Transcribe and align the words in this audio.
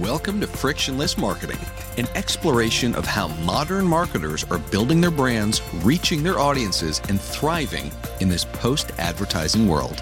Welcome 0.00 0.40
to 0.40 0.46
Frictionless 0.46 1.18
Marketing, 1.18 1.58
an 1.98 2.06
exploration 2.14 2.94
of 2.94 3.04
how 3.04 3.28
modern 3.44 3.84
marketers 3.84 4.46
are 4.50 4.56
building 4.56 4.98
their 4.98 5.10
brands, 5.10 5.60
reaching 5.84 6.22
their 6.22 6.38
audiences, 6.38 7.02
and 7.10 7.20
thriving 7.20 7.92
in 8.20 8.30
this 8.30 8.46
post 8.46 8.92
advertising 8.96 9.68
world. 9.68 10.00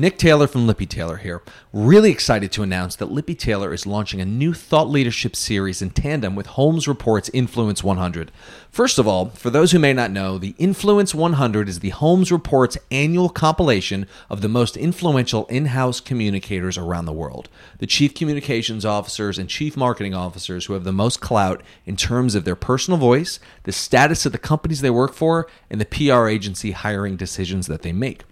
Nick 0.00 0.16
Taylor 0.16 0.46
from 0.46 0.66
Lippe 0.66 0.88
Taylor 0.88 1.18
here. 1.18 1.42
Really 1.74 2.10
excited 2.10 2.50
to 2.52 2.62
announce 2.62 2.96
that 2.96 3.10
Lippe 3.10 3.38
Taylor 3.38 3.70
is 3.74 3.84
launching 3.84 4.18
a 4.18 4.24
new 4.24 4.54
thought 4.54 4.88
leadership 4.88 5.36
series 5.36 5.82
in 5.82 5.90
tandem 5.90 6.34
with 6.34 6.46
Holmes 6.46 6.88
Report's 6.88 7.28
Influence 7.34 7.84
100. 7.84 8.32
First 8.70 8.98
of 8.98 9.06
all, 9.06 9.26
for 9.28 9.50
those 9.50 9.72
who 9.72 9.78
may 9.78 9.92
not 9.92 10.10
know, 10.10 10.38
the 10.38 10.54
Influence 10.56 11.14
100 11.14 11.68
is 11.68 11.80
the 11.80 11.90
Holmes 11.90 12.32
Report's 12.32 12.78
annual 12.90 13.28
compilation 13.28 14.06
of 14.30 14.40
the 14.40 14.48
most 14.48 14.74
influential 14.78 15.44
in 15.48 15.66
house 15.66 16.00
communicators 16.00 16.78
around 16.78 17.04
the 17.04 17.12
world. 17.12 17.50
The 17.76 17.86
chief 17.86 18.14
communications 18.14 18.86
officers 18.86 19.38
and 19.38 19.50
chief 19.50 19.76
marketing 19.76 20.14
officers 20.14 20.64
who 20.64 20.72
have 20.72 20.84
the 20.84 20.92
most 20.92 21.20
clout 21.20 21.62
in 21.84 21.96
terms 21.96 22.34
of 22.34 22.46
their 22.46 22.56
personal 22.56 22.98
voice, 22.98 23.38
the 23.64 23.72
status 23.72 24.24
of 24.24 24.32
the 24.32 24.38
companies 24.38 24.80
they 24.80 24.88
work 24.88 25.12
for, 25.12 25.46
and 25.68 25.78
the 25.78 25.84
PR 25.84 26.26
agency 26.26 26.70
hiring 26.70 27.16
decisions 27.16 27.66
that 27.66 27.82
they 27.82 27.92
make. 27.92 28.24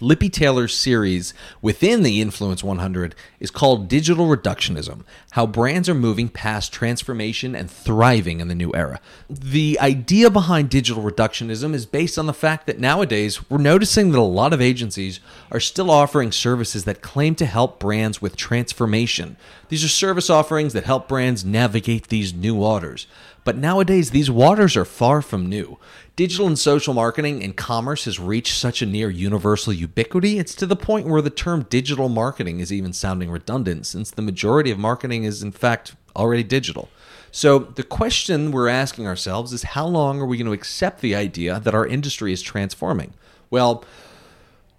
Lippe 0.00 0.32
Taylor's 0.32 0.74
series 0.74 1.34
within 1.60 2.02
the 2.02 2.20
Influence 2.20 2.62
100 2.62 3.14
is 3.40 3.50
called 3.50 3.88
Digital 3.88 4.26
Reductionism 4.26 5.04
How 5.32 5.46
Brands 5.46 5.88
Are 5.88 5.94
Moving 5.94 6.28
Past 6.28 6.72
Transformation 6.72 7.54
and 7.54 7.70
Thriving 7.70 8.40
in 8.40 8.48
the 8.48 8.54
New 8.54 8.72
Era. 8.74 9.00
The 9.28 9.78
idea 9.80 10.30
behind 10.30 10.70
digital 10.70 11.02
reductionism 11.02 11.74
is 11.74 11.86
based 11.86 12.18
on 12.18 12.26
the 12.26 12.32
fact 12.32 12.66
that 12.66 12.78
nowadays 12.78 13.50
we're 13.50 13.58
noticing 13.58 14.12
that 14.12 14.18
a 14.18 14.22
lot 14.22 14.52
of 14.52 14.60
agencies 14.60 15.20
are 15.50 15.60
still 15.60 15.90
offering 15.90 16.32
services 16.32 16.84
that 16.84 17.02
claim 17.02 17.34
to 17.36 17.46
help 17.46 17.78
brands 17.78 18.22
with 18.22 18.36
transformation. 18.36 19.36
These 19.68 19.84
are 19.84 19.88
service 19.88 20.30
offerings 20.30 20.72
that 20.72 20.84
help 20.84 21.08
brands 21.08 21.44
navigate 21.44 22.08
these 22.08 22.32
new 22.32 22.54
waters. 22.54 23.06
But 23.48 23.56
nowadays, 23.56 24.10
these 24.10 24.30
waters 24.30 24.76
are 24.76 24.84
far 24.84 25.22
from 25.22 25.48
new. 25.48 25.78
Digital 26.16 26.46
and 26.46 26.58
social 26.58 26.92
marketing 26.92 27.42
and 27.42 27.56
commerce 27.56 28.04
has 28.04 28.20
reached 28.20 28.52
such 28.52 28.82
a 28.82 28.86
near 28.86 29.08
universal 29.08 29.72
ubiquity, 29.72 30.38
it's 30.38 30.54
to 30.56 30.66
the 30.66 30.76
point 30.76 31.06
where 31.06 31.22
the 31.22 31.30
term 31.30 31.62
digital 31.70 32.10
marketing 32.10 32.60
is 32.60 32.70
even 32.70 32.92
sounding 32.92 33.30
redundant, 33.30 33.86
since 33.86 34.10
the 34.10 34.20
majority 34.20 34.70
of 34.70 34.78
marketing 34.78 35.24
is, 35.24 35.42
in 35.42 35.50
fact, 35.50 35.96
already 36.14 36.42
digital. 36.42 36.90
So, 37.30 37.58
the 37.60 37.82
question 37.82 38.52
we're 38.52 38.68
asking 38.68 39.06
ourselves 39.06 39.54
is 39.54 39.62
how 39.62 39.86
long 39.86 40.20
are 40.20 40.26
we 40.26 40.36
going 40.36 40.44
to 40.44 40.52
accept 40.52 41.00
the 41.00 41.14
idea 41.14 41.58
that 41.58 41.74
our 41.74 41.86
industry 41.86 42.34
is 42.34 42.42
transforming? 42.42 43.14
Well, 43.48 43.82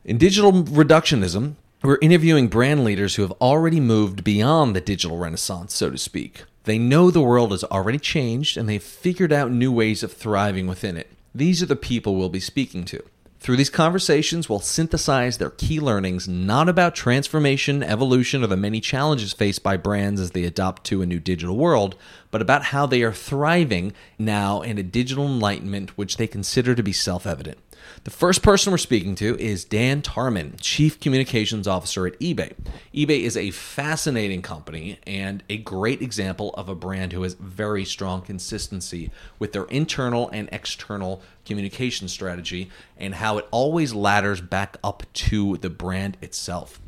in 0.05 0.19
digital 0.19 0.51
reductionism, 0.51 1.55
we're 1.81 1.97
interviewing 2.03 2.49
brand 2.49 2.83
leaders 2.83 3.15
who 3.15 3.23
have 3.23 3.33
already 3.41 3.79
moved 3.79 4.23
beyond 4.23 4.75
the 4.75 4.81
digital 4.81 5.17
renaissance, 5.17 5.73
so 5.73 5.89
to 5.89 5.97
speak. 5.97 6.43
They 6.63 6.77
know 6.77 7.09
the 7.09 7.21
world 7.21 7.51
has 7.51 7.63
already 7.65 7.99
changed 7.99 8.57
and 8.57 8.67
they've 8.67 8.83
figured 8.83 9.31
out 9.31 9.51
new 9.51 9.71
ways 9.71 10.03
of 10.03 10.13
thriving 10.13 10.67
within 10.67 10.97
it. 10.97 11.09
These 11.33 11.63
are 11.63 11.67
the 11.67 11.75
people 11.75 12.15
we'll 12.15 12.29
be 12.29 12.39
speaking 12.39 12.85
to. 12.85 13.03
Through 13.39 13.55
these 13.55 13.69
conversations, 13.69 14.49
we'll 14.49 14.59
synthesize 14.59 15.37
their 15.37 15.51
key 15.51 15.79
learnings 15.79 16.27
not 16.27 16.67
about 16.67 16.93
transformation, 16.93 17.81
evolution, 17.81 18.43
or 18.43 18.47
the 18.47 18.57
many 18.57 18.81
challenges 18.81 19.31
faced 19.31 19.63
by 19.63 19.77
brands 19.77 20.19
as 20.19 20.31
they 20.31 20.43
adopt 20.43 20.83
to 20.87 21.01
a 21.01 21.05
new 21.05 21.21
digital 21.21 21.55
world, 21.55 21.95
but 22.31 22.41
about 22.41 22.65
how 22.65 22.85
they 22.85 23.01
are 23.01 23.13
thriving 23.13 23.93
now 24.17 24.61
in 24.61 24.77
a 24.77 24.83
digital 24.83 25.25
enlightenment 25.25 25.97
which 25.97 26.17
they 26.17 26.27
consider 26.27 26.75
to 26.75 26.83
be 26.83 26.91
self 26.91 27.25
evident. 27.25 27.57
The 28.03 28.11
first 28.11 28.41
person 28.41 28.71
we're 28.71 28.77
speaking 28.77 29.15
to 29.15 29.37
is 29.39 29.65
Dan 29.65 30.01
Tarman, 30.01 30.55
Chief 30.61 30.99
Communications 30.99 31.67
Officer 31.67 32.07
at 32.07 32.19
eBay. 32.19 32.53
eBay 32.93 33.21
is 33.21 33.35
a 33.35 33.51
fascinating 33.51 34.41
company 34.41 34.99
and 35.05 35.43
a 35.49 35.57
great 35.57 36.01
example 36.01 36.51
of 36.55 36.69
a 36.69 36.75
brand 36.75 37.13
who 37.13 37.23
has 37.23 37.33
very 37.33 37.83
strong 37.83 38.21
consistency 38.21 39.11
with 39.37 39.51
their 39.51 39.65
internal 39.65 40.29
and 40.29 40.47
external 40.51 41.21
communication 41.45 42.07
strategy 42.07 42.69
and 42.97 43.15
how 43.15 43.37
it 43.37 43.47
always 43.51 43.93
ladders 43.93 44.41
back 44.41 44.77
up 44.83 45.03
to 45.13 45.57
the 45.57 45.69
brand 45.69 46.17
itself. 46.21 46.79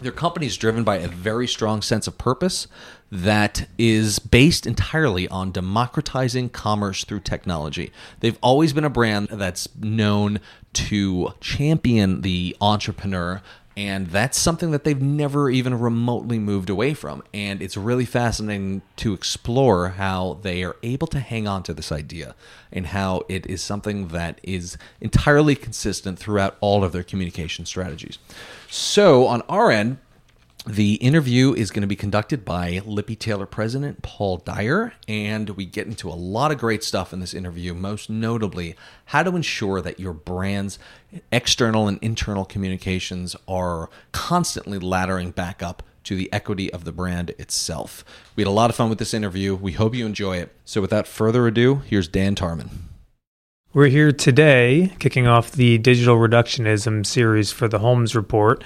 Their 0.00 0.12
company 0.12 0.46
is 0.46 0.56
driven 0.56 0.84
by 0.84 0.96
a 0.96 1.08
very 1.08 1.46
strong 1.46 1.82
sense 1.82 2.06
of 2.06 2.16
purpose 2.18 2.66
that 3.12 3.68
is 3.76 4.18
based 4.18 4.66
entirely 4.66 5.28
on 5.28 5.52
democratizing 5.52 6.48
commerce 6.48 7.04
through 7.04 7.20
technology. 7.20 7.92
They've 8.20 8.38
always 8.42 8.72
been 8.72 8.86
a 8.86 8.90
brand 8.90 9.28
that's 9.28 9.68
known 9.76 10.40
to 10.72 11.34
champion 11.38 12.22
the 12.22 12.56
entrepreneur 12.58 13.42
and 13.76 14.08
that's 14.08 14.38
something 14.38 14.70
that 14.72 14.84
they've 14.84 15.00
never 15.00 15.48
even 15.48 15.78
remotely 15.78 16.38
moved 16.38 16.68
away 16.68 16.92
from. 16.92 17.22
And 17.32 17.62
it's 17.62 17.76
really 17.76 18.04
fascinating 18.04 18.82
to 18.96 19.14
explore 19.14 19.90
how 19.90 20.38
they 20.42 20.62
are 20.62 20.76
able 20.82 21.06
to 21.08 21.20
hang 21.20 21.48
on 21.48 21.62
to 21.64 21.74
this 21.74 21.90
idea 21.90 22.34
and 22.70 22.88
how 22.88 23.22
it 23.28 23.46
is 23.46 23.62
something 23.62 24.08
that 24.08 24.40
is 24.42 24.76
entirely 25.00 25.54
consistent 25.54 26.18
throughout 26.18 26.56
all 26.60 26.84
of 26.84 26.92
their 26.92 27.02
communication 27.02 27.64
strategies. 27.64 28.18
So, 28.68 29.26
on 29.26 29.42
our 29.48 29.70
end, 29.70 29.98
the 30.66 30.94
interview 30.94 31.52
is 31.54 31.72
going 31.72 31.80
to 31.80 31.88
be 31.88 31.96
conducted 31.96 32.44
by 32.44 32.80
Lippe 32.84 33.18
Taylor 33.18 33.46
president 33.46 34.00
Paul 34.02 34.36
Dyer, 34.36 34.92
and 35.08 35.50
we 35.50 35.66
get 35.66 35.88
into 35.88 36.08
a 36.08 36.14
lot 36.14 36.52
of 36.52 36.58
great 36.58 36.84
stuff 36.84 37.12
in 37.12 37.18
this 37.18 37.34
interview, 37.34 37.74
most 37.74 38.08
notably 38.08 38.76
how 39.06 39.24
to 39.24 39.34
ensure 39.34 39.80
that 39.80 39.98
your 39.98 40.12
brand's 40.12 40.78
external 41.32 41.88
and 41.88 41.98
internal 42.00 42.44
communications 42.44 43.34
are 43.48 43.90
constantly 44.12 44.78
laddering 44.78 45.34
back 45.34 45.64
up 45.64 45.82
to 46.04 46.14
the 46.14 46.32
equity 46.32 46.72
of 46.72 46.84
the 46.84 46.92
brand 46.92 47.30
itself. 47.30 48.04
We 48.36 48.42
had 48.42 48.48
a 48.48 48.52
lot 48.52 48.70
of 48.70 48.76
fun 48.76 48.88
with 48.88 49.00
this 49.00 49.14
interview. 49.14 49.56
We 49.56 49.72
hope 49.72 49.96
you 49.96 50.06
enjoy 50.06 50.36
it. 50.36 50.54
So, 50.64 50.80
without 50.80 51.08
further 51.08 51.48
ado, 51.48 51.82
here's 51.86 52.06
Dan 52.06 52.36
Tarman. 52.36 52.68
We're 53.74 53.86
here 53.86 54.12
today, 54.12 54.92
kicking 54.98 55.26
off 55.26 55.50
the 55.50 55.78
digital 55.78 56.18
reductionism 56.18 57.06
series 57.06 57.50
for 57.50 57.68
the 57.68 57.78
Holmes 57.78 58.14
Report 58.14 58.62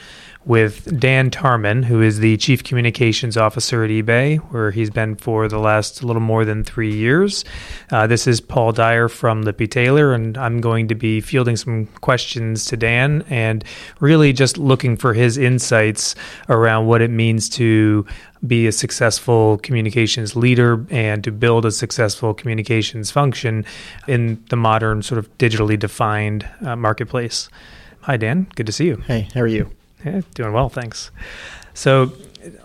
with 0.46 1.00
Dan 1.00 1.28
Tarman, 1.28 1.84
who 1.84 2.00
is 2.00 2.20
the 2.20 2.36
Chief 2.36 2.62
Communications 2.62 3.36
Officer 3.36 3.82
at 3.82 3.90
eBay, 3.90 4.38
where 4.52 4.70
he's 4.70 4.90
been 4.90 5.16
for 5.16 5.48
the 5.48 5.58
last 5.58 6.04
little 6.04 6.22
more 6.22 6.44
than 6.44 6.62
three 6.62 6.94
years. 6.94 7.44
Uh, 7.90 8.06
this 8.06 8.28
is 8.28 8.40
Paul 8.40 8.70
Dyer 8.70 9.08
from 9.08 9.42
Lippe 9.42 9.68
Taylor, 9.68 10.14
and 10.14 10.38
I'm 10.38 10.60
going 10.60 10.86
to 10.86 10.94
be 10.94 11.20
fielding 11.20 11.56
some 11.56 11.86
questions 12.00 12.64
to 12.66 12.76
Dan 12.76 13.24
and 13.28 13.64
really 13.98 14.32
just 14.32 14.56
looking 14.56 14.96
for 14.96 15.14
his 15.14 15.36
insights 15.36 16.14
around 16.48 16.86
what 16.86 17.02
it 17.02 17.10
means 17.10 17.48
to 17.50 18.06
be 18.46 18.68
a 18.68 18.72
successful 18.72 19.58
communications 19.58 20.36
leader 20.36 20.86
and 20.90 21.24
to 21.24 21.32
build 21.32 21.66
a 21.66 21.72
successful 21.72 22.32
communications 22.32 23.10
function 23.10 23.64
in 24.06 24.40
the 24.50 24.56
modern, 24.56 25.02
sort 25.02 25.18
of 25.18 25.36
digitally 25.38 25.76
defined 25.76 26.48
uh, 26.64 26.76
marketplace. 26.76 27.48
Hi, 28.02 28.16
Dan. 28.16 28.46
Good 28.54 28.66
to 28.66 28.72
see 28.72 28.86
you. 28.86 28.96
Hey, 28.98 29.26
how 29.34 29.40
are 29.40 29.48
you? 29.48 29.75
Yeah, 30.04 30.20
doing 30.34 30.52
well, 30.52 30.68
thanks. 30.68 31.10
So 31.74 32.12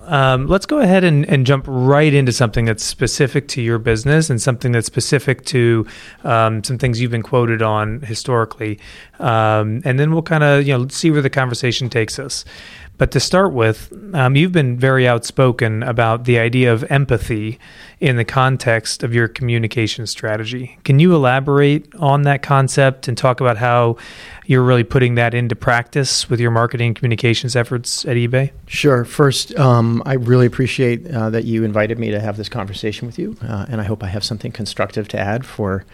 um, 0.05 0.47
let's 0.47 0.65
go 0.65 0.79
ahead 0.79 1.03
and, 1.03 1.27
and, 1.29 1.45
jump 1.45 1.65
right 1.67 2.13
into 2.13 2.31
something 2.31 2.65
that's 2.65 2.83
specific 2.83 3.47
to 3.49 3.61
your 3.61 3.79
business 3.79 4.29
and 4.29 4.41
something 4.41 4.71
that's 4.71 4.87
specific 4.87 5.45
to 5.45 5.85
um, 6.23 6.63
some 6.63 6.77
things 6.77 7.01
you've 7.01 7.11
been 7.11 7.23
quoted 7.23 7.61
on 7.61 8.01
historically, 8.01 8.79
um, 9.19 9.81
and 9.83 9.99
then 9.99 10.11
we'll 10.11 10.21
kind 10.21 10.43
of 10.43 10.65
you 10.65 10.77
know 10.77 10.87
see 10.87 11.11
where 11.11 11.21
the 11.21 11.29
conversation 11.29 11.89
takes 11.89 12.19
us. 12.19 12.45
But 13.01 13.09
to 13.13 13.19
start 13.19 13.51
with, 13.51 13.91
um, 14.13 14.35
you've 14.35 14.51
been 14.51 14.77
very 14.77 15.07
outspoken 15.07 15.81
about 15.81 16.25
the 16.25 16.37
idea 16.37 16.71
of 16.71 16.83
empathy 16.91 17.57
in 17.99 18.15
the 18.15 18.23
context 18.23 19.01
of 19.01 19.11
your 19.11 19.27
communication 19.27 20.05
strategy. 20.05 20.77
Can 20.83 20.99
you 20.99 21.15
elaborate 21.15 21.91
on 21.95 22.21
that 22.23 22.43
concept 22.43 23.07
and 23.07 23.17
talk 23.17 23.41
about 23.41 23.57
how 23.57 23.97
you're 24.45 24.61
really 24.61 24.83
putting 24.83 25.15
that 25.15 25.33
into 25.33 25.55
practice 25.55 26.29
with 26.29 26.39
your 26.39 26.51
marketing 26.51 26.93
communications 26.93 27.55
efforts 27.55 28.05
at 28.05 28.17
eBay? 28.17 28.51
Sure. 28.67 29.03
First, 29.03 29.55
um, 29.55 30.03
I 30.05 30.13
really 30.13 30.45
appreciate 30.45 31.09
uh, 31.09 31.31
that 31.31 31.45
you 31.45 31.63
invited 31.63 31.97
me 31.97 32.11
to 32.11 32.19
have 32.19 32.37
this 32.37 32.49
conversation 32.49 33.07
with 33.07 33.17
you, 33.17 33.35
uh, 33.41 33.65
and 33.67 33.81
I 33.81 33.85
hope 33.85 34.03
I 34.03 34.09
have 34.09 34.23
something 34.23 34.51
constructive 34.51 35.07
to 35.07 35.19
add 35.19 35.43
for 35.43 35.85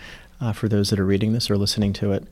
uh, 0.41 0.51
for 0.51 0.67
those 0.67 0.89
that 0.89 0.99
are 0.99 1.05
reading 1.05 1.31
this 1.31 1.49
or 1.49 1.57
listening 1.57 1.93
to 1.93 2.11
it. 2.11 2.27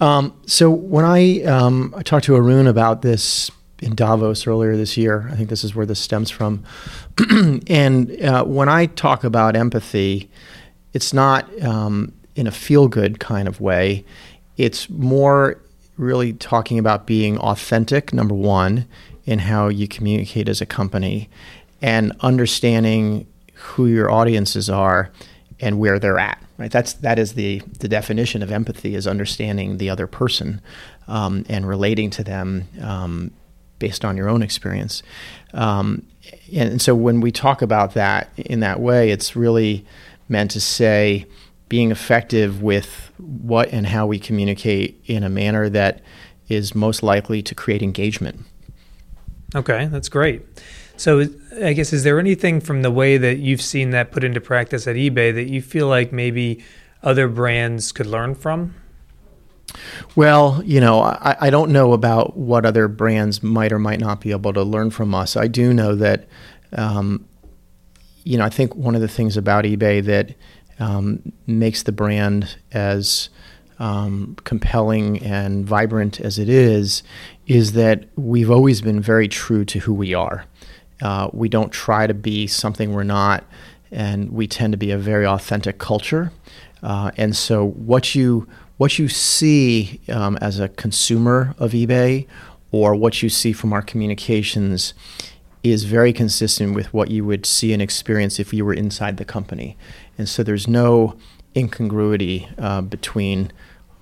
Um, 0.00 0.34
so 0.44 0.70
when 0.70 1.04
I, 1.04 1.42
um, 1.42 1.94
I 1.96 2.02
talked 2.02 2.24
to 2.26 2.36
Arun 2.36 2.66
about 2.66 3.02
this 3.02 3.50
in 3.80 3.94
Davos 3.94 4.46
earlier 4.46 4.76
this 4.76 4.96
year. 4.96 5.28
I 5.30 5.36
think 5.36 5.48
this 5.48 5.64
is 5.64 5.74
where 5.74 5.86
this 5.86 6.00
stems 6.00 6.30
from. 6.30 6.64
and 7.68 8.22
uh, 8.22 8.44
when 8.44 8.68
I 8.68 8.86
talk 8.86 9.24
about 9.24 9.56
empathy, 9.56 10.30
it's 10.92 11.12
not 11.12 11.46
um, 11.62 12.12
in 12.34 12.46
a 12.46 12.50
feel 12.50 12.88
good 12.88 13.20
kind 13.20 13.48
of 13.48 13.60
way. 13.60 14.04
It's 14.56 14.88
more 14.90 15.60
really 15.96 16.32
talking 16.32 16.78
about 16.78 17.06
being 17.06 17.38
authentic, 17.38 18.12
number 18.12 18.34
one, 18.34 18.86
in 19.26 19.40
how 19.40 19.68
you 19.68 19.86
communicate 19.86 20.48
as 20.48 20.60
a 20.60 20.66
company 20.66 21.28
and 21.82 22.12
understanding 22.20 23.26
who 23.54 23.86
your 23.86 24.10
audiences 24.10 24.70
are 24.70 25.10
and 25.60 25.78
where 25.78 25.98
they're 25.98 26.18
at. 26.18 26.42
Right. 26.56 26.70
That's 26.70 26.94
that 26.94 27.20
is 27.20 27.34
the 27.34 27.60
the 27.78 27.86
definition 27.86 28.42
of 28.42 28.50
empathy 28.50 28.96
is 28.96 29.06
understanding 29.06 29.76
the 29.76 29.90
other 29.90 30.08
person 30.08 30.60
um, 31.06 31.44
and 31.48 31.68
relating 31.68 32.10
to 32.10 32.24
them 32.24 32.66
um, 32.82 33.30
based 33.78 34.04
on 34.04 34.16
your 34.16 34.28
own 34.28 34.42
experience. 34.42 35.02
Um, 35.54 36.06
and, 36.52 36.70
and 36.70 36.82
so 36.82 36.94
when 36.94 37.20
we 37.20 37.30
talk 37.30 37.62
about 37.62 37.94
that 37.94 38.30
in 38.36 38.60
that 38.60 38.80
way, 38.80 39.10
it's 39.10 39.36
really 39.36 39.86
meant 40.28 40.50
to 40.52 40.60
say 40.60 41.26
being 41.68 41.90
effective 41.90 42.62
with 42.62 43.10
what 43.18 43.70
and 43.72 43.86
how 43.86 44.06
we 44.06 44.18
communicate 44.18 45.00
in 45.06 45.22
a 45.22 45.28
manner 45.28 45.68
that 45.68 46.00
is 46.48 46.74
most 46.74 47.02
likely 47.02 47.42
to 47.42 47.54
create 47.54 47.82
engagement. 47.82 48.40
Okay, 49.54 49.86
that's 49.86 50.08
great. 50.08 50.42
So, 50.96 51.26
I 51.62 51.74
guess, 51.74 51.92
is 51.92 52.04
there 52.04 52.18
anything 52.18 52.60
from 52.60 52.82
the 52.82 52.90
way 52.90 53.18
that 53.18 53.38
you've 53.38 53.62
seen 53.62 53.90
that 53.90 54.10
put 54.10 54.24
into 54.24 54.40
practice 54.40 54.86
at 54.86 54.96
eBay 54.96 55.32
that 55.32 55.48
you 55.48 55.62
feel 55.62 55.86
like 55.86 56.12
maybe 56.12 56.64
other 57.02 57.28
brands 57.28 57.92
could 57.92 58.06
learn 58.06 58.34
from? 58.34 58.74
Well, 60.16 60.62
you 60.64 60.80
know, 60.80 61.00
I, 61.00 61.36
I, 61.40 61.50
don't 61.50 61.70
know 61.70 61.92
about 61.92 62.36
what 62.36 62.66
other 62.66 62.88
brands 62.88 63.42
might 63.42 63.72
or 63.72 63.78
might 63.78 64.00
not 64.00 64.20
be 64.20 64.30
able 64.30 64.52
to 64.52 64.62
learn 64.62 64.90
from 64.90 65.14
us. 65.14 65.36
I 65.36 65.48
do 65.48 65.72
know 65.72 65.94
that, 65.96 66.28
um, 66.72 67.26
you 68.24 68.38
know, 68.38 68.44
I 68.44 68.48
think 68.48 68.74
one 68.74 68.94
of 68.94 69.00
the 69.00 69.08
things 69.08 69.36
about 69.36 69.64
eBay 69.64 70.04
that 70.04 70.34
um, 70.78 71.32
makes 71.46 71.82
the 71.82 71.92
brand 71.92 72.56
as 72.72 73.30
um, 73.78 74.36
compelling 74.44 75.22
and 75.22 75.64
vibrant 75.66 76.20
as 76.20 76.38
it 76.38 76.48
is, 76.48 77.02
is 77.46 77.72
that 77.72 78.04
we've 78.16 78.50
always 78.50 78.82
been 78.82 79.00
very 79.00 79.28
true 79.28 79.64
to 79.66 79.78
who 79.80 79.94
we 79.94 80.14
are. 80.14 80.44
Uh, 81.00 81.30
we 81.32 81.48
don't 81.48 81.72
try 81.72 82.06
to 82.06 82.14
be 82.14 82.46
something 82.46 82.92
we're 82.92 83.04
not, 83.04 83.44
and 83.90 84.30
we 84.30 84.46
tend 84.46 84.72
to 84.72 84.76
be 84.76 84.90
a 84.90 84.98
very 84.98 85.26
authentic 85.26 85.78
culture. 85.78 86.32
Uh, 86.82 87.10
and 87.16 87.36
so, 87.36 87.68
what 87.68 88.14
you 88.14 88.48
what 88.78 88.98
you 88.98 89.08
see 89.08 90.00
um, 90.08 90.38
as 90.40 90.58
a 90.58 90.68
consumer 90.68 91.54
of 91.58 91.72
eBay, 91.72 92.26
or 92.70 92.94
what 92.94 93.22
you 93.22 93.28
see 93.28 93.52
from 93.52 93.72
our 93.72 93.82
communications, 93.82 94.94
is 95.62 95.84
very 95.84 96.12
consistent 96.12 96.74
with 96.74 96.92
what 96.94 97.10
you 97.10 97.24
would 97.24 97.44
see 97.44 97.72
and 97.72 97.82
experience 97.82 98.38
if 98.38 98.54
you 98.54 98.64
were 98.64 98.72
inside 98.72 99.16
the 99.16 99.24
company. 99.24 99.76
And 100.16 100.28
so, 100.28 100.42
there's 100.42 100.66
no 100.66 101.16
incongruity 101.56 102.48
uh, 102.56 102.80
between 102.80 103.52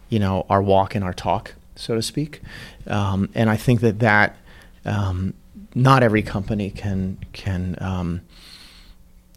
you 0.09 0.19
know 0.19 0.47
our 0.49 0.63
walk 0.63 0.95
and 0.95 1.05
our 1.05 1.15
talk, 1.15 1.55
so 1.75 1.95
to 1.95 2.03
speak. 2.03 2.41
Um, 2.87 3.31
and 3.35 3.51
I 3.51 3.57
think 3.57 3.81
that 3.81 3.99
that 4.01 4.37
um, 4.85 5.35
not 5.75 6.03
every 6.03 6.23
company 6.23 6.71
can 6.71 7.19
can 7.33 7.77
um, 7.81 8.21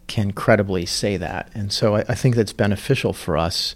can 0.06 0.32
credibly 0.32 0.86
say 0.86 1.16
that, 1.16 1.50
and 1.54 1.72
so 1.72 1.96
I, 1.96 2.00
I 2.08 2.14
think 2.14 2.36
that's 2.36 2.52
beneficial 2.52 3.12
for 3.12 3.36
us, 3.36 3.74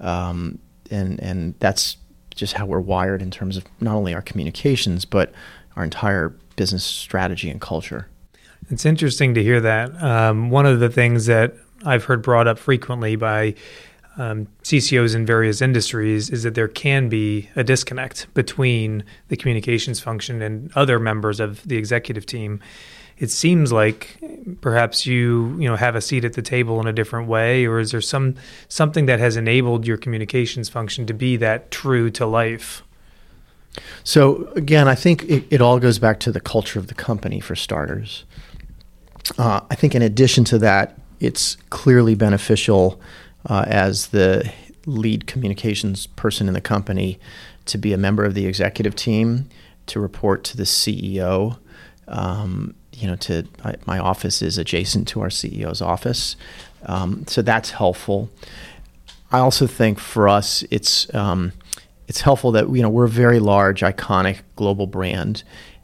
um, 0.00 0.58
and 0.90 1.20
and 1.20 1.54
that's 1.60 1.96
just 2.34 2.54
how 2.54 2.66
we're 2.66 2.80
wired 2.80 3.22
in 3.22 3.30
terms 3.30 3.56
of 3.56 3.64
not 3.80 3.94
only 3.94 4.12
our 4.12 4.22
communications 4.22 5.04
but 5.04 5.32
our 5.76 5.84
entire 5.84 6.30
business 6.56 6.84
strategy 6.84 7.50
and 7.50 7.60
culture. 7.60 8.08
It's 8.70 8.86
interesting 8.86 9.34
to 9.34 9.42
hear 9.42 9.60
that. 9.60 10.02
Um, 10.02 10.50
one 10.50 10.66
of 10.66 10.80
the 10.80 10.88
things 10.88 11.26
that 11.26 11.54
I've 11.84 12.04
heard 12.04 12.22
brought 12.22 12.46
up 12.46 12.58
frequently 12.58 13.16
by 13.16 13.54
um, 14.16 14.46
CCOs 14.62 15.14
in 15.14 15.26
various 15.26 15.60
industries 15.60 16.30
is 16.30 16.44
that 16.44 16.54
there 16.54 16.68
can 16.68 17.08
be 17.08 17.48
a 17.56 17.64
disconnect 17.64 18.32
between 18.34 19.04
the 19.28 19.36
communications 19.36 20.00
function 20.00 20.40
and 20.40 20.70
other 20.76 20.98
members 20.98 21.40
of 21.40 21.66
the 21.66 21.76
executive 21.76 22.24
team. 22.24 22.60
It 23.18 23.30
seems 23.30 23.72
like 23.72 24.18
perhaps 24.60 25.06
you 25.06 25.56
you 25.58 25.68
know 25.68 25.76
have 25.76 25.94
a 25.94 26.00
seat 26.00 26.24
at 26.24 26.32
the 26.32 26.42
table 26.42 26.80
in 26.80 26.86
a 26.86 26.92
different 26.92 27.28
way, 27.28 27.66
or 27.66 27.78
is 27.78 27.92
there 27.92 28.00
some 28.00 28.34
something 28.68 29.06
that 29.06 29.18
has 29.20 29.36
enabled 29.36 29.86
your 29.86 29.96
communications 29.96 30.68
function 30.68 31.06
to 31.06 31.14
be 31.14 31.36
that 31.36 31.70
true 31.70 32.10
to 32.10 32.26
life? 32.26 32.82
So 34.02 34.52
again, 34.54 34.88
I 34.88 34.94
think 34.94 35.24
it, 35.24 35.44
it 35.50 35.60
all 35.60 35.78
goes 35.78 35.98
back 35.98 36.20
to 36.20 36.32
the 36.32 36.40
culture 36.40 36.78
of 36.78 36.86
the 36.86 36.94
company 36.94 37.40
for 37.40 37.56
starters. 37.56 38.24
Uh, 39.38 39.60
I 39.70 39.74
think 39.74 39.94
in 39.94 40.02
addition 40.02 40.44
to 40.44 40.58
that, 40.58 40.98
it's 41.20 41.56
clearly 41.70 42.14
beneficial 42.14 43.00
uh, 43.48 43.64
as 43.66 44.08
the 44.08 44.52
lead 44.86 45.26
communications 45.26 46.06
person 46.06 46.46
in 46.48 46.54
the 46.54 46.60
company 46.60 47.18
to 47.66 47.78
be 47.78 47.92
a 47.92 47.98
member 47.98 48.24
of 48.24 48.34
the 48.34 48.46
executive 48.46 48.94
team, 48.94 49.48
to 49.86 50.00
report 50.00 50.44
to 50.44 50.56
the 50.56 50.64
CEO. 50.64 51.58
Um, 52.06 52.74
you 52.96 53.06
know, 53.06 53.16
to 53.16 53.44
I, 53.64 53.74
my 53.86 53.98
office 53.98 54.42
is 54.42 54.58
adjacent 54.58 55.08
to 55.08 55.20
our 55.20 55.28
CEO's 55.28 55.82
office, 55.82 56.36
um, 56.86 57.26
so 57.26 57.42
that's 57.42 57.70
helpful. 57.70 58.30
I 59.32 59.38
also 59.38 59.66
think 59.66 59.98
for 59.98 60.28
us, 60.28 60.64
it's 60.70 61.12
um, 61.14 61.52
it's 62.08 62.20
helpful 62.20 62.52
that 62.52 62.70
you 62.70 62.82
know 62.82 62.88
we're 62.88 63.04
a 63.04 63.08
very 63.08 63.40
large, 63.40 63.80
iconic 63.80 64.40
global 64.56 64.86
brand, 64.86 65.42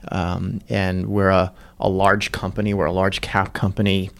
um, 0.08 0.60
and 0.68 1.08
we're 1.08 1.30
a, 1.30 1.52
a 1.78 1.88
large 1.88 2.32
company. 2.32 2.74
We're 2.74 2.86
a 2.86 2.92
large 2.92 3.20
cap 3.20 3.52
company 3.52 4.10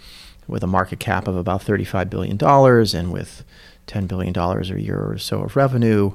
with 0.51 0.63
a 0.65 0.67
market 0.67 0.99
cap 0.99 1.29
of 1.29 1.37
about 1.37 1.63
$35 1.63 2.11
billion 2.11 2.37
and 2.43 3.13
with 3.13 3.45
$10 3.87 4.09
billion 4.09 4.37
a 4.37 4.79
year 4.79 4.99
or 4.99 5.17
so 5.17 5.43
of 5.43 5.57
revenue 5.57 6.13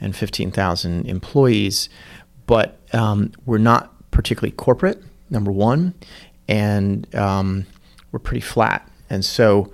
and 0.00 0.16
15,000 0.16 1.06
employees. 1.06 1.88
But 2.46 2.78
um, 2.94 3.32
we're 3.44 3.58
not 3.58 4.10
particularly 4.10 4.52
corporate, 4.52 5.02
number 5.30 5.52
one, 5.52 5.94
and 6.48 7.12
um, 7.14 7.66
we're 8.12 8.18
pretty 8.18 8.40
flat. 8.40 8.88
And 9.10 9.24
so 9.24 9.72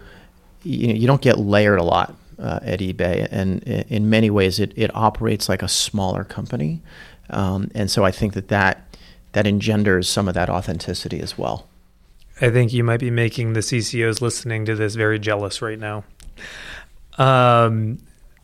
you, 0.62 0.88
know, 0.88 0.94
you 0.94 1.06
don't 1.06 1.22
get 1.22 1.38
layered 1.38 1.78
a 1.78 1.82
lot 1.82 2.16
uh, 2.38 2.60
at 2.62 2.80
eBay. 2.80 3.28
And 3.30 3.62
in 3.62 4.10
many 4.10 4.30
ways, 4.30 4.58
it, 4.58 4.72
it 4.76 4.94
operates 4.94 5.48
like 5.48 5.62
a 5.62 5.68
smaller 5.68 6.24
company. 6.24 6.82
Um, 7.30 7.70
and 7.74 7.90
so 7.90 8.04
I 8.04 8.10
think 8.10 8.34
that, 8.34 8.48
that 8.48 8.96
that 9.32 9.46
engenders 9.46 10.08
some 10.08 10.28
of 10.28 10.34
that 10.34 10.48
authenticity 10.48 11.20
as 11.20 11.36
well. 11.36 11.66
I 12.40 12.50
think 12.50 12.72
you 12.72 12.84
might 12.84 13.00
be 13.00 13.10
making 13.10 13.52
the 13.52 13.60
CCOs 13.60 14.20
listening 14.20 14.64
to 14.66 14.74
this 14.74 14.94
very 14.94 15.18
jealous 15.18 15.60
right 15.60 15.78
now. 15.78 16.04
Um, 17.18 17.98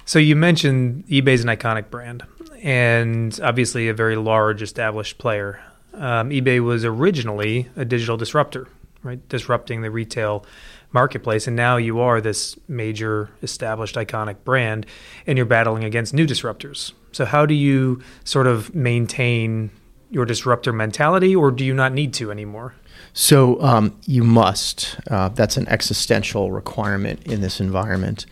so 0.05 0.19
you 0.19 0.37
mentioned 0.37 1.07
eBay's 1.07 1.43
an 1.43 1.49
iconic 1.49 1.91
brand 1.91 2.25
and 2.63 3.39
obviously 3.43 3.89
a 3.89 3.95
very 3.95 4.17
large 4.17 4.63
established 4.63 5.19
player. 5.19 5.61
Um, 5.95 6.31
eBay 6.31 6.61
was 6.61 6.85
originally 6.85 7.69
a 7.77 7.85
digital 7.85 8.17
disruptor, 8.17 8.69
right? 9.03 9.27
Disrupting 9.29 9.83
the 9.83 9.91
retail 9.91 10.45
marketplace. 10.93 11.47
And 11.47 11.57
now 11.57 11.77
you 11.77 12.01
are 12.01 12.21
this 12.21 12.59
major 12.69 13.31
established 13.43 13.97
iconic 13.97 14.45
brand 14.45 14.87
and 15.27 15.37
you're 15.37 15.47
battling 15.47 15.85
against 15.85 16.15
new 16.15 16.27
disruptors. 16.27 16.93
So, 17.13 17.25
how 17.25 17.47
do 17.47 17.55
you 17.55 18.03
sort 18.25 18.47
of 18.47 18.75
maintain 18.75 19.71
your 20.11 20.25
disruptor 20.25 20.73
mentality, 20.73 21.35
or 21.37 21.51
do 21.53 21.65
you 21.65 21.73
not 21.73 21.93
need 21.93 22.13
to 22.15 22.31
anymore? 22.31 22.75
So 23.13 23.61
um, 23.63 23.97
you 24.07 24.23
must. 24.25 24.97
Uh, 25.09 25.29
that's 25.29 25.57
an 25.57 25.69
existential 25.69 26.51
requirement 26.53 27.25
in 27.27 27.41
this 27.41 27.61
environment. 27.61 28.27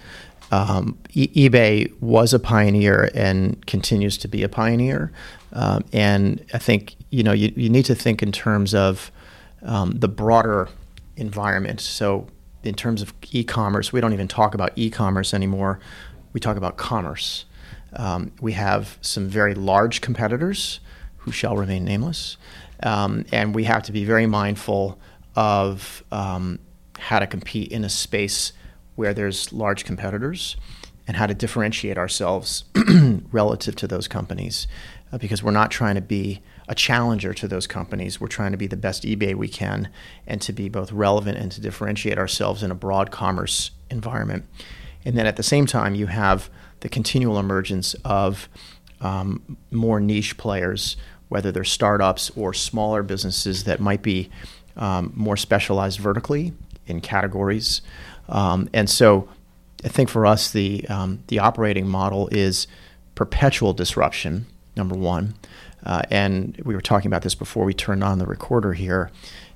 Um, 0.50 0.98
e- 1.12 1.48
eBay 1.48 1.92
was 2.00 2.34
a 2.34 2.38
pioneer 2.38 3.10
and 3.14 3.64
continues 3.66 4.18
to 4.18 4.28
be 4.28 4.42
a 4.42 4.48
pioneer. 4.48 5.12
Um, 5.52 5.84
and 5.92 6.44
I 6.52 6.58
think 6.58 6.96
you 7.10 7.22
know 7.22 7.32
you, 7.32 7.52
you 7.56 7.68
need 7.68 7.84
to 7.86 7.94
think 7.94 8.22
in 8.22 8.32
terms 8.32 8.74
of 8.74 9.10
um, 9.62 9.92
the 9.92 10.08
broader 10.08 10.68
environment. 11.16 11.80
So 11.80 12.28
in 12.62 12.74
terms 12.74 13.02
of 13.02 13.12
e-commerce, 13.30 13.92
we 13.92 14.00
don't 14.00 14.12
even 14.12 14.28
talk 14.28 14.54
about 14.54 14.72
e-commerce 14.76 15.34
anymore. 15.34 15.80
We 16.32 16.40
talk 16.40 16.56
about 16.56 16.76
commerce. 16.76 17.44
Um, 17.94 18.32
we 18.40 18.52
have 18.52 18.98
some 19.00 19.28
very 19.28 19.54
large 19.54 20.00
competitors 20.00 20.80
who 21.18 21.32
shall 21.32 21.56
remain 21.56 21.84
nameless. 21.84 22.36
Um, 22.82 23.24
and 23.32 23.54
we 23.54 23.64
have 23.64 23.82
to 23.84 23.92
be 23.92 24.04
very 24.04 24.26
mindful 24.26 24.98
of 25.34 26.04
um, 26.12 26.58
how 26.98 27.18
to 27.18 27.26
compete 27.26 27.72
in 27.72 27.84
a 27.84 27.88
space 27.88 28.52
where 28.96 29.14
there's 29.14 29.52
large 29.52 29.84
competitors 29.84 30.56
and 31.06 31.16
how 31.16 31.26
to 31.26 31.34
differentiate 31.34 31.96
ourselves 31.96 32.64
relative 33.32 33.74
to 33.76 33.86
those 33.86 34.08
companies 34.08 34.66
uh, 35.12 35.18
because 35.18 35.42
we're 35.42 35.50
not 35.50 35.70
trying 35.70 35.94
to 35.94 36.00
be 36.00 36.42
a 36.68 36.74
challenger 36.74 37.32
to 37.34 37.48
those 37.48 37.66
companies. 37.66 38.20
We're 38.20 38.28
trying 38.28 38.52
to 38.52 38.58
be 38.58 38.66
the 38.66 38.76
best 38.76 39.04
eBay 39.04 39.34
we 39.34 39.48
can 39.48 39.88
and 40.26 40.40
to 40.42 40.52
be 40.52 40.68
both 40.68 40.92
relevant 40.92 41.38
and 41.38 41.50
to 41.52 41.60
differentiate 41.60 42.18
ourselves 42.18 42.62
in 42.62 42.70
a 42.70 42.74
broad 42.74 43.10
commerce 43.10 43.70
environment. 43.90 44.44
And 45.04 45.16
then 45.16 45.26
at 45.26 45.36
the 45.36 45.42
same 45.42 45.66
time, 45.66 45.94
you 45.94 46.06
have 46.06 46.50
the 46.80 46.88
continual 46.88 47.38
emergence 47.38 47.94
of 48.04 48.48
um, 49.00 49.56
more 49.70 50.00
niche 50.00 50.36
players 50.36 50.96
whether 51.28 51.52
they're 51.52 51.64
startups 51.64 52.30
or 52.36 52.52
smaller 52.52 53.02
businesses 53.02 53.64
that 53.64 53.80
might 53.80 54.02
be 54.02 54.30
um, 54.76 55.12
more 55.14 55.36
specialized 55.36 55.98
vertically 55.98 56.52
in 56.86 57.00
categories. 57.00 57.82
Um, 58.28 58.68
and 58.72 58.88
so 58.88 59.28
I 59.84 59.88
think 59.88 60.08
for 60.08 60.26
us, 60.26 60.50
the, 60.50 60.86
um, 60.88 61.22
the 61.28 61.38
operating 61.38 61.86
model 61.86 62.28
is 62.28 62.66
perpetual 63.14 63.72
disruption, 63.72 64.46
number 64.76 64.94
one. 64.94 65.34
Uh, 65.88 66.02
and 66.10 66.60
we 66.64 66.74
were 66.74 66.80
talking 66.82 67.08
about 67.08 67.22
this 67.22 67.34
before 67.34 67.64
we 67.64 67.72
turned 67.74 68.04
on 68.04 68.18
the 68.18 68.26
recorder 68.26 68.74
here. 68.74 69.10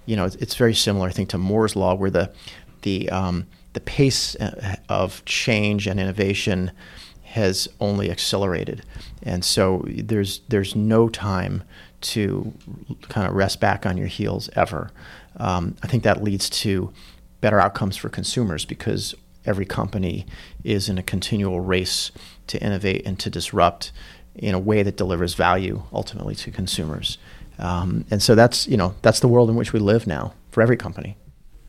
You 0.07 0.17
know, 0.17 0.25
it's, 0.25 0.37
it's 0.37 0.55
very 0.57 0.75
similar, 0.75 1.07
I 1.07 1.13
think, 1.13 1.29
to 1.29 1.39
Moore's 1.39 1.77
law, 1.77 1.95
where 1.95 2.11
the 2.11 2.33
the 2.81 3.09
um, 3.11 3.47
the 3.75 3.81
pace 3.81 4.35
uh, 4.37 4.77
of 4.89 5.25
change 5.25 5.87
and 5.87 6.01
innovation 6.01 6.73
has 7.23 7.69
only 7.81 8.11
accelerated. 8.11 8.83
And 9.23 9.45
so 9.45 9.85
there's 9.87 10.41
there's 10.49 10.75
no 10.75 11.09
time 11.09 11.63
to 12.01 12.53
kind 13.09 13.29
of 13.29 13.35
rest 13.35 13.61
back 13.61 13.87
on 13.87 13.97
your 13.97 14.09
heels 14.09 14.51
ever. 14.55 14.91
Um, 15.37 15.77
I 15.83 15.87
think 15.87 16.03
that 16.03 16.23
leads 16.23 16.51
to 16.51 16.93
better 17.41 17.61
outcomes 17.61 17.97
for 17.97 18.09
consumers 18.09 18.65
because 18.65 19.15
every 19.45 19.65
company 19.65 20.27
is 20.65 20.89
in 20.89 20.99
a 20.99 21.03
continual 21.03 21.61
race 21.61 22.11
to 22.47 22.63
innovate 22.63 23.07
and 23.07 23.19
to 23.19 23.31
disrupt 23.31 23.93
in 24.35 24.55
a 24.55 24.59
way 24.59 24.83
that 24.83 24.97
delivers 24.97 25.35
value 25.35 25.83
ultimately 25.93 26.35
to 26.35 26.51
consumers. 26.51 27.19
Um, 27.59 28.05
and 28.11 28.23
so 28.23 28.35
that's 28.35 28.67
you 28.67 28.77
know 28.77 28.95
that's 29.03 29.21
the 29.21 29.29
world 29.29 29.51
in 29.51 29.57
which 29.57 29.73
we 29.73 29.81
live 29.81 30.07
now 30.07 30.35
for 30.51 30.63
every 30.63 30.77
company. 30.77 31.17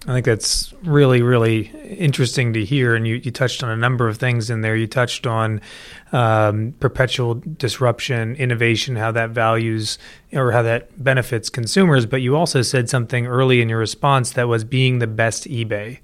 I 0.05 0.11
think 0.11 0.25
that's 0.25 0.73
really, 0.83 1.21
really 1.21 1.67
interesting 1.97 2.51
to 2.53 2.65
hear. 2.65 2.93
And 2.93 3.07
you, 3.07 3.15
you 3.15 3.31
touched 3.31 3.63
on 3.63 3.69
a 3.69 3.77
number 3.77 4.09
of 4.09 4.17
things 4.17 4.49
in 4.49 4.59
there. 4.59 4.75
You 4.75 4.85
touched 4.85 5.25
on 5.25 5.61
um, 6.11 6.73
perpetual 6.81 7.35
disruption, 7.35 8.35
innovation, 8.35 8.97
how 8.97 9.13
that 9.13 9.29
values 9.29 9.97
or 10.33 10.51
how 10.51 10.61
that 10.63 11.01
benefits 11.01 11.49
consumers. 11.49 12.05
But 12.05 12.21
you 12.21 12.35
also 12.35 12.61
said 12.61 12.89
something 12.89 13.27
early 13.27 13.61
in 13.61 13.69
your 13.69 13.79
response 13.79 14.31
that 14.31 14.49
was 14.49 14.65
being 14.65 14.99
the 14.99 15.07
best 15.07 15.45
eBay. 15.45 15.99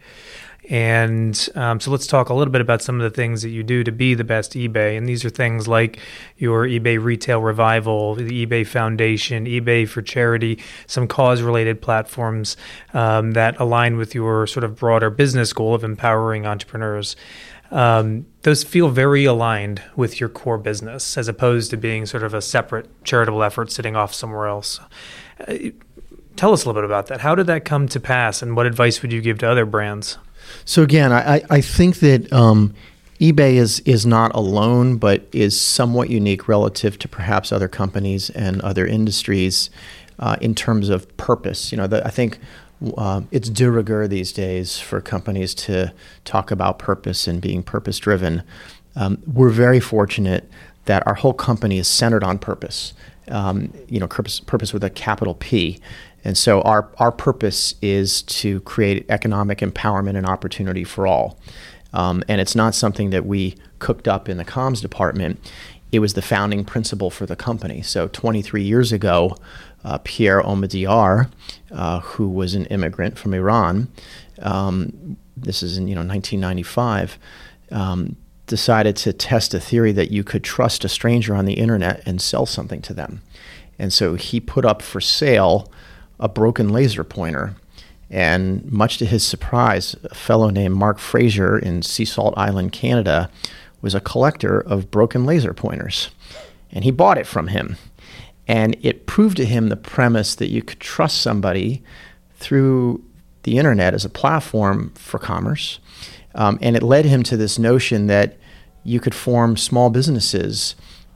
And 0.69 1.49
um, 1.55 1.79
so 1.79 1.89
let's 1.89 2.05
talk 2.05 2.29
a 2.29 2.33
little 2.35 2.51
bit 2.51 2.61
about 2.61 2.83
some 2.83 3.01
of 3.01 3.01
the 3.01 3.15
things 3.15 3.41
that 3.41 3.49
you 3.49 3.63
do 3.63 3.83
to 3.83 3.91
be 3.91 4.13
the 4.13 4.23
best 4.23 4.53
eBay. 4.53 4.95
And 4.97 5.09
these 5.09 5.25
are 5.25 5.29
things 5.29 5.67
like 5.67 5.97
your 6.37 6.67
eBay 6.67 7.03
Retail 7.03 7.41
Revival, 7.41 8.13
the 8.13 8.45
eBay 8.45 8.65
Foundation, 8.67 9.45
eBay 9.45 9.87
for 9.87 10.03
Charity, 10.03 10.59
some 10.85 11.07
cause 11.07 11.41
related 11.41 11.81
platforms 11.81 12.55
um, 12.93 13.31
that 13.31 13.59
align 13.59 13.97
with 13.97 14.13
your 14.13 14.45
sort 14.45 14.63
of 14.63 14.75
broader 14.75 15.09
business 15.09 15.53
goal 15.53 15.73
of 15.73 15.83
empowering 15.83 16.45
entrepreneurs. 16.45 17.15
Um, 17.71 18.27
those 18.43 18.63
feel 18.63 18.89
very 18.89 19.25
aligned 19.25 19.81
with 19.95 20.19
your 20.19 20.29
core 20.29 20.57
business 20.57 21.17
as 21.17 21.27
opposed 21.27 21.71
to 21.71 21.77
being 21.77 22.05
sort 22.05 22.23
of 22.23 22.33
a 22.35 22.41
separate 22.41 22.87
charitable 23.03 23.43
effort 23.43 23.71
sitting 23.71 23.95
off 23.95 24.13
somewhere 24.13 24.47
else. 24.47 24.79
Uh, 25.47 25.55
tell 26.35 26.53
us 26.53 26.63
a 26.63 26.67
little 26.67 26.81
bit 26.81 26.85
about 26.85 27.07
that. 27.07 27.21
How 27.21 27.33
did 27.33 27.47
that 27.47 27.65
come 27.65 27.87
to 27.89 27.99
pass, 27.99 28.41
and 28.41 28.55
what 28.55 28.65
advice 28.65 29.01
would 29.01 29.11
you 29.11 29.21
give 29.21 29.39
to 29.39 29.49
other 29.49 29.65
brands? 29.65 30.17
So 30.65 30.83
again, 30.83 31.11
I, 31.11 31.43
I 31.49 31.61
think 31.61 31.99
that 31.99 32.31
um, 32.31 32.73
eBay 33.19 33.55
is 33.55 33.79
is 33.81 34.05
not 34.05 34.33
alone, 34.33 34.97
but 34.97 35.27
is 35.31 35.59
somewhat 35.59 36.09
unique 36.09 36.47
relative 36.47 36.97
to 36.99 37.07
perhaps 37.07 37.51
other 37.51 37.67
companies 37.67 38.29
and 38.29 38.61
other 38.61 38.85
industries 38.85 39.69
uh, 40.19 40.37
in 40.41 40.55
terms 40.55 40.89
of 40.89 41.15
purpose. 41.17 41.71
You 41.71 41.77
know, 41.77 41.87
the, 41.87 42.05
I 42.05 42.09
think 42.09 42.39
uh, 42.97 43.21
it's 43.31 43.49
de 43.49 43.69
rigueur 43.69 44.07
these 44.07 44.31
days 44.31 44.79
for 44.79 45.01
companies 45.01 45.53
to 45.53 45.93
talk 46.23 46.51
about 46.51 46.79
purpose 46.79 47.27
and 47.27 47.41
being 47.41 47.63
purpose 47.63 47.99
driven. 47.99 48.43
Um, 48.95 49.21
we're 49.25 49.49
very 49.49 49.79
fortunate 49.79 50.49
that 50.85 51.05
our 51.05 51.15
whole 51.15 51.33
company 51.33 51.77
is 51.77 51.87
centered 51.87 52.23
on 52.23 52.39
purpose. 52.39 52.93
Um, 53.27 53.71
you 53.87 53.99
know, 53.99 54.07
purpose, 54.07 54.39
purpose 54.39 54.73
with 54.73 54.83
a 54.83 54.89
capital 54.89 55.35
P. 55.35 55.79
And 56.23 56.37
so 56.37 56.61
our, 56.61 56.89
our 56.97 57.11
purpose 57.11 57.75
is 57.81 58.21
to 58.23 58.59
create 58.61 59.05
economic 59.09 59.59
empowerment 59.59 60.17
and 60.17 60.25
opportunity 60.25 60.83
for 60.83 61.07
all. 61.07 61.39
Um, 61.93 62.23
and 62.27 62.39
it's 62.39 62.55
not 62.55 62.75
something 62.75 63.09
that 63.11 63.25
we 63.25 63.55
cooked 63.79 64.07
up 64.07 64.29
in 64.29 64.37
the 64.37 64.45
comms 64.45 64.81
department. 64.81 65.39
It 65.91 65.99
was 65.99 66.13
the 66.13 66.21
founding 66.21 66.65
principle 66.65 67.09
for 67.09 67.25
the 67.25 67.35
company. 67.35 67.81
So 67.81 68.07
23 68.07 68.61
years 68.61 68.91
ago, 68.91 69.35
uh, 69.83 69.99
Pierre 70.03 70.41
Omidyar, 70.41 71.31
uh, 71.71 72.01
who 72.01 72.29
was 72.29 72.53
an 72.53 72.65
immigrant 72.65 73.17
from 73.17 73.33
Iran, 73.33 73.87
um, 74.41 75.17
this 75.35 75.63
is 75.63 75.77
in 75.77 75.87
you 75.87 75.95
know 75.95 76.01
1995, 76.01 77.17
um, 77.71 78.15
decided 78.45 78.95
to 78.97 79.13
test 79.13 79.53
a 79.53 79.59
theory 79.59 79.91
that 79.93 80.11
you 80.11 80.23
could 80.23 80.43
trust 80.43 80.83
a 80.83 80.89
stranger 80.89 81.35
on 81.35 81.45
the 81.45 81.53
internet 81.53 82.01
and 82.05 82.21
sell 82.21 82.45
something 82.45 82.81
to 82.81 82.93
them. 82.93 83.21
And 83.77 83.93
so 83.93 84.15
he 84.15 84.39
put 84.39 84.65
up 84.65 84.81
for 84.81 84.99
sale 84.99 85.71
a 86.19 86.29
broken 86.29 86.69
laser 86.69 87.03
pointer. 87.03 87.55
And 88.09 88.65
much 88.71 88.97
to 88.97 89.05
his 89.05 89.23
surprise, 89.23 89.95
a 90.03 90.15
fellow 90.15 90.49
named 90.49 90.75
Mark 90.75 90.99
Fraser 90.99 91.57
in 91.57 91.81
Sea 91.83 92.05
Salt 92.05 92.33
Island, 92.37 92.71
Canada, 92.71 93.29
was 93.81 93.95
a 93.95 94.01
collector 94.01 94.59
of 94.59 94.91
broken 94.91 95.25
laser 95.25 95.53
pointers. 95.53 96.09
And 96.71 96.83
he 96.83 96.91
bought 96.91 97.17
it 97.17 97.27
from 97.27 97.47
him. 97.47 97.77
And 98.47 98.75
it 98.81 99.05
proved 99.05 99.37
to 99.37 99.45
him 99.45 99.69
the 99.69 99.75
premise 99.75 100.33
that 100.35 100.49
you 100.49 100.63
could 100.63 100.79
trust 100.79 101.21
somebody 101.21 101.83
through 102.35 103.03
the 103.43 103.57
internet 103.57 103.93
as 103.93 104.05
a 104.05 104.09
platform 104.09 104.91
for 104.95 105.19
commerce. 105.19 105.79
Um, 106.35 106.57
and 106.61 106.75
it 106.75 106.83
led 106.83 107.05
him 107.05 107.23
to 107.23 107.37
this 107.37 107.59
notion 107.59 108.07
that 108.07 108.37
you 108.83 108.99
could 108.99 109.15
form 109.15 109.55
small 109.55 109.89
businesses 109.89 110.75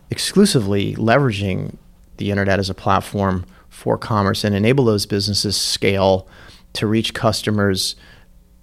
exclusively 0.10 0.96
leveraging 0.96 1.76
the 2.18 2.30
internet 2.30 2.60
as 2.60 2.70
a 2.70 2.76
platform 2.76 3.46
for 3.74 3.98
commerce 3.98 4.44
and 4.44 4.56
enable 4.56 4.86
those 4.86 5.06
businesses 5.06 5.58
scale 5.58 6.28
to 6.74 6.88
reach 6.88 7.14
customers 7.14 7.96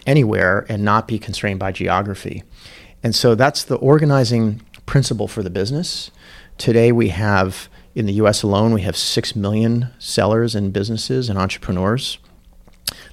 anywhere 0.07 0.64
and 0.69 0.85
not 0.85 1.09
be 1.09 1.19
constrained 1.19 1.59
by 1.59 1.73
geography. 1.73 2.45
And 3.02 3.14
so 3.14 3.35
that's 3.35 3.64
the 3.64 3.76
organizing 3.76 4.62
principle 4.87 5.29
for 5.29 5.43
the 5.43 5.50
business. 5.50 6.11
Today 6.59 6.93
we 6.93 7.09
have 7.09 7.69
in 7.95 8.07
the 8.07 8.12
US 8.14 8.43
alone 8.43 8.73
we 8.73 8.83
have 8.83 8.97
6 8.97 9.35
million 9.35 9.88
sellers 9.99 10.55
and 10.55 10.73
businesses 10.73 11.29
and 11.29 11.38
entrepreneurs 11.38 12.19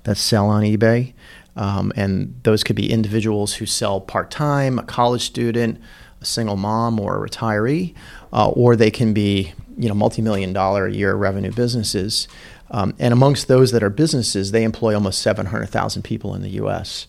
that 0.03 0.17
sell 0.17 0.49
on 0.49 0.63
eBay. 0.63 1.13
Um, 1.55 1.91
and 1.95 2.39
those 2.43 2.63
could 2.63 2.75
be 2.75 2.91
individuals 2.91 3.55
who 3.55 3.65
sell 3.65 3.99
part 3.99 4.29
time, 4.29 4.77
a 4.77 4.83
college 4.83 5.23
student, 5.23 5.81
a 6.21 6.25
single 6.25 6.55
mom, 6.55 6.99
or 6.99 7.23
a 7.23 7.29
retiree, 7.29 7.95
uh, 8.31 8.49
or 8.49 8.75
they 8.75 8.91
can 8.91 9.13
be 9.13 9.53
you 9.77 9.87
know 9.87 9.95
multi-million 9.95 10.53
dollar 10.53 10.87
a 10.87 10.93
year 10.93 11.15
revenue 11.15 11.51
businesses. 11.51 12.27
Um, 12.69 12.93
and 12.99 13.13
amongst 13.13 13.47
those 13.47 13.71
that 13.71 13.81
are 13.81 13.89
businesses, 13.89 14.51
they 14.51 14.65
employ 14.65 14.93
almost 14.93 15.21
700,000 15.21 16.01
people 16.01 16.35
in 16.35 16.41
the 16.41 16.49
U.S. 16.49 17.07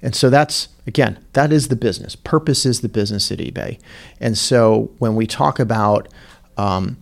And 0.00 0.14
so 0.14 0.30
that's 0.30 0.68
again, 0.86 1.24
that 1.32 1.52
is 1.52 1.68
the 1.68 1.76
business. 1.76 2.16
Purpose 2.16 2.64
is 2.66 2.80
the 2.80 2.88
business 2.88 3.30
at 3.32 3.38
eBay. 3.38 3.78
And 4.20 4.36
so 4.36 4.90
when 4.98 5.14
we 5.14 5.26
talk 5.26 5.58
about 5.58 6.08
um, 6.56 6.98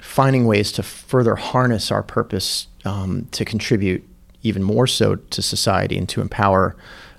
finding 0.00 0.46
ways 0.46 0.72
to 0.72 0.82
further 0.82 1.36
harness 1.36 1.90
our 1.90 2.02
purpose 2.02 2.68
um, 2.84 3.26
to 3.32 3.44
contribute 3.44 4.06
even 4.42 4.62
more 4.62 4.86
so 4.86 5.16
to 5.16 5.42
society 5.42 5.96
and 5.96 6.08
to 6.10 6.20
empower 6.20 6.76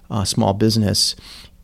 uh, 0.10 0.24
small 0.24 0.54
business, 0.54 1.16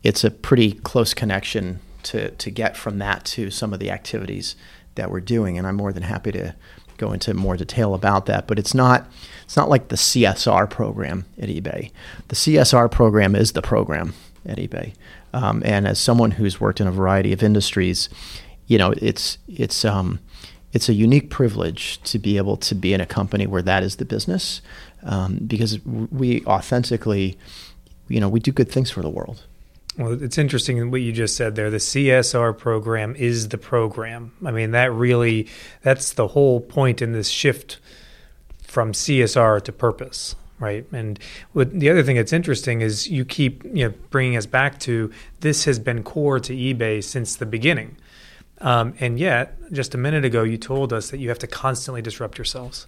it's 0.02 0.24
a 0.24 0.30
pretty 0.30 0.72
close 0.72 1.14
connection 1.14 1.80
to, 2.02 2.30
to 2.32 2.50
get 2.50 2.76
from 2.76 2.98
that 2.98 3.24
to 3.24 3.50
some 3.50 3.72
of 3.72 3.78
the 3.78 3.90
activities 3.90 4.56
that 4.94 5.10
we're 5.10 5.20
doing. 5.20 5.58
And 5.58 5.66
I'm 5.66 5.76
more 5.76 5.92
than 5.92 6.02
happy 6.02 6.32
to 6.32 6.54
go 6.98 7.12
into 7.12 7.34
more 7.34 7.56
detail 7.56 7.94
about 7.94 8.26
that. 8.26 8.46
But 8.46 8.58
it's 8.58 8.74
not 8.74 9.10
it's 9.44 9.56
not 9.56 9.68
like 9.68 9.88
the 9.88 9.96
CSR 9.96 10.68
program 10.70 11.26
at 11.38 11.48
eBay. 11.48 11.90
The 12.28 12.36
CSR 12.36 12.90
program 12.90 13.34
is 13.34 13.52
the 13.52 13.62
program 13.62 14.14
at 14.46 14.58
eBay. 14.58 14.94
Um, 15.34 15.62
and 15.64 15.86
as 15.86 15.98
someone 15.98 16.32
who's 16.32 16.60
worked 16.60 16.80
in 16.80 16.86
a 16.86 16.92
variety 16.92 17.32
of 17.32 17.42
industries, 17.42 18.08
you 18.66 18.78
know, 18.78 18.94
it's 18.98 19.38
it's 19.48 19.84
um, 19.84 20.20
it's 20.72 20.88
a 20.88 20.94
unique 20.94 21.30
privilege 21.30 22.02
to 22.04 22.18
be 22.18 22.36
able 22.36 22.56
to 22.58 22.74
be 22.74 22.94
in 22.94 23.00
a 23.00 23.06
company 23.06 23.46
where 23.46 23.62
that 23.62 23.82
is 23.82 23.96
the 23.96 24.04
business, 24.04 24.62
um, 25.02 25.38
because 25.46 25.84
we 25.84 26.44
authentically, 26.46 27.38
you 28.08 28.20
know, 28.20 28.28
we 28.28 28.40
do 28.40 28.52
good 28.52 28.70
things 28.70 28.90
for 28.90 29.02
the 29.02 29.10
world. 29.10 29.44
Well, 29.98 30.22
it's 30.22 30.38
interesting 30.38 30.90
what 30.90 31.02
you 31.02 31.12
just 31.12 31.36
said 31.36 31.54
there. 31.54 31.70
The 31.70 31.76
CSR 31.76 32.56
program 32.56 33.14
is 33.14 33.48
the 33.48 33.58
program. 33.58 34.32
I 34.44 34.50
mean, 34.50 34.70
that 34.70 34.90
really 34.92 35.48
that's 35.82 36.14
the 36.14 36.28
whole 36.28 36.60
point 36.60 37.02
in 37.02 37.12
this 37.12 37.28
shift 37.28 37.78
from 38.62 38.92
CSR 38.92 39.62
to 39.64 39.72
purpose, 39.72 40.34
right? 40.58 40.86
And 40.92 41.18
what, 41.52 41.78
the 41.78 41.90
other 41.90 42.02
thing 42.02 42.16
that's 42.16 42.32
interesting 42.32 42.80
is 42.80 43.06
you 43.06 43.26
keep 43.26 43.64
you 43.64 43.88
know 43.88 43.94
bringing 44.08 44.38
us 44.38 44.46
back 44.46 44.80
to 44.80 45.10
this 45.40 45.66
has 45.66 45.78
been 45.78 46.02
core 46.02 46.40
to 46.40 46.54
eBay 46.54 47.04
since 47.04 47.36
the 47.36 47.44
beginning, 47.44 47.98
um, 48.62 48.94
and 48.98 49.18
yet 49.18 49.58
just 49.72 49.94
a 49.94 49.98
minute 49.98 50.24
ago 50.24 50.42
you 50.42 50.56
told 50.56 50.94
us 50.94 51.10
that 51.10 51.18
you 51.18 51.28
have 51.28 51.40
to 51.40 51.46
constantly 51.46 52.00
disrupt 52.00 52.38
yourselves. 52.38 52.86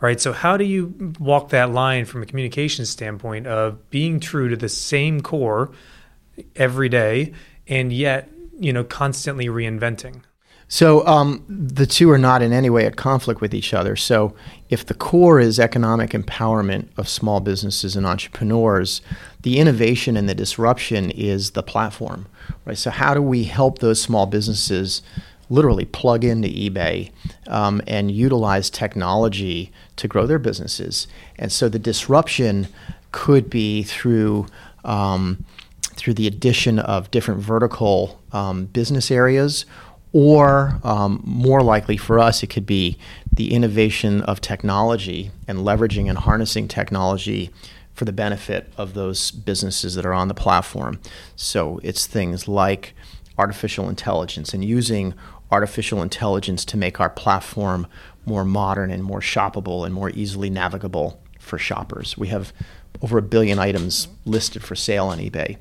Right. 0.00 0.20
So, 0.20 0.32
how 0.32 0.56
do 0.56 0.64
you 0.64 1.14
walk 1.20 1.50
that 1.50 1.70
line 1.70 2.06
from 2.06 2.24
a 2.24 2.26
communication 2.26 2.86
standpoint 2.86 3.46
of 3.46 3.88
being 3.90 4.18
true 4.18 4.48
to 4.48 4.56
the 4.56 4.68
same 4.68 5.20
core 5.20 5.70
every 6.56 6.88
day 6.88 7.32
and 7.66 7.92
yet 7.92 8.28
you 8.58 8.72
know 8.72 8.84
constantly 8.84 9.46
reinventing 9.46 10.22
so 10.72 11.06
um, 11.06 11.44
the 11.46 11.84
two 11.84 12.10
are 12.10 12.16
not 12.16 12.40
in 12.40 12.54
any 12.54 12.70
way 12.70 12.86
at 12.86 12.96
conflict 12.96 13.42
with 13.42 13.52
each 13.52 13.74
other. 13.74 13.94
So 13.94 14.34
if 14.70 14.86
the 14.86 14.94
core 14.94 15.38
is 15.38 15.60
economic 15.60 16.12
empowerment 16.12 16.88
of 16.96 17.10
small 17.10 17.40
businesses 17.40 17.94
and 17.94 18.06
entrepreneurs, 18.06 19.02
the 19.42 19.58
innovation 19.58 20.16
and 20.16 20.30
the 20.30 20.34
disruption 20.34 21.10
is 21.10 21.50
the 21.50 21.62
platform, 21.62 22.24
right? 22.64 22.78
So 22.78 22.88
how 22.88 23.12
do 23.12 23.20
we 23.20 23.44
help 23.44 23.80
those 23.80 24.00
small 24.00 24.24
businesses 24.24 25.02
literally 25.50 25.84
plug 25.84 26.24
into 26.24 26.48
eBay 26.48 27.10
um, 27.48 27.82
and 27.86 28.10
utilize 28.10 28.70
technology 28.70 29.70
to 29.96 30.08
grow 30.08 30.24
their 30.24 30.38
businesses? 30.38 31.06
And 31.38 31.52
so 31.52 31.68
the 31.68 31.78
disruption 31.78 32.66
could 33.10 33.50
be 33.50 33.82
through 33.82 34.46
um, 34.86 35.44
through 35.94 36.14
the 36.14 36.26
addition 36.26 36.78
of 36.78 37.10
different 37.10 37.40
vertical 37.40 38.20
um, 38.32 38.66
business 38.66 39.10
areas 39.10 39.64
or 40.12 40.78
um, 40.84 41.22
more 41.24 41.62
likely 41.62 41.96
for 41.96 42.18
us, 42.18 42.42
it 42.42 42.48
could 42.48 42.66
be 42.66 42.98
the 43.32 43.54
innovation 43.54 44.20
of 44.22 44.40
technology 44.40 45.30
and 45.48 45.60
leveraging 45.60 46.08
and 46.08 46.18
harnessing 46.18 46.68
technology 46.68 47.50
for 47.94 48.04
the 48.04 48.12
benefit 48.12 48.72
of 48.76 48.94
those 48.94 49.30
businesses 49.30 49.94
that 49.94 50.04
are 50.04 50.12
on 50.12 50.28
the 50.28 50.34
platform. 50.34 51.00
So 51.36 51.80
it's 51.82 52.06
things 52.06 52.46
like 52.46 52.94
artificial 53.38 53.88
intelligence 53.88 54.52
and 54.52 54.64
using 54.64 55.14
artificial 55.50 56.02
intelligence 56.02 56.64
to 56.66 56.76
make 56.76 57.00
our 57.00 57.10
platform 57.10 57.86
more 58.24 58.44
modern 58.44 58.90
and 58.90 59.02
more 59.02 59.20
shoppable 59.20 59.84
and 59.84 59.94
more 59.94 60.10
easily 60.10 60.48
navigable 60.48 61.20
for 61.38 61.58
shoppers. 61.58 62.16
We 62.16 62.28
have 62.28 62.52
over 63.00 63.18
a 63.18 63.22
billion 63.22 63.58
items 63.58 64.08
listed 64.24 64.62
for 64.62 64.74
sale 64.74 65.06
on 65.06 65.18
eBay. 65.18 65.56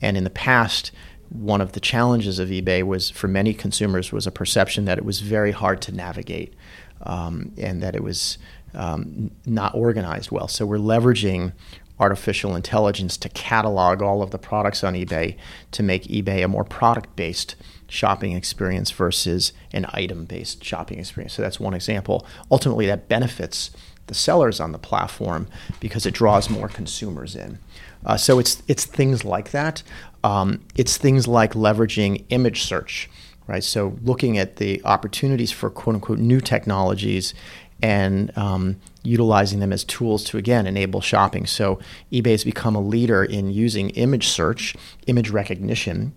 And 0.00 0.16
in 0.16 0.24
the 0.24 0.30
past, 0.30 0.92
one 1.30 1.60
of 1.60 1.72
the 1.72 1.80
challenges 1.80 2.38
of 2.38 2.48
eBay 2.50 2.82
was 2.82 3.10
for 3.10 3.26
many 3.26 3.54
consumers 3.54 4.12
was 4.12 4.26
a 4.26 4.30
perception 4.30 4.84
that 4.84 4.98
it 4.98 5.04
was 5.04 5.20
very 5.20 5.50
hard 5.50 5.80
to 5.82 5.92
navigate 5.92 6.54
um, 7.02 7.52
and 7.56 7.82
that 7.82 7.96
it 7.96 8.02
was 8.02 8.38
um, 8.74 9.30
not 9.46 9.74
organized 9.74 10.30
well. 10.30 10.48
So 10.48 10.66
we're 10.66 10.78
leveraging 10.78 11.52
artificial 11.98 12.56
intelligence 12.56 13.16
to 13.16 13.28
catalog 13.28 14.02
all 14.02 14.22
of 14.22 14.30
the 14.30 14.38
products 14.38 14.82
on 14.82 14.94
eBay 14.94 15.36
to 15.70 15.82
make 15.82 16.04
eBay 16.04 16.44
a 16.44 16.48
more 16.48 16.64
product 16.64 17.14
based 17.14 17.54
shopping 17.88 18.32
experience 18.32 18.90
versus 18.90 19.52
an 19.72 19.86
item 19.90 20.24
based 20.24 20.64
shopping 20.64 20.98
experience. 20.98 21.34
So 21.34 21.42
that's 21.42 21.60
one 21.60 21.74
example. 21.74 22.26
Ultimately, 22.50 22.86
that 22.86 23.08
benefits 23.08 23.70
the 24.06 24.14
sellers 24.14 24.60
on 24.60 24.72
the 24.72 24.78
platform 24.78 25.46
because 25.80 26.06
it 26.06 26.14
draws 26.14 26.50
more 26.50 26.68
consumers 26.68 27.34
in. 27.34 27.58
Uh, 28.04 28.16
so 28.16 28.38
it's 28.38 28.62
it's 28.68 28.84
things 28.84 29.24
like 29.24 29.50
that. 29.50 29.82
Um, 30.22 30.62
it's 30.74 30.96
things 30.96 31.26
like 31.26 31.52
leveraging 31.52 32.24
image 32.28 32.62
search, 32.62 33.10
right? 33.46 33.64
So 33.64 33.96
looking 34.02 34.38
at 34.38 34.56
the 34.56 34.82
opportunities 34.84 35.52
for 35.52 35.70
quote 35.70 35.96
unquote 35.96 36.18
new 36.18 36.40
technologies 36.40 37.34
and 37.82 38.36
um, 38.38 38.80
utilizing 39.02 39.60
them 39.60 39.72
as 39.72 39.84
tools 39.84 40.24
to 40.24 40.38
again 40.38 40.66
enable 40.66 41.00
shopping. 41.00 41.46
So 41.46 41.78
eBay 42.12 42.30
has 42.30 42.44
become 42.44 42.74
a 42.74 42.80
leader 42.80 43.24
in 43.24 43.50
using 43.50 43.90
image 43.90 44.28
search, 44.28 44.74
image 45.06 45.30
recognition, 45.30 46.14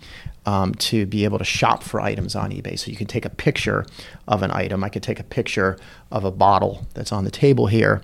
um, 0.48 0.74
to 0.76 1.06
be 1.06 1.26
able 1.26 1.38
to 1.38 1.44
shop 1.44 1.84
for 1.84 2.00
items 2.00 2.34
on 2.34 2.52
eBay. 2.52 2.80
So 2.80 2.90
you 2.90 2.96
can 2.96 3.06
take 3.06 3.26
a 3.26 3.30
picture 3.30 3.86
of 4.30 4.42
an 4.42 4.52
item. 4.52 4.82
I 4.82 4.90
could 4.90 5.04
take 5.04 5.20
a 5.20 5.24
picture 5.24 5.78
of 6.10 6.24
a 6.24 6.32
bottle 6.32 6.88
that's 6.94 7.12
on 7.12 7.26
the 7.26 7.32
table 7.32 7.68
here. 7.68 8.02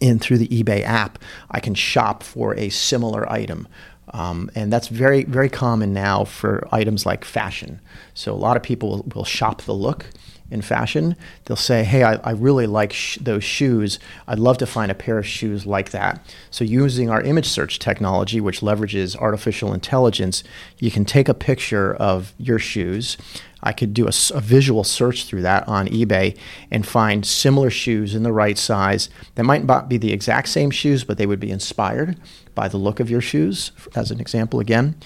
And 0.00 0.20
through 0.20 0.38
the 0.38 0.48
eBay 0.48 0.82
app, 0.82 1.18
I 1.50 1.60
can 1.60 1.74
shop 1.74 2.22
for 2.22 2.54
a 2.58 2.68
similar 2.68 3.30
item. 3.32 3.66
Um, 4.12 4.50
and 4.54 4.70
that's 4.70 4.88
very, 4.88 5.24
very 5.24 5.48
common 5.48 5.94
now 5.94 6.24
for 6.24 6.68
items 6.70 7.06
like 7.06 7.24
fashion. 7.24 7.80
So 8.12 8.34
a 8.34 8.36
lot 8.36 8.58
of 8.58 8.62
people 8.62 8.90
will, 8.90 9.02
will 9.14 9.24
shop 9.24 9.62
the 9.62 9.72
look 9.72 10.06
in 10.52 10.62
fashion, 10.62 11.16
they'll 11.44 11.56
say, 11.56 11.82
Hey, 11.82 12.04
I, 12.04 12.14
I 12.16 12.32
really 12.32 12.66
like 12.66 12.92
sh- 12.92 13.18
those 13.20 13.42
shoes. 13.42 13.98
I'd 14.28 14.38
love 14.38 14.58
to 14.58 14.66
find 14.66 14.92
a 14.92 14.94
pair 14.94 15.18
of 15.18 15.26
shoes 15.26 15.66
like 15.66 15.90
that. 15.90 16.24
So, 16.50 16.64
using 16.64 17.10
our 17.10 17.22
image 17.22 17.48
search 17.48 17.78
technology, 17.78 18.40
which 18.40 18.60
leverages 18.60 19.16
artificial 19.16 19.72
intelligence, 19.72 20.44
you 20.78 20.90
can 20.90 21.04
take 21.04 21.28
a 21.28 21.34
picture 21.34 21.94
of 21.94 22.34
your 22.38 22.58
shoes. 22.58 23.16
I 23.62 23.72
could 23.72 23.94
do 23.94 24.06
a, 24.06 24.12
a, 24.34 24.40
visual 24.40 24.82
search 24.84 25.24
through 25.24 25.42
that 25.42 25.66
on 25.68 25.86
eBay 25.86 26.36
and 26.70 26.84
find 26.84 27.24
similar 27.24 27.70
shoes 27.70 28.14
in 28.14 28.24
the 28.24 28.32
right 28.32 28.58
size 28.58 29.08
that 29.36 29.44
might 29.44 29.64
not 29.64 29.88
be 29.88 29.98
the 29.98 30.12
exact 30.12 30.48
same 30.48 30.72
shoes, 30.72 31.04
but 31.04 31.16
they 31.16 31.26
would 31.26 31.38
be 31.38 31.50
inspired 31.50 32.18
by 32.56 32.66
the 32.66 32.76
look 32.76 32.98
of 32.98 33.08
your 33.08 33.20
shoes, 33.20 33.70
as 33.94 34.10
an 34.10 34.20
example 34.20 34.60
again. 34.60 34.96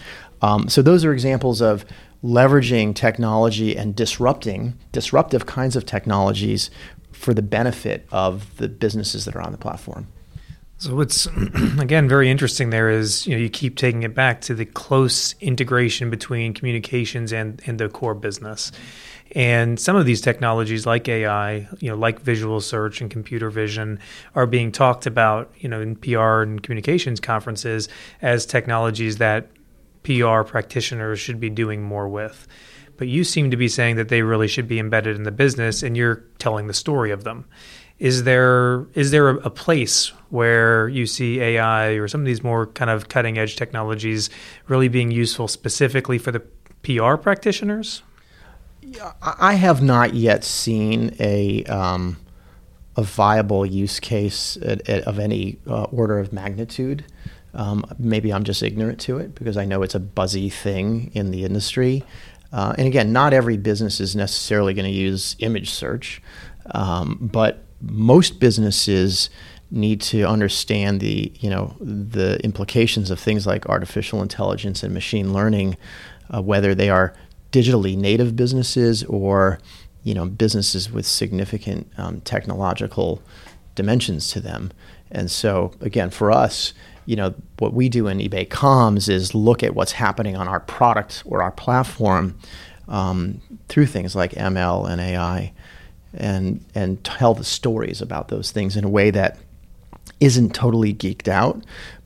Um, 0.43 0.69
so, 0.69 0.83
those 0.83 1.05
are 1.05 1.13
examples 1.13 1.63
of 1.63 1.85
leveraging 2.27 2.93
technology 2.95 3.77
and 3.77 3.95
disrupting 3.95 4.77
disruptive 4.91 5.47
kinds 5.47 5.77
of 5.77 5.87
technologies 5.87 6.71
for 7.13 7.33
the 7.33 7.43
benefit 7.43 8.07
of 8.11 8.57
the 8.57 8.69
businesses 8.69 9.25
that 9.25 9.37
are 9.37 9.41
on 9.41 9.53
the 9.53 9.59
platform. 9.59 10.09
So 10.79 10.95
what's 10.97 11.27
again 11.79 12.09
very 12.09 12.29
interesting 12.29 12.71
there 12.71 12.91
is 12.91 13.27
you 13.27 13.35
know 13.35 13.41
you 13.41 13.49
keep 13.49 13.77
taking 13.77 14.03
it 14.03 14.15
back 14.15 14.41
to 14.43 14.55
the 14.55 14.67
close 14.67 15.35
integration 15.41 16.11
between 16.11 16.53
communications 16.53 17.33
and, 17.33 17.63
and 17.65 17.79
the 17.79 17.89
core 17.89 18.15
business. 18.15 18.73
And 19.33 19.79
some 19.79 19.97
of 19.97 20.07
these 20.07 20.21
technologies 20.21 20.87
like 20.87 21.09
AI, 21.09 21.69
you 21.81 21.91
know, 21.91 21.97
like 21.97 22.21
visual 22.21 22.61
search 22.61 23.01
and 23.01 23.11
computer 23.11 23.51
vision 23.51 23.99
are 24.35 24.47
being 24.47 24.71
talked 24.71 25.05
about, 25.05 25.53
you 25.59 25.69
know, 25.69 25.81
in 25.81 25.97
PR 25.97 26.43
and 26.43 26.63
communications 26.63 27.19
conferences 27.19 27.89
as 28.23 28.47
technologies 28.47 29.17
that 29.17 29.49
PR 30.07 30.43
practitioners 30.43 31.19
should 31.19 31.41
be 31.41 31.51
doing 31.51 31.83
more 31.83 32.09
with. 32.09 32.47
But 32.97 33.09
you 33.09 33.25
seem 33.25 33.51
to 33.51 33.57
be 33.57 33.67
saying 33.67 33.97
that 33.97 34.09
they 34.09 34.23
really 34.23 34.47
should 34.47 34.69
be 34.69 34.79
embedded 34.79 35.17
in 35.17 35.25
the 35.25 35.33
business 35.33 35.83
and 35.83 35.97
you're 35.97 36.25
telling 36.39 36.69
the 36.69 36.75
story 36.75 37.11
of 37.11 37.25
them. 37.25 37.45
Is 37.99 38.23
there 38.23 38.87
is 38.95 39.11
there 39.11 39.31
a, 39.31 39.51
place 39.51 40.13
where 40.29 40.87
you 40.89 41.07
see 41.07 41.41
AI 41.41 41.89
or 41.93 42.07
some 42.09 42.21
of 42.21 42.27
these 42.27 42.45
more 42.45 42.67
kind 42.67 42.91
of 42.91 43.09
cutting 43.09 43.39
edge 43.39 43.57
technologies 43.57 44.31
really 44.69 44.89
being 44.89 45.11
useful 45.11 45.49
specifically 45.49 46.19
for 46.19 46.31
the 46.31 46.41
PR 46.83 47.17
practitioners? 47.17 48.03
I 49.23 49.55
have 49.55 49.83
not 49.83 50.15
yet 50.15 50.45
seen 50.45 51.17
a 51.19 51.65
um, 51.65 52.19
a 52.97 53.03
viable 53.03 53.67
use 53.67 53.99
case 53.99 54.57
at, 54.59 54.89
at, 54.89 55.03
of 55.05 55.19
any 55.19 55.59
uh, 55.67 55.85
order 55.85 56.19
of 56.19 56.33
magnitude. 56.33 57.05
Um, 57.57 57.85
maybe 57.99 58.33
I'm 58.33 58.45
just 58.45 58.63
ignorant 58.63 59.01
to 59.01 59.17
it 59.19 59.35
because 59.35 59.57
I 59.57 59.65
know 59.65 59.83
it's 59.83 59.95
a 59.95 60.01
buzzy 60.01 60.51
thing 60.51 61.11
in 61.15 61.31
the 61.31 61.45
industry. 61.45 62.05
Uh, 62.53 62.75
and 62.79 62.87
again, 62.87 63.13
not 63.13 63.33
every 63.33 63.57
business 63.57 63.99
is 63.99 64.15
necessarily 64.15 64.75
going 64.75 64.85
to 64.85 64.97
use 64.97 65.35
image 65.41 65.71
search, 65.71 66.23
um, 66.73 67.19
but 67.21 67.65
most 67.81 68.39
businesses 68.39 69.31
need 69.71 70.01
to 70.01 70.23
understand 70.23 71.01
the 71.01 71.33
you 71.41 71.51
know 71.51 71.75
the 71.81 72.39
implications 72.45 73.11
of 73.11 73.19
things 73.19 73.47
like 73.47 73.67
artificial 73.67 74.23
intelligence 74.23 74.83
and 74.83 74.95
machine 74.95 75.33
learning, 75.33 75.77
uh, 76.33 76.41
whether 76.41 76.75
they 76.75 76.89
are 76.89 77.15
digitally 77.53 77.97
native 77.97 78.37
businesses 78.37 79.03
or 79.05 79.59
you 80.03 80.15
know 80.15 80.27
businesses 80.27 80.91
with 80.91 81.07
significant 81.07 81.91
um, 81.99 82.21
technological 82.21 83.23
dimensions 83.75 84.31
to 84.31 84.41
them. 84.41 84.73
And 85.11 85.31
so 85.31 85.73
again, 85.81 86.11
for 86.11 86.31
us, 86.31 86.73
you 87.07 87.17
know, 87.17 87.35
what 87.59 87.73
we 87.73 87.89
do 87.89 88.09
in 88.09 88.19
eBay 88.19 88.47
Comms 88.47 89.09
is 89.09 89.35
look 89.35 89.63
at 89.63 89.75
what's 89.75 89.93
happening 89.93 90.37
on 90.37 90.49
our 90.49 90.61
product 90.61 91.23
or 91.25 91.43
our 91.43 91.53
platform 91.53 92.39
um, 92.89 93.41
through 93.69 93.87
things 93.87 94.15
like 94.15 94.33
ML 94.33 94.89
and 94.91 95.01
AI, 95.01 95.53
and 96.15 96.65
and 96.75 97.03
tell 97.05 97.35
the 97.35 97.45
stories 97.45 98.03
about 98.03 98.29
those 98.29 98.51
things 98.51 98.77
in 98.77 98.85
a 98.85 98.89
way 98.89 99.11
that 99.11 99.39
isn't 100.21 100.55
totally 100.55 100.93
geeked 100.93 101.29
out, 101.29 101.63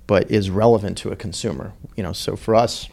but 0.07 0.31
is 0.31 0.51
relevant 0.51 0.99
to 0.99 1.11
a 1.11 1.17
consumer. 1.17 1.73
You 1.97 2.03
know, 2.03 2.13
so 2.13 2.37
for 2.37 2.55
us, 2.55 2.89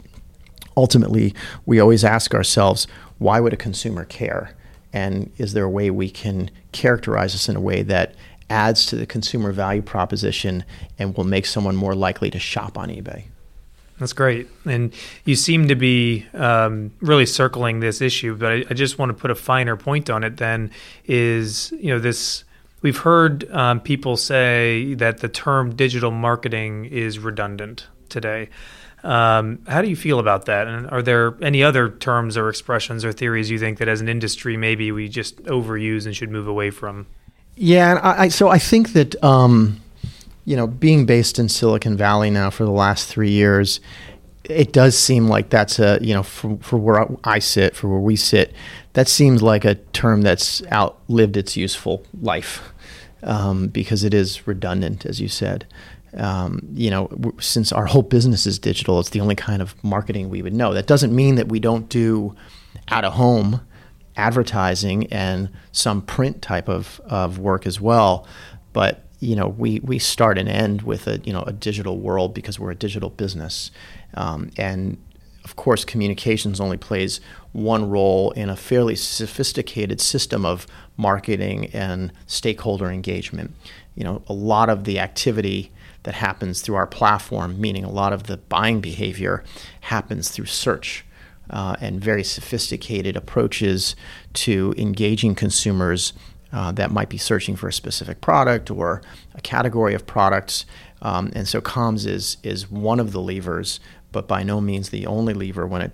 ultimately, 0.76 1.34
we 1.66 1.80
always 1.80 2.04
ask 2.04 2.34
ourselves, 2.34 2.88
why 3.18 3.40
would 3.40 3.54
a 3.54 3.58
consumer 3.58 4.06
care? 4.06 4.56
And 4.94 5.32
is 5.38 5.54
there 5.54 5.66
a 5.66 5.70
way 5.70 5.90
we 5.90 6.10
can 6.10 6.50
characterize 6.72 7.34
this 7.34 7.50
in 7.50 7.56
a 7.56 7.62
way 7.62 7.82
that 7.84 8.16
adds 8.50 8.86
to 8.88 8.96
the 8.96 9.06
consumer 9.06 9.52
value 9.52 9.82
proposition 9.82 10.64
and 10.98 11.16
will 11.16 11.24
make 11.24 11.46
someone 11.46 11.76
more 11.76 11.96
likely 11.96 12.30
to 12.30 12.40
shop 12.40 12.78
on 12.78 12.90
eBay. 12.90 13.26
That's 14.00 14.14
great. 14.14 14.48
And 14.66 14.94
you 15.26 15.36
seem 15.36 15.70
to 15.70 15.76
be 15.76 16.26
um, 16.34 16.92
really 17.02 17.26
circling 17.26 17.80
this 17.80 18.00
issue, 18.00 18.36
but 18.36 18.52
I, 18.52 18.56
I, 18.70 18.74
just 18.76 19.00
want 19.00 19.10
to 19.10 19.14
put 19.16 19.32
a 19.32 19.36
finer 19.36 19.76
point 19.76 20.10
on 20.10 20.24
it 20.24 20.38
then 20.38 20.70
is, 21.06 21.72
you 21.80 21.88
know, 21.88 21.98
this 21.98 22.44
we've 22.84 22.98
heard 22.98 23.52
um, 23.52 23.80
people 23.80 24.16
say 24.16 24.94
that 24.96 25.20
the 25.20 25.28
term 25.28 25.76
digital 25.76 26.12
marketing 26.12 26.86
is 26.86 27.18
redundant 27.18 27.88
today. 28.08 28.50
Um, 29.04 29.60
how 29.68 29.82
do 29.82 29.90
you 29.90 29.96
feel 29.96 30.20
about 30.20 30.46
that? 30.46 30.68
And 30.68 30.90
are 30.90 31.02
there 31.02 31.36
any 31.42 31.64
other 31.64 31.90
terms 31.90 32.38
or 32.38 32.50
expressions 32.50 33.04
or 33.04 33.12
theories 33.12 33.50
you 33.50 33.58
think 33.58 33.80
that 33.80 33.88
as 33.88 34.02
an 34.02 34.10
industry 34.10 34.58
maybe 34.58 34.92
we 34.92 35.08
just 35.10 35.42
overuse 35.44 36.06
and 36.06 36.16
should 36.16 36.30
move 36.30 36.48
away 36.48 36.70
from? 36.70 37.08
Yeah, 37.58 37.92
and 37.92 38.00
I, 38.00 38.28
so 38.28 38.50
I 38.50 38.60
think 38.60 38.94
that 38.94 39.22
um, 39.24 39.82
you 40.46 40.56
know, 40.56 40.68
being 40.68 41.06
based 41.06 41.40
in 41.40 41.50
Silicon 41.50 41.98
Valley 41.98 42.30
now 42.30 42.50
for 42.50 42.64
the 42.64 42.72
last 42.72 43.08
three 43.08 43.32
years, 43.32 43.80
it 44.44 44.72
does 44.72 44.98
seem 44.98 45.28
like 45.28 45.50
that's 45.50 45.80
a 45.80 45.98
you 46.02 46.14
know 46.14 46.24
for, 46.24 46.58
for 46.62 46.78
where 46.78 47.08
I 47.24 47.40
sit, 47.40 47.76
for 47.76 47.90
where 47.90 48.00
we 48.00 48.16
sit, 48.16 48.54
that 48.94 49.08
seems 49.08 49.42
like 49.42 49.66
a 49.66 49.76
term 49.76 50.22
that's 50.22 50.66
outlived 50.72 51.36
its 51.36 51.58
useful 51.58 52.06
life 52.22 52.62
um, 53.24 53.68
because 53.68 54.04
it 54.04 54.14
is 54.14 54.48
redundant, 54.48 55.06
as 55.06 55.20
you 55.20 55.28
said. 55.28 55.66
Um, 56.16 56.68
you 56.74 56.90
know, 56.90 57.10
since 57.40 57.72
our 57.72 57.86
whole 57.86 58.02
business 58.04 58.46
is 58.46 58.58
digital, 58.58 59.00
it's 59.00 59.10
the 59.10 59.20
only 59.20 59.36
kind 59.36 59.62
of 59.62 59.76
marketing 59.84 60.30
we 60.30 60.42
would 60.42 60.54
know. 60.54 60.74
That 60.74 60.88
doesn't 60.88 61.14
mean 61.14 61.36
that 61.36 61.50
we 61.50 61.60
don't 61.60 61.90
do 61.90 62.36
out 62.90 63.04
of 63.04 63.14
home 63.14 63.62
advertising 64.18 65.08
and 65.14 65.50
some 65.72 66.02
print 66.02 66.42
type 66.42 66.68
of, 66.68 67.00
of 67.06 67.40
work 67.40 67.66
as 67.66 67.80
well. 67.80 68.28
But 68.74 69.04
you 69.20 69.36
know, 69.36 69.48
we, 69.48 69.80
we 69.80 69.98
start 69.98 70.38
and 70.38 70.50
end 70.50 70.84
with 70.84 71.08
a 71.08 71.20
you 71.20 71.34
know 71.34 71.42
a 71.44 71.54
digital 71.54 71.98
world 71.98 72.34
because 72.34 72.60
we're 72.60 72.72
a 72.72 72.76
digital 72.76 73.10
business, 73.10 73.72
um, 74.14 74.52
and 74.58 74.98
of 75.44 75.56
course, 75.56 75.86
communications 75.86 76.60
only 76.60 76.76
plays 76.76 77.22
one 77.54 77.90
role 77.90 78.32
in 78.32 78.50
a 78.50 78.56
fairly 78.58 78.98
sophisticated 78.98 80.02
system 80.02 80.46
of 80.46 80.68
marketing 80.98 81.68
and 81.68 82.12
stakeholder 82.26 82.92
engagement. 82.92 83.56
You 83.96 84.04
know, 84.04 84.22
a 84.28 84.34
lot 84.34 84.70
of 84.70 84.84
the 84.84 85.00
activity 85.00 85.72
that 86.04 86.16
happens 86.16 86.62
through 86.62 86.76
our 86.76 86.86
platform, 86.86 87.62
meaning 87.62 87.86
a 87.86 87.90
lot 87.90 88.12
of 88.12 88.24
the 88.24 88.38
buying 88.38 88.82
behavior 88.82 89.44
happens 89.82 90.30
through 90.30 90.46
search. 90.46 91.06
Uh, 91.50 91.78
and 91.80 92.02
very 92.02 92.24
sophisticated 92.24 93.16
approaches 93.16 93.96
to 94.34 94.74
engaging 94.78 95.34
consumers 95.34 96.12
uh, 96.52 96.72
that 96.72 96.92
might 96.92 97.10
be 97.10 97.18
searching 97.18 97.56
for 97.56 97.68
a 97.68 97.74
specific 97.74 98.22
product 98.22 98.72
or 98.72 99.02
a 99.36 99.42
category 99.42 99.94
of 99.94 100.06
products. 100.08 100.66
Um, 101.02 101.32
and 101.36 101.48
so 101.48 101.62
comms 101.62 102.08
is 102.08 102.38
is 102.44 102.70
one 102.72 103.00
of 103.00 103.12
the 103.12 103.22
levers, 103.22 103.80
but 104.12 104.28
by 104.28 104.44
no 104.44 104.62
means 104.62 104.90
the 104.90 105.06
only 105.06 105.34
lever 105.34 105.68
when 105.68 105.82
it 105.82 105.92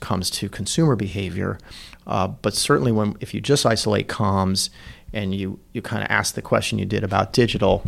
comes 0.00 0.30
to 0.30 0.48
consumer 0.48 0.96
behavior. 0.96 1.58
Uh, 2.06 2.28
but 2.28 2.54
certainly, 2.54 2.92
when 2.92 3.16
if 3.20 3.34
you 3.34 3.40
just 3.40 3.66
isolate 3.66 4.08
comms 4.08 4.70
and 5.12 5.34
you 5.34 5.58
you 5.72 5.82
kind 5.82 6.02
of 6.02 6.10
ask 6.10 6.34
the 6.34 6.42
question 6.42 6.78
you 6.78 6.86
did 6.86 7.04
about 7.04 7.32
digital, 7.32 7.84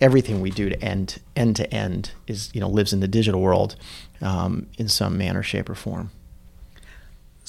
everything 0.00 0.40
we 0.40 0.50
do 0.50 0.68
to 0.68 0.82
end 0.82 1.20
end 1.36 1.56
to 1.56 1.74
end 1.74 2.12
is 2.26 2.50
you 2.54 2.60
know 2.60 2.68
lives 2.68 2.92
in 2.92 3.00
the 3.00 3.08
digital 3.08 3.40
world 3.40 3.76
um, 4.20 4.66
in 4.78 4.88
some 4.88 5.18
manner, 5.18 5.42
shape, 5.42 5.68
or 5.68 5.74
form. 5.74 6.10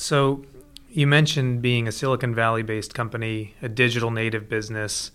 So, 0.02 0.46
you 0.90 1.08
mentioned 1.08 1.62
being 1.62 1.86
a 1.86 1.92
Silicon 1.92 2.34
Valley 2.34 2.64
based 2.64 2.94
company, 2.94 3.54
a 3.62 3.68
digital 3.68 4.12
native 4.12 4.48
business. 4.48 5.12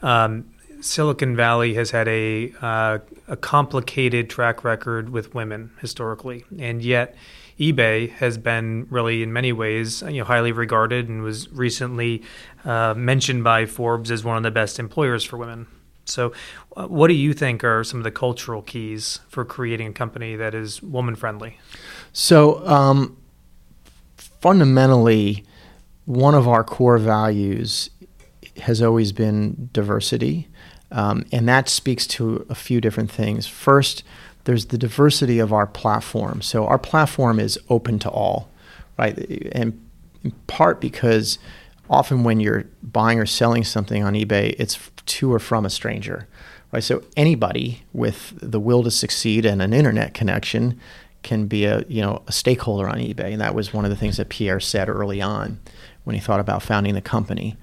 Um, 0.00 0.54
Silicon 0.80 1.34
Valley 1.34 1.74
has 1.74 1.90
had 1.90 2.06
a 2.06 2.52
uh, 2.62 2.98
a 3.26 3.36
complicated 3.36 4.30
track 4.30 4.62
record 4.62 5.10
with 5.10 5.34
women 5.34 5.72
historically, 5.80 6.44
and 6.56 6.80
yet 6.82 7.16
eBay 7.58 8.10
has 8.10 8.38
been 8.38 8.86
really, 8.90 9.24
in 9.24 9.32
many 9.32 9.52
ways, 9.52 10.02
you 10.02 10.18
know, 10.18 10.24
highly 10.24 10.52
regarded 10.52 11.08
and 11.08 11.22
was 11.22 11.50
recently 11.50 12.22
uh, 12.64 12.94
mentioned 12.96 13.42
by 13.42 13.66
Forbes 13.66 14.08
as 14.12 14.22
one 14.22 14.36
of 14.36 14.44
the 14.44 14.52
best 14.52 14.78
employers 14.78 15.24
for 15.24 15.36
women. 15.36 15.66
So, 16.04 16.32
uh, 16.76 16.86
what 16.86 17.08
do 17.08 17.14
you 17.14 17.34
think 17.34 17.64
are 17.64 17.82
some 17.82 17.98
of 17.98 18.04
the 18.04 18.12
cultural 18.12 18.62
keys 18.62 19.18
for 19.28 19.44
creating 19.44 19.88
a 19.88 19.92
company 19.92 20.36
that 20.36 20.54
is 20.54 20.80
woman 20.80 21.16
friendly? 21.16 21.58
So, 22.12 22.64
um, 22.66 23.17
fundamentally, 24.40 25.44
one 26.04 26.34
of 26.34 26.48
our 26.48 26.64
core 26.64 26.98
values 26.98 27.90
has 28.58 28.82
always 28.82 29.12
been 29.12 29.68
diversity. 29.72 30.48
Um, 30.90 31.26
and 31.32 31.48
that 31.48 31.68
speaks 31.68 32.06
to 32.08 32.46
a 32.48 32.54
few 32.54 32.80
different 32.80 33.10
things. 33.10 33.46
First, 33.46 34.02
there's 34.44 34.66
the 34.66 34.78
diversity 34.78 35.38
of 35.38 35.52
our 35.52 35.66
platform. 35.66 36.40
So 36.40 36.66
our 36.66 36.78
platform 36.78 37.38
is 37.38 37.58
open 37.68 37.98
to 38.00 38.08
all, 38.08 38.48
right? 38.98 39.18
And 39.52 39.78
in 40.24 40.30
part 40.46 40.80
because 40.80 41.38
often 41.90 42.24
when 42.24 42.40
you're 42.40 42.64
buying 42.82 43.18
or 43.18 43.26
selling 43.26 43.64
something 43.64 44.02
on 44.02 44.14
eBay, 44.14 44.54
it's 44.58 44.78
to 45.04 45.32
or 45.32 45.38
from 45.38 45.66
a 45.66 45.70
stranger, 45.70 46.26
right? 46.72 46.82
So 46.82 47.02
anybody 47.16 47.82
with 47.92 48.32
the 48.40 48.60
will 48.60 48.82
to 48.84 48.90
succeed 48.90 49.44
and 49.44 49.60
an 49.60 49.72
internet 49.72 50.14
connection 50.14 50.80
can 51.22 51.46
be 51.46 51.64
a 51.64 51.84
you 51.88 52.00
know 52.00 52.22
a 52.26 52.32
stakeholder 52.32 52.88
on 52.88 52.96
eBay, 52.96 53.32
and 53.32 53.40
that 53.40 53.54
was 53.54 53.72
one 53.72 53.84
of 53.84 53.90
the 53.90 53.96
things 53.96 54.16
that 54.16 54.28
Pierre 54.28 54.60
said 54.60 54.88
early 54.88 55.20
on 55.20 55.60
when 56.04 56.14
he 56.14 56.20
thought 56.20 56.40
about 56.40 56.62
founding 56.62 56.94
the 56.94 57.00
company. 57.00 57.56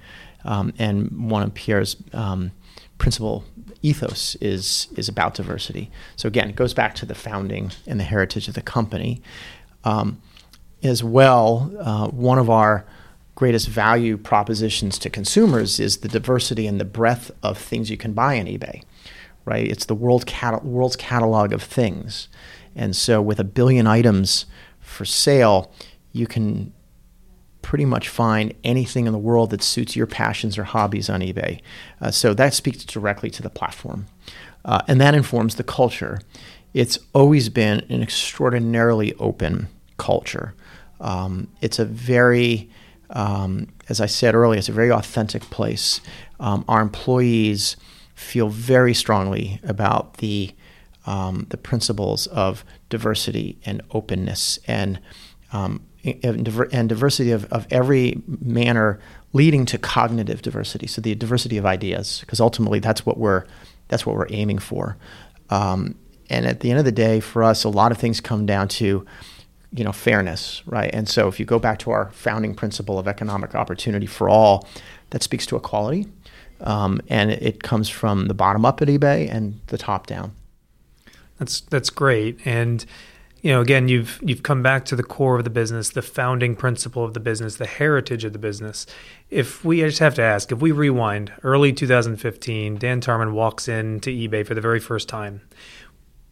Um, 0.44 0.72
and 0.78 1.30
one 1.30 1.42
of 1.42 1.52
Pierre's 1.54 1.96
um, 2.12 2.52
principal 2.98 3.44
ethos 3.82 4.36
is 4.36 4.88
is 4.96 5.08
about 5.08 5.34
diversity. 5.34 5.90
So 6.16 6.28
again, 6.28 6.48
it 6.48 6.56
goes 6.56 6.74
back 6.74 6.94
to 6.96 7.06
the 7.06 7.14
founding 7.14 7.72
and 7.86 7.98
the 7.98 8.04
heritage 8.04 8.48
of 8.48 8.54
the 8.54 8.62
company. 8.62 9.22
Um, 9.84 10.20
as 10.82 11.02
well, 11.02 11.72
uh, 11.80 12.08
one 12.08 12.38
of 12.38 12.50
our 12.50 12.84
greatest 13.34 13.68
value 13.68 14.16
propositions 14.16 14.98
to 14.98 15.10
consumers 15.10 15.78
is 15.80 15.98
the 15.98 16.08
diversity 16.08 16.66
and 16.66 16.80
the 16.80 16.84
breadth 16.84 17.30
of 17.42 17.58
things 17.58 17.90
you 17.90 17.96
can 17.96 18.12
buy 18.12 18.38
on 18.38 18.46
eBay. 18.46 18.82
Right? 19.44 19.66
It's 19.66 19.84
the 19.86 19.94
world 19.94 20.26
cat- 20.26 20.64
world's 20.64 20.96
catalog 20.96 21.52
of 21.52 21.62
things, 21.62 22.28
and 22.76 22.94
so 22.94 23.20
with 23.20 23.40
a 23.40 23.44
billion 23.44 23.86
items 23.86 24.46
for 24.80 25.04
sale, 25.04 25.72
you 26.12 26.26
can 26.26 26.72
pretty 27.62 27.84
much 27.84 28.08
find 28.08 28.54
anything 28.62 29.06
in 29.06 29.12
the 29.12 29.18
world 29.18 29.50
that 29.50 29.62
suits 29.62 29.96
your 29.96 30.06
passions 30.06 30.56
or 30.56 30.62
hobbies 30.62 31.10
on 31.10 31.20
eBay. 31.20 31.60
Uh, 32.00 32.12
so 32.12 32.32
that 32.32 32.54
speaks 32.54 32.84
directly 32.84 33.28
to 33.28 33.42
the 33.42 33.50
platform. 33.50 34.06
Uh, 34.64 34.82
and 34.86 35.00
that 35.00 35.14
informs 35.14 35.56
the 35.56 35.64
culture. 35.64 36.20
It's 36.74 36.98
always 37.12 37.48
been 37.48 37.84
an 37.88 38.02
extraordinarily 38.02 39.14
open 39.14 39.66
culture. 39.96 40.54
Um, 41.00 41.48
it's 41.60 41.78
a 41.78 41.84
very, 41.84 42.70
um, 43.10 43.68
as 43.88 44.00
I 44.00 44.06
said 44.06 44.34
earlier, 44.34 44.58
it's 44.58 44.68
a 44.68 44.72
very 44.72 44.92
authentic 44.92 45.42
place. 45.50 46.00
Um, 46.38 46.64
our 46.68 46.82
employees 46.82 47.76
feel 48.14 48.48
very 48.48 48.94
strongly 48.94 49.60
about 49.64 50.18
the 50.18 50.54
um, 51.06 51.46
the 51.50 51.56
principles 51.56 52.26
of 52.28 52.64
diversity 52.88 53.58
and 53.64 53.80
openness 53.92 54.58
and 54.66 55.00
um, 55.52 55.82
and 56.22 56.44
diversity 56.88 57.32
of, 57.32 57.46
of 57.46 57.66
every 57.70 58.22
manner 58.26 59.00
leading 59.32 59.66
to 59.66 59.78
cognitive 59.78 60.40
diversity. 60.40 60.86
So 60.86 61.00
the 61.00 61.14
diversity 61.14 61.56
of 61.56 61.66
ideas, 61.66 62.20
because 62.20 62.40
ultimately 62.40 62.78
that's 62.78 63.04
what 63.04 63.18
we're 63.18 63.44
that's 63.88 64.04
what 64.04 64.16
we're 64.16 64.26
aiming 64.30 64.58
for. 64.58 64.96
Um, 65.50 65.96
and 66.28 66.46
at 66.46 66.60
the 66.60 66.70
end 66.70 66.80
of 66.80 66.84
the 66.84 66.92
day, 66.92 67.20
for 67.20 67.44
us, 67.44 67.62
a 67.62 67.68
lot 67.68 67.92
of 67.92 67.98
things 67.98 68.20
come 68.20 68.46
down 68.46 68.68
to 68.68 69.06
you 69.72 69.84
know 69.84 69.92
fairness, 69.92 70.62
right? 70.66 70.90
And 70.92 71.08
so 71.08 71.28
if 71.28 71.38
you 71.40 71.46
go 71.46 71.58
back 71.58 71.78
to 71.80 71.90
our 71.90 72.10
founding 72.12 72.54
principle 72.54 72.98
of 72.98 73.08
economic 73.08 73.54
opportunity 73.54 74.06
for 74.06 74.28
all, 74.28 74.68
that 75.10 75.22
speaks 75.22 75.46
to 75.46 75.56
equality, 75.56 76.06
um, 76.60 77.00
and 77.08 77.30
it 77.30 77.62
comes 77.62 77.88
from 77.88 78.26
the 78.26 78.34
bottom 78.34 78.64
up 78.64 78.80
at 78.82 78.88
eBay 78.88 79.32
and 79.32 79.60
the 79.66 79.78
top 79.78 80.06
down. 80.06 80.32
That's 81.38 81.60
that's 81.60 81.90
great 81.90 82.38
and 82.44 82.84
you 83.46 83.52
know, 83.52 83.60
again, 83.60 83.86
you've 83.86 84.18
you've 84.24 84.42
come 84.42 84.60
back 84.60 84.84
to 84.86 84.96
the 84.96 85.04
core 85.04 85.38
of 85.38 85.44
the 85.44 85.50
business, 85.50 85.90
the 85.90 86.02
founding 86.02 86.56
principle 86.56 87.04
of 87.04 87.14
the 87.14 87.20
business, 87.20 87.54
the 87.54 87.66
heritage 87.66 88.24
of 88.24 88.32
the 88.32 88.40
business. 88.40 88.86
If 89.30 89.64
we 89.64 89.84
I 89.84 89.86
just 89.86 90.00
have 90.00 90.16
to 90.16 90.22
ask, 90.22 90.50
if 90.50 90.58
we 90.58 90.72
rewind 90.72 91.32
early 91.44 91.72
2015, 91.72 92.76
Dan 92.78 93.00
Tarman 93.00 93.32
walks 93.34 93.68
into 93.68 94.10
eBay 94.10 94.44
for 94.44 94.54
the 94.54 94.60
very 94.60 94.80
first 94.80 95.08
time. 95.08 95.42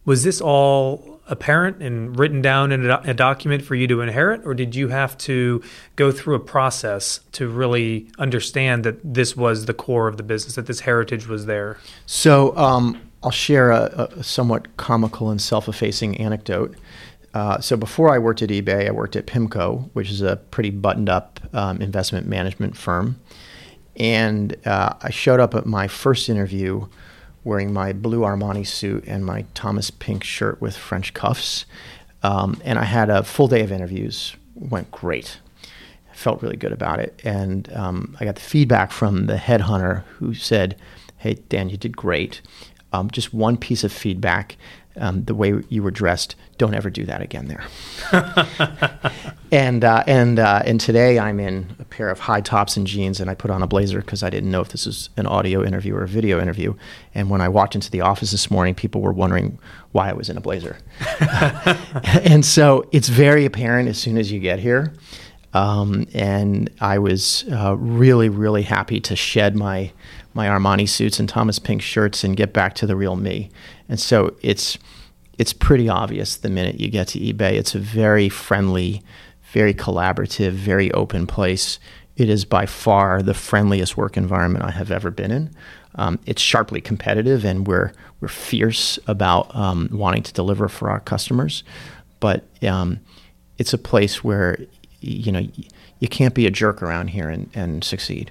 Was 0.05 0.25
this 0.25 0.41
all 0.41 1.21
apparent 1.29 1.81
and 1.81 2.19
written 2.19 2.43
down 2.43 2.73
in 2.73 2.91
a, 2.91 3.01
a 3.05 3.15
document 3.15 3.63
for 3.63 3.77
you 3.77 3.87
to 3.87 4.01
inherit, 4.01 4.45
or 4.45 4.53
did 4.53 4.75
you 4.75 4.89
have 4.89 5.17
to 5.19 5.63
go 5.95 6.11
through 6.11 6.35
a 6.35 6.41
process 6.41 7.21
to 7.31 7.49
really 7.49 8.11
understand 8.19 8.85
that 8.85 8.99
this 9.15 9.37
was 9.37 9.67
the 9.67 9.73
core 9.73 10.09
of 10.09 10.17
the 10.17 10.25
business, 10.25 10.57
that 10.57 10.67
this 10.67 10.81
heritage 10.81 11.29
was 11.29 11.47
there? 11.47 11.79
So 12.07 12.57
um, 12.57 13.01
I'll 13.25 13.31
share 13.31 13.71
a, 13.71 14.11
a 14.17 14.23
somewhat 14.23 14.77
comical 14.77 15.31
and 15.31 15.41
self-effacing 15.41 16.19
anecdote. 16.19 16.77
Uh, 17.33 17.59
so 17.59 17.77
before 17.77 18.15
I 18.15 18.19
worked 18.19 18.43
at 18.43 18.51
eBay, 18.51 18.87
I 18.87 18.93
worked 18.93 19.17
at 19.17 19.27
PIMCO, 19.27 19.91
which 19.95 20.11
is 20.11 20.21
a 20.21 20.37
pretty 20.37 20.71
buttoned-up 20.71 21.41
um, 21.53 21.81
investment 21.81 22.29
management 22.29 22.77
firm. 22.77 23.19
And 23.97 24.55
uh, 24.67 24.95
I 25.01 25.11
showed 25.11 25.41
up 25.41 25.55
at 25.55 25.67
my 25.67 25.89
first 25.89 26.29
interview 26.29 26.87
wearing 27.43 27.73
my 27.73 27.93
blue 27.93 28.21
Armani 28.21 28.67
suit 28.67 29.05
and 29.07 29.25
my 29.25 29.45
Thomas 29.55 29.91
Pink 29.91 30.23
shirt 30.23 30.61
with 30.61 30.77
French 30.77 31.15
cuffs. 31.15 31.65
Um, 32.23 32.61
and 32.65 32.79
I 32.79 32.85
had 32.85 33.11
a 33.11 33.23
full 33.23 33.49
day 33.49 33.63
of 33.63 33.73
interviews. 33.73 34.37
Went 34.55 34.91
great. 34.91 35.39
Felt 36.13 36.43
really 36.43 36.57
good 36.57 36.73
about 36.73 37.01
it. 37.01 37.21
And 37.25 37.73
um, 37.73 38.17
I 38.21 38.25
got 38.25 38.37
the 38.37 38.41
feedback 38.41 38.93
from 38.93 39.27
the 39.27 39.37
headhunter 39.37 40.05
who 40.19 40.33
said, 40.33 40.77
"Hey 41.19 41.35
Dan, 41.49 41.69
you 41.69 41.77
did 41.77 41.97
great. 41.97 42.41
Um, 42.95 43.11
just 43.11 43.35
one 43.35 43.57
piece 43.57 43.83
of 43.83 43.93
feedback 43.93 44.57
um, 44.97 45.25
the 45.25 45.35
way 45.35 45.61
you 45.69 45.83
were 45.83 45.91
dressed. 45.91 46.37
Don't 46.57 46.75
ever 46.75 46.89
do 46.89 47.05
that 47.07 47.21
again 47.21 47.49
there. 47.49 47.65
and 49.51 49.85
uh, 49.85 50.05
and 50.07 50.39
uh, 50.39 50.63
and 50.65 50.81
today 50.81 51.19
I'm 51.19 51.41
in 51.41 51.75
a 51.81 51.85
pair 51.85 52.11
of 52.11 52.21
high 52.21 52.41
tops 52.41 52.77
and 52.77 52.87
jeans, 52.87 53.19
and 53.19 53.29
I 53.29 53.35
put 53.35 53.51
on 53.51 53.63
a 53.63 53.67
blazer 53.67 54.01
because 54.01 54.23
I 54.23 54.31
didn't 54.31 54.53
know 54.53 54.61
if 54.61 54.69
this 54.69 54.87
was 54.87 55.11
an 55.17 55.27
audio 55.27 55.65
interview 55.65 55.97
or 55.97 56.05
a 56.05 56.09
video 56.09 56.41
interview. 56.41 56.75
And 57.13 57.29
when 57.29 57.41
I 57.41 57.49
walked 57.49 57.75
into 57.75 57.91
the 57.91 58.03
office 58.03 58.31
this 58.31 58.53
morning, 58.53 58.77
people 58.77 59.01
were 59.01 59.13
wondering 59.13 59.59
why 59.91 60.11
I 60.11 60.13
was 60.13 60.31
in 60.31 60.37
a 60.37 60.41
blazer. 60.41 60.79
and 62.25 62.45
so 62.45 62.89
it's 62.93 63.09
very 63.09 63.45
apparent 63.45 63.89
as 63.89 63.99
soon 63.99 64.17
as 64.17 64.31
you 64.31 64.39
get 64.39 64.61
here. 64.61 64.93
Um, 65.55 66.07
and 66.15 66.69
I 66.81 66.99
was 66.99 67.45
uh, 67.51 67.77
really, 67.77 68.29
really 68.29 68.63
happy 68.63 69.01
to 69.01 69.15
shed 69.17 69.55
my 69.57 69.93
my 70.35 70.47
Armani 70.47 70.89
suits 70.89 71.21
and 71.21 71.29
Thomas 71.29 71.59
Pink 71.59 71.81
shirts 71.81 72.25
and 72.25 72.37
get 72.37 72.53
back 72.53 72.75
to 72.75 72.87
the 72.87 72.97
real 72.97 73.17
me. 73.17 73.51
And 73.89 73.99
so 73.99 74.35
it's 74.43 74.79
it's 75.39 75.53
pretty 75.53 75.89
obvious 75.89 76.37
the 76.37 76.51
minute 76.51 76.81
you 76.81 76.89
get 76.89 77.09
to 77.09 77.19
eBay. 77.19 77.53
It's 77.53 77.75
a 77.75 77.79
very 77.79 78.29
friendly, 78.29 79.03
very 79.53 79.75
collaborative, 79.75 80.53
very 80.53 80.93
open 80.93 81.27
place. 81.27 81.79
It 82.17 82.29
is 82.29 82.45
by 82.45 82.67
far 82.67 83.23
the 83.23 83.35
friendliest 83.35 83.97
work 83.97 84.17
environment 84.17 84.65
I 84.65 84.71
have 84.71 84.93
ever 84.93 85.11
been 85.11 85.33
in. 85.33 85.51
Um, 85.97 86.19
it's 86.27 86.43
sharply 86.43 86.81
competitive, 86.81 87.45
and 87.45 87.67
we're 87.67 87.93
we're 88.21 88.29
fierce 88.29 88.99
about 89.07 89.55
um, 89.55 89.89
wanting 89.93 90.23
to 90.25 90.33
deliver 90.33 90.69
for 90.69 90.91
our 90.91 91.01
customers. 91.01 91.63
But 92.21 92.45
um, 92.63 93.01
it's 93.59 93.73
a 93.73 93.79
place 93.79 94.25
where 94.25 94.59
you 95.01 95.33
know 95.33 95.47
you 95.99 96.09
can't 96.09 96.35
be 96.35 96.47
a 96.47 96.51
jerk 96.51 96.83
around 96.83 97.09
here 97.09 97.29
and, 97.29 97.51
and 97.55 97.85
succeed. 97.85 98.31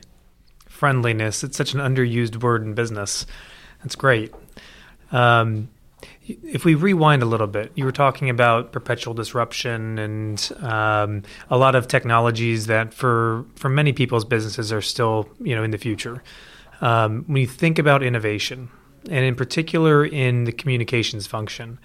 Friendliness. 0.84 1.46
It's 1.46 1.56
such 1.56 1.74
an 1.74 1.80
underused 1.80 2.44
word 2.44 2.64
in 2.64 2.74
business. 2.74 3.26
That's 3.82 3.96
great. 3.96 4.34
Um, 5.14 5.70
if 6.26 6.66
we 6.66 6.76
rewind 6.76 7.24
a 7.24 7.26
little 7.26 7.48
bit, 7.48 7.72
you 7.76 7.86
were 7.86 7.94
talking 7.94 8.30
about 8.30 8.74
perpetual 8.74 9.14
disruption 9.14 9.98
and 9.98 10.52
um, 10.60 11.24
a 11.50 11.58
lot 11.58 11.76
of 11.76 11.88
technologies 11.88 12.68
that, 12.68 12.94
for 12.94 13.46
for 13.56 13.70
many 13.70 13.94
people's 13.94 14.26
businesses, 14.26 14.74
are 14.74 14.82
still 14.82 15.30
you 15.40 15.56
know 15.56 15.64
in 15.64 15.72
the 15.72 15.78
future. 15.78 16.22
Um, 16.82 17.24
when 17.28 17.38
you 17.38 17.48
think 17.48 17.80
about 17.80 18.04
innovation, 18.04 18.68
and 19.10 19.24
in 19.24 19.36
particular 19.36 20.06
in 20.06 20.44
the 20.44 20.52
communications 20.52 21.28
function, 21.28 21.80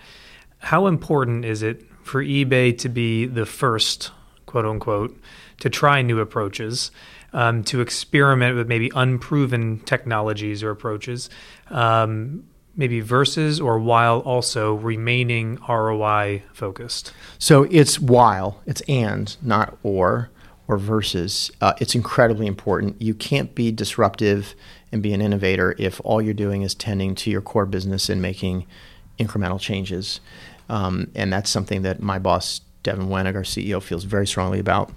how 0.58 0.88
important 0.88 1.44
is 1.44 1.62
it 1.62 1.84
for 2.02 2.20
eBay 2.20 2.76
to 2.78 2.88
be 2.88 3.26
the 3.26 3.46
first, 3.46 4.10
quote 4.48 4.64
unquote, 4.64 5.16
to 5.60 5.70
try 5.70 6.02
new 6.02 6.18
approaches? 6.18 6.90
Um, 7.30 7.62
to 7.64 7.82
experiment 7.82 8.56
with 8.56 8.68
maybe 8.68 8.90
unproven 8.94 9.80
technologies 9.80 10.62
or 10.62 10.70
approaches, 10.70 11.28
um, 11.68 12.44
maybe 12.74 13.00
versus 13.00 13.60
or 13.60 13.78
while 13.78 14.20
also 14.20 14.72
remaining 14.72 15.58
ROI 15.68 16.42
focused? 16.54 17.12
So 17.38 17.64
it's 17.64 18.00
while, 18.00 18.62
it's 18.64 18.80
and, 18.88 19.36
not 19.42 19.76
or 19.82 20.30
or 20.68 20.76
versus. 20.76 21.50
Uh, 21.60 21.72
it's 21.80 21.94
incredibly 21.94 22.46
important. 22.46 23.00
You 23.00 23.14
can't 23.14 23.54
be 23.54 23.72
disruptive 23.72 24.54
and 24.92 25.02
be 25.02 25.12
an 25.12 25.20
innovator 25.20 25.74
if 25.78 26.00
all 26.04 26.22
you're 26.22 26.34
doing 26.34 26.62
is 26.62 26.74
tending 26.74 27.14
to 27.16 27.30
your 27.30 27.40
core 27.40 27.66
business 27.66 28.08
and 28.08 28.22
making 28.22 28.66
incremental 29.18 29.58
changes. 29.58 30.20
Um, 30.68 31.10
and 31.14 31.32
that's 31.32 31.50
something 31.50 31.82
that 31.82 32.00
my 32.00 32.18
boss, 32.18 32.60
Devin 32.88 33.08
Wenig, 33.08 33.34
our 33.34 33.42
CEO, 33.42 33.82
feels 33.82 34.04
very 34.04 34.26
strongly 34.26 34.58
about. 34.58 34.90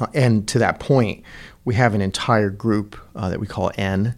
Uh, 0.00 0.08
and 0.14 0.48
to 0.48 0.58
that 0.58 0.80
point, 0.80 1.22
we 1.64 1.76
have 1.76 1.94
an 1.94 2.00
entire 2.00 2.50
group 2.50 2.98
uh, 3.14 3.28
that 3.28 3.38
we 3.38 3.46
call 3.46 3.70
N 3.76 4.16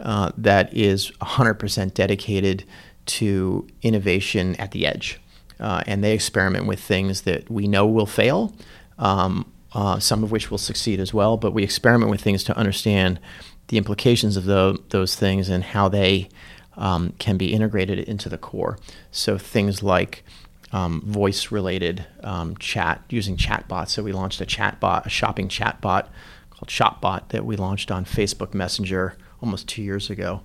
uh, 0.00 0.32
that 0.38 0.74
is 0.74 1.10
100% 1.20 1.92
dedicated 1.92 2.64
to 3.04 3.66
innovation 3.82 4.56
at 4.56 4.70
the 4.70 4.86
edge. 4.86 5.20
Uh, 5.60 5.82
and 5.86 6.02
they 6.02 6.14
experiment 6.14 6.66
with 6.66 6.80
things 6.80 7.22
that 7.22 7.50
we 7.50 7.68
know 7.68 7.86
will 7.86 8.06
fail, 8.06 8.54
um, 8.98 9.44
uh, 9.74 9.98
some 9.98 10.24
of 10.24 10.30
which 10.30 10.50
will 10.50 10.56
succeed 10.56 11.00
as 11.00 11.12
well. 11.12 11.36
But 11.36 11.52
we 11.52 11.62
experiment 11.62 12.10
with 12.10 12.22
things 12.22 12.44
to 12.44 12.56
understand 12.56 13.20
the 13.66 13.76
implications 13.76 14.38
of 14.38 14.46
the, 14.46 14.78
those 14.88 15.14
things 15.16 15.50
and 15.50 15.62
how 15.62 15.90
they 15.90 16.30
um, 16.78 17.12
can 17.18 17.36
be 17.36 17.52
integrated 17.52 17.98
into 17.98 18.30
the 18.30 18.38
core. 18.38 18.78
So 19.10 19.36
things 19.36 19.82
like 19.82 20.24
um, 20.72 21.00
voice 21.02 21.50
related 21.50 22.06
um, 22.22 22.56
chat 22.56 23.02
using 23.08 23.36
chatbots. 23.36 23.90
So 23.90 24.02
we 24.02 24.12
launched 24.12 24.40
a 24.40 24.46
chatbot, 24.46 25.06
a 25.06 25.08
shopping 25.08 25.48
chatbot 25.48 26.08
called 26.50 26.68
Shopbot 26.68 27.28
that 27.28 27.44
we 27.44 27.56
launched 27.56 27.90
on 27.90 28.04
Facebook 28.04 28.54
Messenger 28.54 29.16
almost 29.40 29.68
two 29.68 29.82
years 29.82 30.10
ago. 30.10 30.42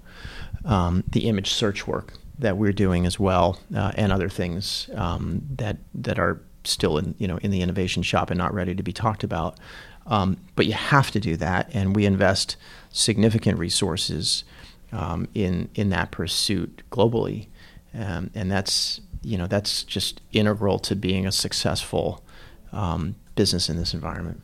Um, 0.66 1.04
the 1.08 1.28
image 1.28 1.52
search 1.52 1.88
work 1.88 2.14
that 2.40 2.58
we're 2.58 2.74
doing 2.74 3.06
as 3.06 3.20
well, 3.20 3.60
uh, 3.76 3.92
and 3.96 4.12
other 4.12 4.30
things 4.30 4.90
um, 4.96 5.42
that 5.56 5.78
that 5.94 6.20
are 6.20 6.42
still 6.64 6.98
in 6.98 7.16
you 7.18 7.28
know 7.28 7.38
in 7.38 7.52
the 7.52 7.62
innovation 7.62 8.04
shop 8.04 8.30
and 8.30 8.38
not 8.38 8.54
ready 8.54 8.74
to 8.76 8.84
be 8.84 8.94
talked 8.94 9.24
about. 9.24 9.58
Um, 10.06 10.38
but 10.56 10.66
you 10.66 10.74
have 10.74 11.12
to 11.12 11.20
do 11.20 11.36
that, 11.38 11.70
and 11.74 11.96
we 11.96 12.06
invest 12.06 12.56
significant 12.90 13.58
resources 13.60 14.44
um, 14.92 15.28
in 15.34 15.70
in 15.76 15.90
that 15.90 16.12
pursuit 16.12 16.84
globally, 16.92 17.48
um, 17.94 18.30
and 18.34 18.52
that's 18.52 19.02
you 19.24 19.38
know 19.38 19.48
that's 19.48 19.84
just 19.84 20.22
integral 20.32 20.80
to 20.80 20.96
being 20.96 21.26
a 21.26 21.32
successful 21.32 22.24
um, 22.72 23.16
business 23.36 23.70
in 23.70 23.78
this 23.78 23.94
environment. 23.94 24.42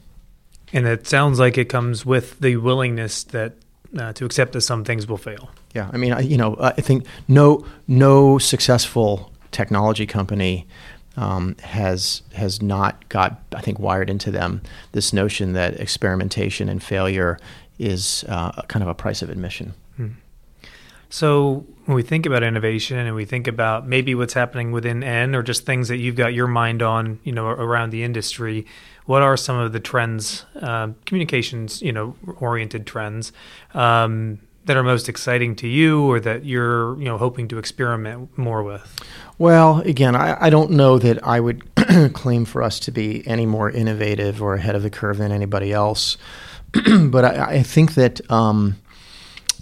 And 0.72 0.86
it 0.86 1.08
sounds 1.08 1.40
like 1.40 1.58
it 1.58 1.66
comes 1.66 2.06
with 2.06 2.40
the 2.40 2.58
willingness 2.58 3.24
that 3.26 3.54
uh, 3.98 4.14
to 4.14 4.26
accept 4.26 4.54
that 4.54 4.62
some 4.62 4.84
things 4.84 5.08
will 5.08 5.18
fail. 5.18 5.50
Yeah, 5.74 5.90
I 5.92 5.98
mean, 5.98 6.14
I, 6.14 6.20
you 6.22 6.38
know, 6.38 6.56
I 6.60 6.82
think 6.82 7.06
no 7.28 7.66
no 7.88 8.38
successful 8.38 9.32
technology 9.52 10.06
company 10.06 10.68
um, 11.18 11.56
has 11.64 12.22
has 12.34 12.62
not 12.62 13.08
got 13.10 13.42
I 13.54 13.62
think 13.62 13.80
wired 13.80 14.10
into 14.10 14.32
them 14.32 14.62
this 14.92 15.12
notion 15.12 15.54
that 15.54 15.80
experimentation 15.80 16.70
and 16.70 16.82
failure 16.82 17.40
is 17.78 18.26
uh, 18.28 18.62
kind 18.64 18.84
of 18.84 18.90
a 18.90 18.94
price 18.94 19.22
of 19.22 19.30
admission. 19.30 19.74
So 21.10 21.66
when 21.86 21.96
we 21.96 22.04
think 22.04 22.28
about 22.28 22.44
innovation 22.44 22.98
and 22.98 23.16
we 23.16 23.26
think 23.26 23.48
about 23.48 23.88
maybe 23.88 24.14
what's 24.14 24.34
happening 24.34 24.72
within 24.72 25.04
N 25.04 25.36
or 25.36 25.42
just 25.42 25.66
things 25.66 25.88
that 25.88 25.98
you've 25.98 26.16
got 26.16 26.36
your 26.36 26.46
mind 26.46 26.84
on, 26.84 27.20
you 27.24 27.32
know, 27.32 27.48
around 27.48 27.90
the 27.90 28.04
industry, 28.04 28.68
what 29.06 29.24
are 29.24 29.36
some 29.36 29.58
of 29.58 29.74
the 29.74 29.80
trends, 29.80 30.46
uh, 30.62 30.90
communications, 31.08 31.82
you 31.82 31.92
know, 31.92 32.16
oriented 32.38 32.86
trends 32.86 33.34
um, 33.74 34.40
that 34.66 34.78
are 34.78 34.84
most 34.84 35.10
exciting 35.10 35.56
to 35.56 35.68
you, 35.68 36.04
or 36.04 36.20
that 36.20 36.46
you're, 36.46 36.96
you 37.00 37.06
know, 37.06 37.18
hoping 37.18 37.48
to 37.48 37.58
experiment 37.58 38.38
more 38.38 38.62
with? 38.62 39.04
Well, 39.40 39.80
again, 39.80 40.16
I, 40.16 40.46
I 40.46 40.50
don't 40.52 40.70
know 40.70 41.00
that 41.00 41.26
I 41.26 41.40
would 41.40 41.64
claim 42.14 42.46
for 42.46 42.62
us 42.62 42.80
to 42.82 42.92
be 42.92 43.26
any 43.26 43.48
more 43.48 43.72
innovative 43.72 44.44
or 44.44 44.54
ahead 44.54 44.76
of 44.76 44.84
the 44.84 44.92
curve 44.92 45.18
than 45.18 45.32
anybody 45.32 45.74
else, 45.74 46.18
but 47.00 47.26
I, 47.26 47.56
I, 47.56 47.64
think 47.64 47.96
that. 47.96 48.22
Um, 48.30 48.76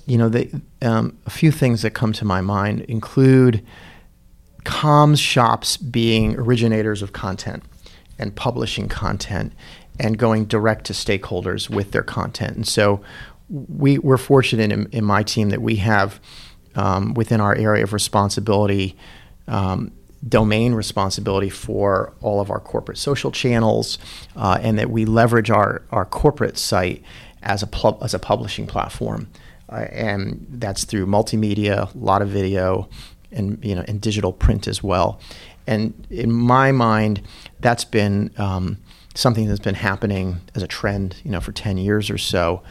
you 0.07 0.17
know, 0.17 0.29
the, 0.29 0.49
um, 0.81 1.17
a 1.25 1.29
few 1.29 1.51
things 1.51 1.81
that 1.83 1.91
come 1.91 2.13
to 2.13 2.25
my 2.25 2.41
mind 2.41 2.81
include 2.81 3.63
comms 4.63 5.21
shops 5.21 5.77
being 5.77 6.35
originators 6.37 7.01
of 7.01 7.13
content 7.13 7.63
and 8.17 8.35
publishing 8.35 8.87
content 8.87 9.53
and 9.99 10.17
going 10.17 10.45
direct 10.45 10.85
to 10.85 10.93
stakeholders 10.93 11.69
with 11.69 11.91
their 11.91 12.03
content. 12.03 12.55
And 12.55 12.67
so 12.67 13.01
we, 13.49 13.97
we're 13.99 14.17
fortunate 14.17 14.71
in, 14.71 14.87
in 14.87 15.03
my 15.03 15.23
team 15.23 15.49
that 15.49 15.61
we 15.61 15.77
have 15.77 16.19
um, 16.75 17.13
within 17.13 17.41
our 17.41 17.55
area 17.55 17.83
of 17.83 17.93
responsibility 17.93 18.95
um, 19.47 19.91
domain 20.27 20.73
responsibility 20.73 21.49
for 21.49 22.13
all 22.21 22.41
of 22.41 22.49
our 22.49 22.59
corporate 22.59 22.97
social 22.97 23.31
channels 23.31 23.97
uh, 24.35 24.57
and 24.61 24.79
that 24.79 24.89
we 24.89 25.05
leverage 25.05 25.49
our, 25.49 25.83
our 25.91 26.05
corporate 26.05 26.57
site 26.57 27.03
as 27.43 27.63
a, 27.63 27.97
as 28.01 28.13
a 28.13 28.19
publishing 28.19 28.65
platform. 28.65 29.27
Uh, 29.69 29.87
and 29.91 30.45
that's 30.49 30.85
through 30.85 31.05
multimedia, 31.05 31.93
a 31.93 31.97
lot 31.97 32.21
of 32.21 32.29
video, 32.29 32.87
and 33.31 33.63
you 33.63 33.75
know, 33.75 33.83
and 33.87 33.99
digital 33.99 34.31
print 34.31 34.67
as 34.67 34.81
well. 34.81 35.19
And 35.65 36.07
in 36.09 36.31
my 36.31 36.71
mind, 36.71 37.21
that's 37.59 37.83
been 37.83 38.31
um, 38.37 38.77
something 39.15 39.47
that's 39.47 39.59
been 39.59 39.75
happening 39.75 40.39
as 40.55 40.63
a 40.63 40.67
trend, 40.67 41.17
you 41.23 41.31
know, 41.31 41.41
for 41.41 41.51
10 41.51 41.77
years 41.77 42.09
or 42.09 42.17
so. 42.17 42.61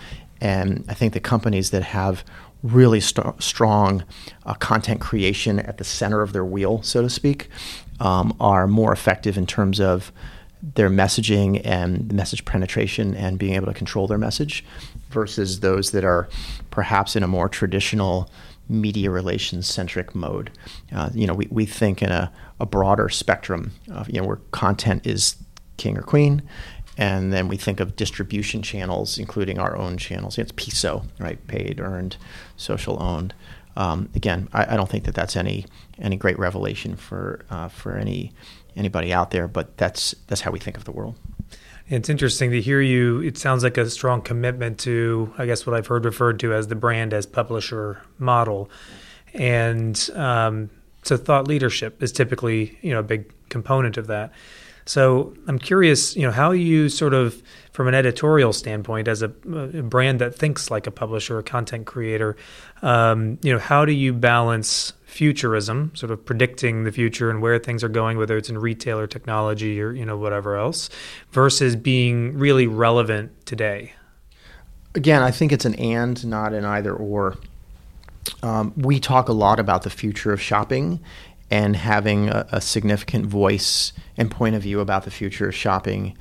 And 0.41 0.85
I 0.89 0.95
think 0.95 1.13
the 1.13 1.21
companies 1.21 1.71
that 1.71 1.83
have 1.83 2.25
really 2.63 3.01
st- 3.01 3.43
strong 3.43 4.05
uh, 4.45 4.55
content 4.55 5.01
creation 5.01 5.59
at 5.61 5.77
the 5.77 5.85
center 5.85 6.23
of 6.23 6.33
their 6.33 6.45
wheel, 6.45 6.83
so 6.83 7.03
to 7.03 7.11
speak, 7.11 7.49
um, 8.01 8.35
are 8.41 8.67
more 8.67 8.93
effective 8.93 9.37
in 9.37 9.47
terms 9.47 9.79
of 9.81 10.11
their 10.63 10.89
messaging 10.89 11.61
and 11.65 12.13
message 12.13 12.45
penetration 12.45 13.15
and 13.15 13.39
being 13.39 13.55
able 13.55 13.67
to 13.67 13.75
control 13.75 14.07
their 14.07 14.19
message 14.19 14.65
versus 15.11 15.61
those 15.61 15.91
that 15.93 16.05
are 16.05 16.29
perhaps 16.71 17.17
in 17.17 17.23
a 17.23 17.29
more 17.29 17.49
traditional 17.49 18.31
media 18.69 19.11
relations 19.11 19.67
centric 19.67 20.15
mode. 20.15 20.51
Uh, 20.93 21.11
you 21.15 21.27
know, 21.27 21.35
we, 21.35 21.47
we 21.51 21.67
think 21.67 22.03
in 22.03 22.11
a, 22.11 22.33
a 22.59 22.67
broader 22.67 23.09
spectrum 23.09 23.73
of, 23.91 24.09
you 24.11 24.21
know, 24.21 24.27
where 24.27 24.41
content 24.51 25.07
is 25.07 25.37
king 25.77 25.97
or 25.97 26.03
queen. 26.03 26.43
And 26.99 27.33
then 27.33 27.49
we 27.49 27.57
think 27.57 27.79
of 27.81 27.95
distribution 27.95 28.63
channels, 28.63 29.19
including 29.19 29.59
our 29.59 29.77
own 29.77 29.99
channels. 29.99 30.39
It's 30.39 30.53
PESO, 30.53 31.05
right? 31.19 31.45
Paid, 31.47 31.79
earned, 31.79 32.17
social 32.57 33.01
owned. 33.03 33.35
Um, 33.77 34.09
again, 34.15 34.49
I, 34.55 34.73
I, 34.73 34.77
don't 34.77 34.89
think 34.89 35.05
that 35.05 35.15
that's 35.15 35.37
any 35.37 35.67
any 35.99 36.17
great 36.17 36.39
revelation 36.39 36.97
for 36.97 37.45
uh, 37.51 37.69
for 37.69 37.99
any 37.99 38.33
anybody 38.75 39.13
out 39.13 39.33
there, 39.33 39.47
but 39.47 39.77
that's 39.77 40.15
that's 40.29 40.41
how 40.41 40.51
we 40.51 40.59
think 40.59 40.79
of 40.79 40.85
the 40.85 40.93
world. 40.93 41.15
It's 41.89 42.09
interesting 42.09 42.51
to 42.51 42.61
hear 42.61 42.81
you. 42.81 43.21
It 43.21 43.39
sounds 43.39 43.63
like 43.63 43.79
a 43.79 43.89
strong 43.89 44.21
commitment 44.21 44.81
to, 44.81 45.33
I 45.39 45.47
guess, 45.47 45.67
what 45.67 45.77
I've 45.77 45.87
heard 45.87 46.05
referred 46.05 46.41
to 46.41 46.53
as 46.53 46.67
the 46.67 46.75
brand 46.75 47.15
as 47.15 47.27
publisher 47.27 48.03
model, 48.19 48.69
and 49.33 50.11
um, 50.15 50.71
so 51.05 51.17
thought 51.17 51.47
leadership 51.47 52.03
is 52.03 52.11
typically, 52.11 52.77
you 52.83 52.91
know, 52.91 52.99
a 53.01 53.05
big 53.05 53.33
component 53.51 53.97
of 53.99 54.09
that. 54.09 54.33
So 54.85 55.35
I'm 55.47 55.59
curious, 55.59 56.17
you 56.17 56.23
know, 56.23 56.33
how 56.33 56.53
you 56.53 56.89
sort 56.89 57.15
of, 57.15 57.41
from 57.73 57.89
an 57.89 57.95
editorial 57.95 58.53
standpoint, 58.53 59.07
as 59.09 59.23
a, 59.23 59.27
a 59.27 59.83
brand 59.83 60.21
that 60.21 60.35
thinks 60.35 60.71
like 60.71 60.87
a 60.87 60.93
publisher, 60.93 61.39
a 61.39 61.43
content 61.43 61.87
creator, 61.87 62.37
um, 62.83 63.39
you 63.43 63.53
know, 63.53 63.59
how 63.59 63.85
do 63.85 63.93
you 63.93 64.13
balance 64.13 64.93
futurism, 65.17 65.91
sort 65.95 66.13
of 66.13 66.25
predicting 66.25 66.85
the 66.85 66.93
future 66.93 67.31
and 67.31 67.41
where 67.41 67.59
things 67.59 67.83
are 67.83 67.89
going, 67.89 68.19
whether 68.19 68.37
it's 68.37 68.51
in 68.51 68.59
retail 68.59 68.99
or 68.99 69.07
technology 69.07 69.81
or 69.81 69.93
you 69.93 70.05
know 70.05 70.17
whatever 70.17 70.57
else, 70.57 70.91
versus 71.33 71.75
being 71.75 72.39
really 72.39 72.67
relevant 72.67 73.47
today? 73.47 73.93
Again, 74.95 75.23
I 75.23 75.31
think 75.31 75.53
it's 75.53 75.65
an 75.65 75.75
and, 75.77 76.25
not 76.27 76.53
an 76.53 76.65
either 76.65 76.95
or. 76.95 77.37
Um, 78.43 78.73
we 78.77 78.99
talk 78.99 79.29
a 79.29 79.33
lot 79.33 79.61
about 79.61 79.83
the 79.83 79.91
future 79.91 80.33
of 80.33 80.41
shopping, 80.41 81.01
and 81.51 81.77
having 81.77 82.29
a, 82.29 82.47
a 82.53 82.61
significant 82.61 83.27
voice 83.27 83.93
and 84.17 84.31
point 84.31 84.55
of 84.55 84.63
view 84.63 84.81
about 84.81 85.05
the 85.05 85.11
future 85.11 85.49
of 85.49 85.55
shopping, 85.55 86.17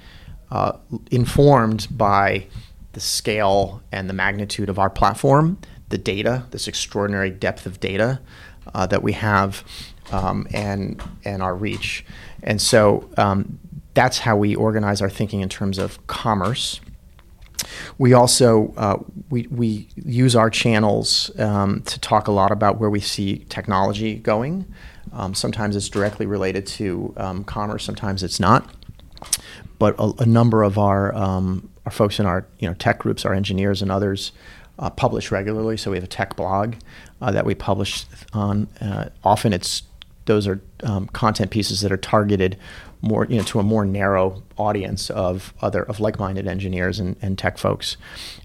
uh, 0.52 0.74
informed 1.12 1.88
by 1.92 2.46
the 2.94 3.00
scale 3.00 3.82
and 3.92 4.10
the 4.10 4.14
magnitude 4.14 4.70
of 4.70 4.80
our 4.80 4.90
platform, 4.90 5.58
the 5.90 5.98
data, 5.98 6.46
this 6.52 6.68
extraordinary 6.68 7.30
depth 7.30 7.66
of 7.66 7.80
data 7.80 8.20
uh, 8.74 8.88
that 8.88 9.04
we 9.04 9.14
have, 9.14 9.64
um, 10.12 10.48
and 10.54 11.02
and 11.24 11.42
our 11.42 11.56
reach. 11.56 12.06
And 12.44 12.62
so 12.62 13.10
um, 13.18 13.60
that's 13.94 14.20
how 14.20 14.38
we 14.38 14.56
organize 14.56 15.02
our 15.02 15.10
thinking 15.10 15.42
in 15.42 15.50
terms 15.50 15.78
of 15.78 16.06
commerce. 16.08 16.80
We 17.98 18.14
also 18.14 18.74
uh, 18.78 18.98
we, 19.30 19.48
we 19.48 19.88
use 19.96 20.36
our 20.36 20.50
channels 20.50 21.32
um, 21.40 21.82
to 21.84 22.00
talk 22.00 22.28
a 22.28 22.32
lot 22.32 22.52
about 22.52 22.80
where 22.80 22.90
we 22.90 23.00
see 23.00 23.40
technology 23.50 24.16
going. 24.16 24.66
Um, 25.14 25.34
sometimes 25.34 25.76
it's 25.76 25.90
directly 25.90 26.26
related 26.26 26.68
to 26.68 27.14
um, 27.18 27.44
commerce, 27.44 27.84
sometimes 27.84 28.22
it's 28.22 28.40
not. 28.40 28.70
But 29.80 29.96
a, 29.98 30.12
a 30.20 30.26
number 30.26 30.64
of 30.64 30.78
our 30.78 31.16
um, 31.16 31.70
our 31.86 31.92
folks 31.92 32.20
in 32.20 32.26
our 32.26 32.46
you 32.60 32.68
know 32.68 32.74
tech 32.76 33.00
groups, 33.00 33.26
our 33.26 33.34
engineers 33.34 33.82
and 33.82 33.92
others, 33.92 34.32
uh, 34.80 34.90
publish 34.90 35.32
regularly. 35.32 35.78
So 35.78 35.92
we 35.92 35.98
have 35.98 36.04
a 36.04 36.08
tech 36.08 36.36
blog 36.36 36.76
uh, 37.22 37.32
that 37.32 37.46
we 37.46 37.56
publish 37.56 38.06
on. 38.34 38.68
Uh, 38.82 39.10
often 39.24 39.54
it's 39.54 39.84
those 40.26 40.48
are 40.48 40.60
um, 40.84 41.08
content 41.08 41.52
pieces 41.52 41.82
that 41.82 41.92
are 41.92 41.98
targeted 41.98 42.58
more 43.02 43.26
you 43.26 43.38
know 43.38 43.44
to 43.44 43.60
a 43.60 43.64
more 43.64 43.86
narrow 43.86 44.42
audience 44.58 45.10
of 45.12 45.54
other 45.62 45.84
of 45.84 46.00
like-minded 46.00 46.48
engineers 46.48 47.00
and, 47.00 47.16
and 47.22 47.38
tech 47.38 47.58
folks. 47.58 47.98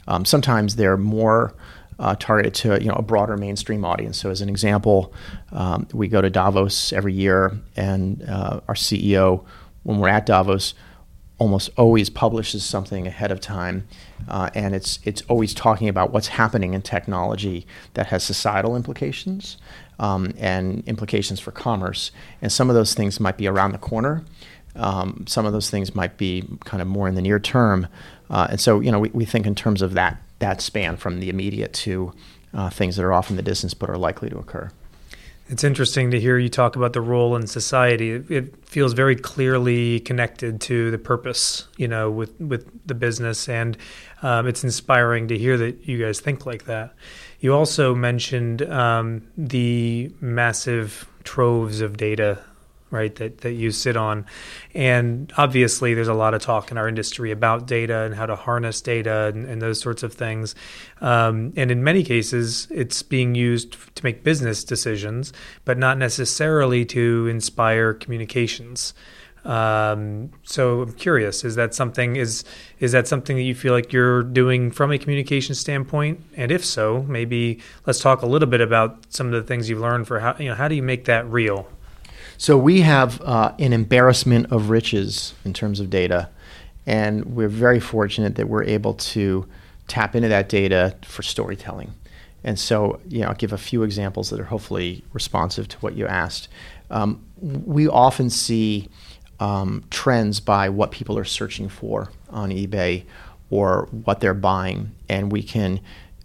Um, 0.07 0.25
sometimes 0.25 0.77
they're 0.77 0.99
more 0.99 1.55
uh, 1.99 2.17
targeted 2.19 2.55
to 2.55 2.83
you 2.83 2.89
know 2.89 2.97
a 2.97 3.03
broader 3.03 3.37
mainstream 3.37 3.85
audience. 3.85 4.19
So 4.19 4.31
as 4.31 4.41
an 4.41 4.49
example, 4.49 5.13
um, 5.53 5.87
we 5.93 6.09
go 6.09 6.21
to 6.21 6.31
Davos 6.31 6.93
every 6.93 7.13
year, 7.13 7.59
and 7.77 8.23
uh, 8.29 8.61
our 8.69 8.75
CEO, 8.75 9.45
when 9.83 9.99
we're 9.99 10.09
at 10.09 10.27
Davos, 10.27 10.75
almost 11.41 11.71
always 11.77 12.11
publishes 12.11 12.63
something 12.63 13.07
ahead 13.07 13.33
of 13.33 13.41
time, 13.41 13.89
uh, 14.29 14.51
and 14.55 14.75
it's 14.75 15.01
it's 15.05 15.23
always 15.23 15.55
talking 15.55 15.89
about 15.89 16.13
what's 16.13 16.29
happening 16.29 16.75
in 16.75 16.83
technology 16.83 17.67
that 17.95 18.09
has 18.09 18.23
societal 18.23 18.77
implications 18.77 19.57
um, 19.99 20.33
and 20.39 20.87
implications 20.87 21.41
for 21.41 21.51
commerce. 21.51 22.13
And 22.43 22.53
some 22.53 22.69
of 22.69 22.77
those 22.77 22.95
things 22.95 23.19
might 23.19 23.39
be 23.39 23.49
around 23.49 23.73
the 23.73 23.79
corner. 23.79 24.23
Um, 24.77 25.25
some 25.27 25.47
of 25.47 25.53
those 25.53 25.71
things 25.71 25.95
might 25.95 26.17
be 26.19 26.47
kind 26.65 26.81
of 26.81 26.87
more 26.87 27.09
in 27.09 27.15
the 27.17 27.23
near 27.23 27.41
term, 27.41 27.89
uh, 28.29 28.49
and 28.51 28.61
so 28.61 28.79
you 28.79 28.93
know 28.93 29.01
we, 29.01 29.09
we 29.09 29.25
think 29.25 29.47
in 29.47 29.55
terms 29.55 29.83
of 29.83 29.95
that 29.95 30.23
that 30.41 30.61
span 30.61 30.99
from 30.99 31.21
the 31.21 31.31
immediate 31.31 31.73
to 31.73 32.13
uh, 32.53 32.69
things 32.69 32.97
that 32.97 33.05
are 33.05 33.13
off 33.13 33.31
in 33.31 33.37
the 33.37 33.43
distance 33.43 33.73
but 33.73 33.89
are 33.89 33.99
likely 33.99 34.29
to 34.29 34.39
occur. 34.39 34.71
It's 35.51 35.65
interesting 35.65 36.13
to 36.13 36.21
hear 36.21 36.39
you 36.39 36.49
talk 36.49 36.77
about 36.77 36.93
the 36.93 37.01
role 37.01 37.35
in 37.35 37.49
society. 37.49 38.13
It 38.13 38.55
feels 38.65 38.93
very 38.93 39.17
clearly 39.17 39.99
connected 39.99 40.61
to 40.63 40.93
the 40.93 40.99
purpose, 40.99 41.67
you 41.77 41.89
know, 41.89 42.09
with 42.09 42.41
with 42.41 42.71
the 42.87 42.95
business, 42.95 43.49
and 43.49 43.77
um, 44.23 44.47
it's 44.47 44.63
inspiring 44.63 45.27
to 45.27 45.37
hear 45.37 45.59
that 45.59 45.89
you 45.89 45.99
guys 45.99 46.21
think 46.21 46.47
like 46.47 46.67
that. 46.67 46.95
You 47.41 47.53
also 47.53 47.97
mentioned 47.97 48.63
um, 48.63 49.27
the 49.37 50.13
massive 50.21 51.11
troves 51.25 51.81
of 51.81 51.97
data 51.97 52.39
right 52.91 53.15
that, 53.17 53.39
that 53.39 53.53
you 53.53 53.71
sit 53.71 53.97
on 53.97 54.27
and 54.75 55.33
obviously 55.37 55.95
there's 55.95 56.09
a 56.09 56.15
lot 56.15 56.35
of 56.35 56.43
talk 56.43 56.71
in 56.71 56.79
our 56.79 56.89
industry 56.89 57.31
about 57.31 57.67
data 57.67 58.01
and 58.01 58.15
how 58.15 58.27
to 58.27 58.35
harness 58.35 58.81
data 58.81 59.31
and, 59.35 59.47
and 59.47 59.63
those 59.63 59.81
sorts 59.81 60.03
of 60.03 60.13
things 60.13 60.55
um, 61.01 61.53
and 61.57 61.71
in 61.71 61.83
many 61.83 62.03
cases 62.03 62.67
it's 62.71 63.03
being 63.03 63.35
used 63.35 63.77
to 63.95 64.05
make 64.05 64.23
business 64.23 64.65
decisions 64.65 65.33
but 65.65 65.79
not 65.79 65.99
necessarily 65.99 66.85
to 66.85 67.27
inspire 67.29 67.95
communications 67.95 68.95
um, 69.45 70.31
so 70.43 70.83
I'm 70.83 70.93
curious: 70.93 71.45
is 71.45 71.55
that 71.55 71.75
something 71.75 72.17
is 72.17 72.45
is 72.79 72.93
that 72.93 73.09
something 73.09 73.37
that 73.37 73.43
you 73.43 73.55
feel 73.55 73.73
like 73.73 73.93
you're 73.93 74.23
doing 74.23 74.71
from 74.71 74.93
a 74.93 74.99
communication 74.99 75.55
standpoint? 75.55 76.23
And 76.37 76.53
if 76.53 76.65
so, 76.65 77.03
maybe 77.05 77.61
let's 77.87 78.01
talk 78.01 78.23
a 78.23 78.27
little 78.27 78.49
bit 78.49 78.61
about 78.61 79.07
some 79.09 79.27
of 79.29 79.33
the 79.33 79.43
things 79.43 79.71
you've 79.71 79.81
learned 79.81 80.07
for 80.07 80.21
how 80.21 80.37
you 80.39 80.49
know 80.49 80.55
how 80.55 80.69
do 80.69 80.75
you 80.75 80.83
make 80.83 81.07
that 81.07 81.27
real? 81.27 81.69
So 82.41 82.57
we 82.57 82.81
have 82.81 83.21
uh, 83.21 83.53
an 83.59 83.75
embarrassment 83.75 84.51
of 84.51 84.71
riches 84.71 85.35
in 85.45 85.53
terms 85.53 85.79
of 85.79 85.91
data, 85.91 86.31
and 86.87 87.37
we're 87.37 87.51
very 87.51 87.81
fortunate 87.81 88.37
that 88.37 88.49
we're 88.49 88.65
able 88.65 88.95
to 88.95 89.47
tap 89.89 90.17
into 90.17 90.29
that 90.29 90.49
data 90.49 90.97
for 91.03 91.21
storytelling. 91.21 91.93
And 92.43 92.59
so, 92.59 92.99
you 93.07 93.21
know, 93.21 93.27
I'll 93.27 93.35
give 93.35 93.53
a 93.53 93.59
few 93.59 93.83
examples 93.83 94.31
that 94.31 94.41
are 94.41 94.45
hopefully 94.45 95.05
responsive 95.13 95.69
to 95.69 95.77
what 95.81 95.97
you 95.97 96.07
asked. 96.07 96.49
Um, 96.91 97.23
we 97.43 97.87
often 97.89 98.31
see 98.31 98.89
um, 99.39 99.85
trends 99.91 100.41
by 100.41 100.71
what 100.71 100.93
people 100.93 101.19
are 101.19 101.27
searching 101.27 101.69
for 101.69 102.11
on 102.31 102.49
eBay 102.49 103.05
or 103.51 103.87
what 103.91 104.21
they're 104.21 104.33
buying, 104.33 104.93
and 105.11 105.31
we 105.31 105.43
can 105.43 105.79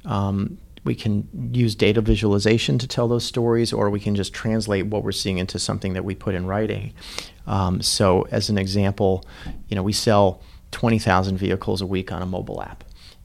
um, 0.05 0.59
we 0.85 0.95
can 0.95 1.27
use 1.51 1.75
data 1.75 1.99
visualization 1.99 2.77
to 2.77 2.87
tell 2.87 3.07
those 3.07 3.25
stories, 3.25 3.73
or 3.73 3.89
we 3.89 3.99
can 3.99 4.15
just 4.15 4.33
translate 4.33 4.85
what 4.85 5.03
we're 5.03 5.11
seeing 5.11 5.39
into 5.39 5.59
something 5.59 5.93
that 5.93 6.05
we 6.05 6.15
put 6.15 6.35
in 6.35 6.45
writing. 6.45 6.93
Um, 7.47 7.81
so, 7.81 8.27
as 8.31 8.49
an 8.49 8.57
example, 8.57 9.25
you 9.67 9.75
know, 9.75 9.83
we 9.83 9.93
sell 9.93 10.41
20,000 10.71 11.37
vehicles 11.37 11.81
a 11.81 11.85
week 11.85 12.11
on 12.11 12.21
a 12.21 12.25
mobile 12.25 12.61
app, 12.61 12.83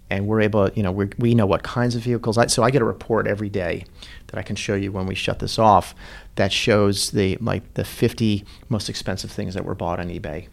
and 0.09 0.27
we're 0.27 0.41
able, 0.41 0.71
you 0.71 0.83
know, 0.83 0.91
we 0.91 1.11
we 1.19 1.35
know 1.35 1.47
what 1.47 1.63
kinds 1.63 1.95
of 1.95 2.03
vehicles. 2.03 2.39
I, 2.39 2.47
so 2.47 2.63
I 2.63 2.71
get 2.71 2.83
a 2.83 2.87
report 2.87 3.27
every 3.27 3.51
day 3.51 3.85
that 4.29 4.39
I 4.39 4.43
can 4.43 4.57
show 4.57 4.75
you 4.75 4.91
when 4.91 5.07
we 5.07 5.15
shut 5.15 5.39
this 5.39 5.59
off 5.59 5.95
that 6.37 6.53
shows 6.53 7.11
the 7.11 7.37
like 7.41 7.75
the 7.75 7.85
50 7.85 8.45
most 8.71 8.89
expensive 8.89 9.31
things 9.31 9.55
that 9.55 9.65
were 9.65 9.75
bought 9.75 10.01
on 10.01 10.09
eBay 10.09 10.49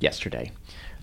yesterday. 0.00 0.52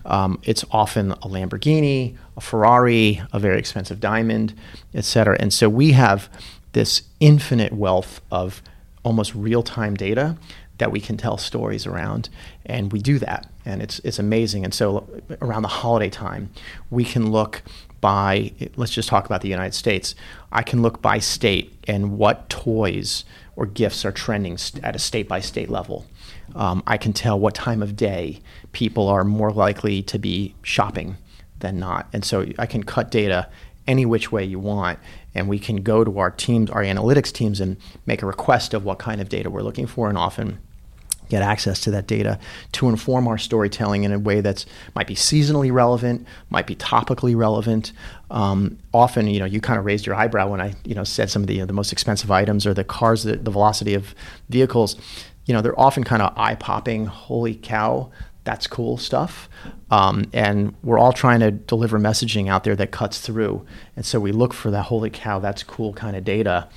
Um, 0.06 0.38
it's 0.42 0.64
often 0.70 1.12
a 1.12 1.28
Lamborghini, 1.28 2.16
a 2.36 2.40
Ferrari, 2.40 3.22
a 3.32 3.38
very 3.38 3.58
expensive 3.58 4.00
diamond, 4.00 4.54
et 4.92 5.04
cetera. 5.04 5.36
And 5.40 5.52
so 5.52 5.68
we 5.68 5.92
have 5.92 6.28
this 6.72 7.02
infinite 7.20 7.72
wealth 7.72 8.20
of 8.30 8.62
almost 9.02 9.34
real 9.34 9.62
time 9.62 9.94
data 9.94 10.36
that 10.78 10.90
we 10.90 11.00
can 11.00 11.16
tell 11.16 11.38
stories 11.38 11.86
around. 11.86 12.28
And 12.66 12.92
we 12.92 12.98
do 13.00 13.18
that. 13.20 13.48
And 13.64 13.80
it's, 13.80 14.00
it's 14.00 14.18
amazing. 14.18 14.64
And 14.64 14.74
so 14.74 15.08
around 15.40 15.62
the 15.62 15.68
holiday 15.68 16.10
time, 16.10 16.50
we 16.90 17.04
can 17.04 17.30
look 17.30 17.62
by, 18.00 18.52
let's 18.76 18.92
just 18.92 19.08
talk 19.08 19.24
about 19.24 19.40
the 19.40 19.48
United 19.48 19.74
States. 19.74 20.14
I 20.52 20.62
can 20.62 20.82
look 20.82 21.00
by 21.00 21.20
state 21.20 21.72
and 21.86 22.18
what 22.18 22.50
toys 22.50 23.24
or 23.56 23.66
gifts 23.66 24.04
are 24.04 24.12
trending 24.12 24.58
at 24.82 24.96
a 24.96 24.98
state 24.98 25.28
by 25.28 25.40
state 25.40 25.70
level. 25.70 26.04
Um, 26.54 26.82
I 26.86 26.96
can 26.96 27.12
tell 27.12 27.38
what 27.38 27.54
time 27.54 27.82
of 27.82 27.96
day 27.96 28.40
people 28.72 29.08
are 29.08 29.24
more 29.24 29.50
likely 29.50 30.02
to 30.02 30.18
be 30.18 30.54
shopping 30.62 31.16
than 31.60 31.78
not. 31.78 32.08
And 32.12 32.24
so 32.24 32.46
I 32.58 32.66
can 32.66 32.82
cut 32.82 33.10
data 33.10 33.48
any 33.86 34.06
which 34.06 34.32
way 34.32 34.44
you 34.44 34.58
want. 34.58 34.98
And 35.34 35.48
we 35.48 35.58
can 35.58 35.76
go 35.82 36.04
to 36.04 36.18
our 36.18 36.30
teams, 36.30 36.70
our 36.70 36.82
analytics 36.82 37.32
teams, 37.32 37.60
and 37.60 37.76
make 38.06 38.22
a 38.22 38.26
request 38.26 38.72
of 38.72 38.84
what 38.84 38.98
kind 38.98 39.20
of 39.20 39.28
data 39.28 39.50
we're 39.50 39.62
looking 39.62 39.86
for, 39.86 40.08
and 40.08 40.16
often 40.16 40.58
get 41.28 41.42
access 41.42 41.80
to 41.80 41.90
that 41.90 42.06
data 42.06 42.38
to 42.70 42.88
inform 42.88 43.26
our 43.26 43.38
storytelling 43.38 44.04
in 44.04 44.12
a 44.12 44.18
way 44.18 44.40
that's 44.42 44.66
might 44.94 45.06
be 45.06 45.14
seasonally 45.14 45.72
relevant, 45.72 46.26
might 46.50 46.66
be 46.66 46.76
topically 46.76 47.34
relevant. 47.34 47.92
Um, 48.30 48.78
often, 48.92 49.26
you 49.26 49.40
know, 49.40 49.46
you 49.46 49.60
kind 49.60 49.78
of 49.78 49.84
raised 49.84 50.06
your 50.06 50.14
eyebrow 50.14 50.48
when 50.48 50.60
I, 50.60 50.74
you 50.84 50.94
know, 50.94 51.04
said 51.04 51.30
some 51.30 51.42
of 51.42 51.48
the, 51.48 51.54
you 51.54 51.60
know, 51.60 51.66
the 51.66 51.72
most 51.72 51.92
expensive 51.92 52.30
items 52.30 52.66
or 52.66 52.74
the 52.74 52.84
cars, 52.84 53.24
the, 53.24 53.36
the 53.36 53.50
velocity 53.50 53.94
of 53.94 54.14
vehicles. 54.50 54.96
You 55.46 55.54
know, 55.54 55.60
they're 55.60 55.78
often 55.78 56.04
kind 56.04 56.22
of 56.22 56.32
eye 56.36 56.54
popping. 56.54 57.06
Holy 57.06 57.54
cow! 57.54 58.10
that's 58.44 58.66
cool 58.66 58.96
stuff. 58.96 59.48
Um, 59.90 60.26
and 60.32 60.74
we're 60.82 60.98
all 60.98 61.12
trying 61.12 61.40
to 61.40 61.50
deliver 61.50 61.98
messaging 61.98 62.48
out 62.48 62.64
there 62.64 62.76
that 62.76 62.90
cuts 62.90 63.18
through. 63.18 63.66
And 63.96 64.04
so 64.04 64.20
we 64.20 64.32
look 64.32 64.52
for 64.52 64.70
that 64.70 64.84
holy 64.84 65.10
cow, 65.10 65.38
that's 65.38 65.62
cool 65.62 65.92
kind 65.94 66.14
of 66.14 66.24
data 66.24 66.68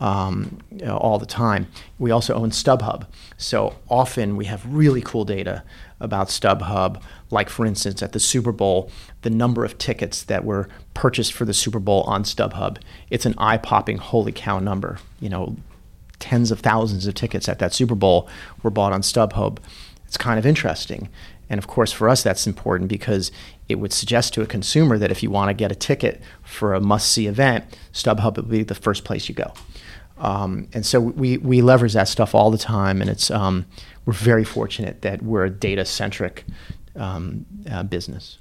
um, 0.00 0.58
you 0.70 0.84
know, 0.84 0.96
all 0.98 1.18
the 1.18 1.26
time. 1.26 1.68
We 1.98 2.10
also 2.10 2.34
own 2.34 2.50
StubHub. 2.50 3.06
So 3.38 3.76
often 3.88 4.36
we 4.36 4.44
have 4.46 4.66
really 4.66 5.00
cool 5.00 5.24
data 5.24 5.62
about 6.00 6.28
StubHub. 6.28 7.00
Like, 7.30 7.48
for 7.48 7.64
instance, 7.64 8.02
at 8.02 8.12
the 8.12 8.20
Super 8.20 8.52
Bowl, 8.52 8.90
the 9.22 9.30
number 9.30 9.64
of 9.64 9.78
tickets 9.78 10.22
that 10.24 10.44
were 10.44 10.68
purchased 10.92 11.32
for 11.32 11.44
the 11.44 11.54
Super 11.54 11.78
Bowl 11.78 12.02
on 12.02 12.24
StubHub, 12.24 12.78
it's 13.08 13.24
an 13.24 13.34
eye 13.38 13.56
popping, 13.56 13.98
holy 13.98 14.32
cow 14.32 14.58
number. 14.58 14.98
You 15.20 15.30
know, 15.30 15.56
tens 16.24 16.50
of 16.50 16.60
thousands 16.60 17.06
of 17.06 17.14
tickets 17.14 17.48
at 17.48 17.58
that 17.58 17.74
Super 17.74 17.94
Bowl 17.94 18.28
were 18.62 18.70
bought 18.70 18.92
on 18.92 19.02
StubHub 19.02 19.58
it's 20.14 20.22
kind 20.22 20.38
of 20.38 20.46
interesting. 20.46 21.08
And 21.50 21.58
of 21.58 21.66
course, 21.66 21.90
for 21.90 22.08
us, 22.08 22.22
that's 22.22 22.46
important 22.46 22.88
because 22.88 23.32
it 23.68 23.80
would 23.80 23.92
suggest 23.92 24.32
to 24.34 24.42
a 24.42 24.46
consumer 24.46 24.96
that 24.96 25.10
if 25.10 25.24
you 25.24 25.30
want 25.30 25.50
to 25.50 25.54
get 25.54 25.72
a 25.72 25.74
ticket 25.74 26.22
for 26.44 26.72
a 26.72 26.80
must 26.80 27.10
see 27.10 27.26
event, 27.26 27.64
StubHub 27.92 28.36
would 28.36 28.48
be 28.48 28.62
the 28.62 28.76
first 28.76 29.02
place 29.02 29.28
you 29.28 29.34
go. 29.34 29.52
Um, 30.18 30.68
and 30.72 30.86
so 30.86 31.00
we, 31.00 31.38
we 31.38 31.62
leverage 31.62 31.94
that 31.94 32.06
stuff 32.06 32.32
all 32.32 32.52
the 32.52 32.58
time. 32.58 33.00
And 33.00 33.10
it's, 33.10 33.28
um, 33.28 33.66
we're 34.06 34.12
very 34.12 34.44
fortunate 34.44 35.02
that 35.02 35.20
we're 35.20 35.46
a 35.46 35.50
data 35.50 35.84
centric 35.84 36.44
um, 36.94 37.44
uh, 37.68 37.82
business. 37.82 38.38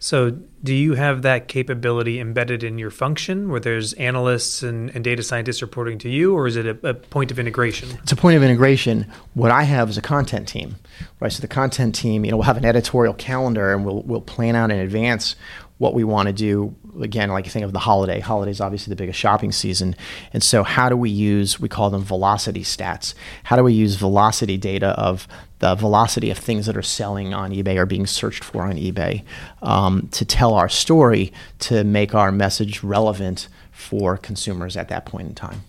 So, 0.00 0.30
do 0.62 0.74
you 0.74 0.94
have 0.94 1.22
that 1.22 1.48
capability 1.48 2.20
embedded 2.20 2.62
in 2.62 2.78
your 2.78 2.90
function 2.90 3.48
where 3.48 3.58
there's 3.58 3.94
analysts 3.94 4.62
and, 4.62 4.90
and 4.90 5.02
data 5.02 5.24
scientists 5.24 5.60
reporting 5.60 5.98
to 5.98 6.08
you, 6.08 6.34
or 6.36 6.46
is 6.46 6.54
it 6.54 6.66
a, 6.66 6.88
a, 6.88 6.94
point 6.94 7.32
of 7.32 7.38
integration? 7.38 7.88
It's 8.02 8.12
a 8.12 8.16
point 8.16 8.36
of 8.36 8.44
integration. 8.44 9.10
What 9.34 9.50
I 9.50 9.64
have 9.64 9.90
is 9.90 9.98
a 9.98 10.02
content 10.02 10.46
team, 10.46 10.76
right? 11.18 11.32
So, 11.32 11.40
the 11.40 11.48
content 11.48 11.96
team, 11.96 12.24
you 12.24 12.30
know, 12.30 12.36
we'll 12.36 12.44
have 12.44 12.56
an 12.56 12.64
editorial 12.64 13.14
calendar 13.14 13.72
and 13.72 13.84
we'll, 13.84 14.02
we'll 14.02 14.20
plan 14.20 14.54
out 14.54 14.70
in 14.70 14.78
advance 14.78 15.34
what 15.78 15.94
we 15.94 16.04
want 16.04 16.28
to 16.28 16.32
do. 16.32 16.74
Again, 17.00 17.30
like 17.30 17.44
you 17.44 17.50
think 17.50 17.64
of 17.64 17.72
the 17.72 17.78
holiday. 17.78 18.20
Holiday 18.20 18.50
is 18.50 18.60
obviously 18.60 18.90
the 18.90 18.96
biggest 18.96 19.18
shopping 19.18 19.52
season. 19.52 19.94
And 20.32 20.42
so, 20.42 20.62
how 20.62 20.88
do 20.88 20.96
we 20.96 21.10
use, 21.10 21.60
we 21.60 21.68
call 21.68 21.90
them 21.90 22.02
velocity 22.02 22.62
stats. 22.62 23.14
How 23.44 23.56
do 23.56 23.62
we 23.62 23.72
use 23.72 23.96
velocity 23.96 24.56
data 24.56 24.88
of 24.88 25.28
the 25.60 25.74
velocity 25.74 26.30
of 26.30 26.38
things 26.38 26.66
that 26.66 26.76
are 26.76 26.82
selling 26.82 27.34
on 27.34 27.52
eBay 27.52 27.76
or 27.76 27.86
being 27.86 28.06
searched 28.06 28.44
for 28.44 28.62
on 28.62 28.74
eBay 28.74 29.24
um, 29.62 30.08
to 30.12 30.24
tell 30.24 30.54
our 30.54 30.68
story, 30.68 31.32
to 31.60 31.84
make 31.84 32.14
our 32.14 32.30
message 32.30 32.82
relevant 32.82 33.48
for 33.72 34.16
consumers 34.16 34.76
at 34.76 34.88
that 34.88 35.06
point 35.06 35.28
in 35.28 35.34
time? 35.34 35.62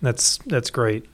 That's, 0.00 0.38
that's 0.46 0.70
great. 0.70 1.06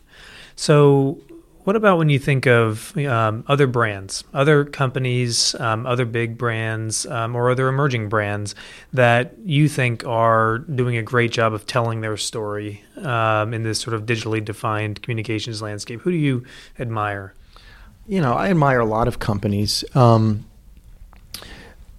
So, 0.57 1.19
what 1.65 1.77
about 1.77 1.99
when 1.99 2.09
you 2.09 2.19
think 2.19 2.47
of 2.47 2.97
um, 2.99 3.45
other 3.47 3.67
brands, 3.67 4.25
other 4.35 4.65
companies, 4.65 5.55
um, 5.57 5.87
other 5.87 6.05
big 6.05 6.37
brands, 6.37 7.07
um, 7.07 7.37
or 7.37 7.51
other 7.51 7.69
emerging 7.69 8.09
brands 8.09 8.55
that 8.93 9.35
you 9.45 9.69
think 9.69 10.05
are 10.05 10.59
doing 10.59 10.97
a 10.97 11.03
great 11.03 11.31
job 11.31 11.53
of 11.53 11.67
telling 11.67 12.01
their 12.01 12.17
story 12.17 12.83
um, 12.97 13.55
in 13.55 13.63
this 13.63 13.79
sort 13.81 13.95
of 13.95 14.07
digitally 14.07 14.45
defined 14.45 15.03
communications 15.03 15.63
landscape? 15.63 16.01
Who 16.01 16.11
do 16.11 16.17
you 16.17 16.45
admire? 16.79 17.35
You 18.07 18.21
know, 18.21 18.33
I 18.33 18.51
admire 18.51 18.81
a 18.81 18.87
lot 18.87 19.07
of 19.07 19.21
companies. 19.21 19.85
Um, 19.95 20.45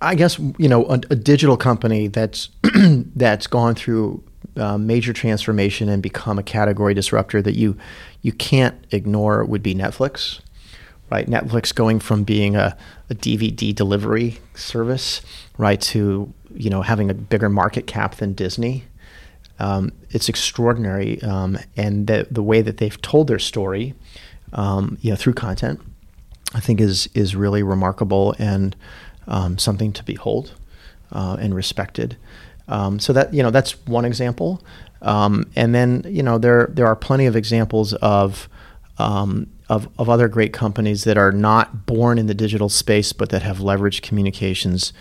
I 0.02 0.16
guess 0.16 0.38
you 0.38 0.68
know 0.68 0.86
a, 0.88 1.00
a 1.12 1.16
digital 1.16 1.56
company 1.56 2.08
that's 2.08 2.50
that's 3.16 3.48
gone 3.48 3.76
through 3.76 4.22
uh, 4.58 4.78
major 4.78 5.14
transformation 5.14 5.90
and 5.90 6.02
become 6.02 6.38
a 6.38 6.44
category 6.44 6.94
disruptor 6.94 7.42
that 7.42 7.56
you 7.56 7.78
you 8.22 8.32
can't 8.32 8.76
ignore 8.92 9.44
would 9.44 9.64
be 9.64 9.76
Netflix, 9.76 10.40
right? 11.10 11.28
Netflix 11.28 11.74
going 11.74 12.00
from 12.00 12.24
being 12.24 12.56
a, 12.56 12.78
a 13.10 13.16
DVD 13.16 13.74
delivery 13.74 14.40
service, 14.56 15.22
right, 15.58 15.82
to 15.82 16.34
you 16.54 16.70
know 16.70 16.82
having 16.82 17.10
a 17.10 17.14
bigger 17.14 17.50
market 17.50 17.88
cap 17.88 18.16
than 18.16 18.34
Disney. 18.34 18.86
Um, 19.60 19.92
it's 20.10 20.30
extraordinary, 20.30 21.22
um, 21.22 21.58
and 21.78 22.08
the 22.08 22.28
the 22.30 22.44
way 22.44 22.62
that 22.62 22.78
they've 22.78 23.02
told 23.02 23.28
their 23.28 23.40
story, 23.40 23.94
um, 24.54 24.98
you 25.02 25.10
know, 25.10 25.16
through 25.16 25.34
content, 25.34 25.82
I 26.54 26.60
think 26.60 26.80
is 26.80 27.08
is 27.14 27.36
really 27.36 27.64
remarkable 27.64 28.36
and 28.40 28.76
um, 29.28 29.58
something 29.58 29.94
to 29.94 30.04
behold 30.04 30.54
uh, 31.12 31.38
and 31.40 31.56
respected. 31.56 32.18
Um, 32.68 33.00
so 33.00 33.14
that 33.14 33.34
you 33.34 33.44
know 33.44 33.52
that's 33.52 33.72
one 33.86 34.06
example. 34.06 34.64
Um, 35.02 35.50
and 35.56 35.76
then 35.76 36.04
you 36.08 36.24
know 36.24 36.38
there 36.38 36.70
there 36.72 36.88
are 36.88 36.96
plenty 36.96 37.26
of 37.26 37.36
examples 37.36 37.94
of, 37.96 38.48
um, 38.98 39.48
of 39.70 39.90
of 39.98 40.10
other 40.10 40.28
great 40.28 40.54
companies 40.54 41.04
that 41.04 41.18
are 41.18 41.32
not 41.32 41.86
born 41.86 42.18
in 42.18 42.28
the 42.28 42.34
digital 42.34 42.70
space 42.70 43.12
but 43.12 43.30
that 43.30 43.42
have 43.44 43.58
leveraged 43.58 44.02
communications. 44.02 44.94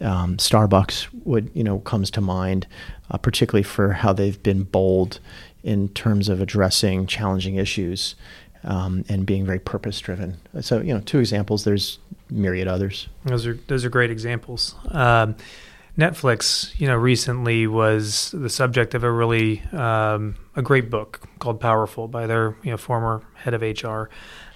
Um, 0.00 0.38
Starbucks 0.38 1.08
would 1.24 1.50
you 1.54 1.62
know 1.62 1.80
comes 1.80 2.10
to 2.12 2.20
mind, 2.20 2.66
uh, 3.10 3.18
particularly 3.18 3.62
for 3.62 3.92
how 3.92 4.12
they've 4.12 4.42
been 4.42 4.62
bold 4.64 5.20
in 5.62 5.88
terms 5.90 6.28
of 6.28 6.40
addressing 6.40 7.06
challenging 7.06 7.54
issues 7.56 8.16
um, 8.64 9.04
and 9.08 9.26
being 9.26 9.44
very 9.44 9.58
purpose 9.58 10.00
driven. 10.00 10.38
So 10.60 10.80
you 10.80 10.94
know 10.94 11.00
two 11.00 11.18
examples. 11.18 11.64
There's 11.64 11.98
myriad 12.30 12.68
others. 12.68 13.08
Those 13.24 13.46
are 13.46 13.58
those 13.68 13.84
are 13.84 13.90
great 13.90 14.10
examples. 14.10 14.74
Um, 14.90 15.36
Netflix, 15.96 16.78
you 16.80 16.86
know, 16.86 16.96
recently 16.96 17.66
was 17.66 18.30
the 18.32 18.48
subject 18.48 18.94
of 18.94 19.04
a 19.04 19.12
really 19.12 19.60
um, 19.72 20.36
a 20.56 20.62
great 20.62 20.90
book 20.90 21.20
called 21.38 21.60
Powerful 21.60 22.08
by 22.08 22.26
their 22.26 22.56
you 22.62 22.70
know 22.70 22.78
former 22.78 23.22
head 23.34 23.52
of 23.52 23.60
HR. 23.60 24.08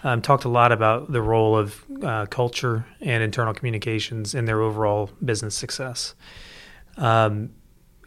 Um, 0.03 0.23
talked 0.23 0.45
a 0.45 0.49
lot 0.49 0.73
about 0.73 1.13
the 1.13 1.21
role 1.21 1.57
of 1.57 1.85
uh, 2.03 2.27
culture 2.27 2.87
and 3.01 3.23
internal 3.23 3.53
communications 3.53 4.35
in 4.35 4.47
their 4.47 4.63
overall 4.63 5.11
business 5.23 5.55
success. 5.55 6.15
Um, 6.97 7.51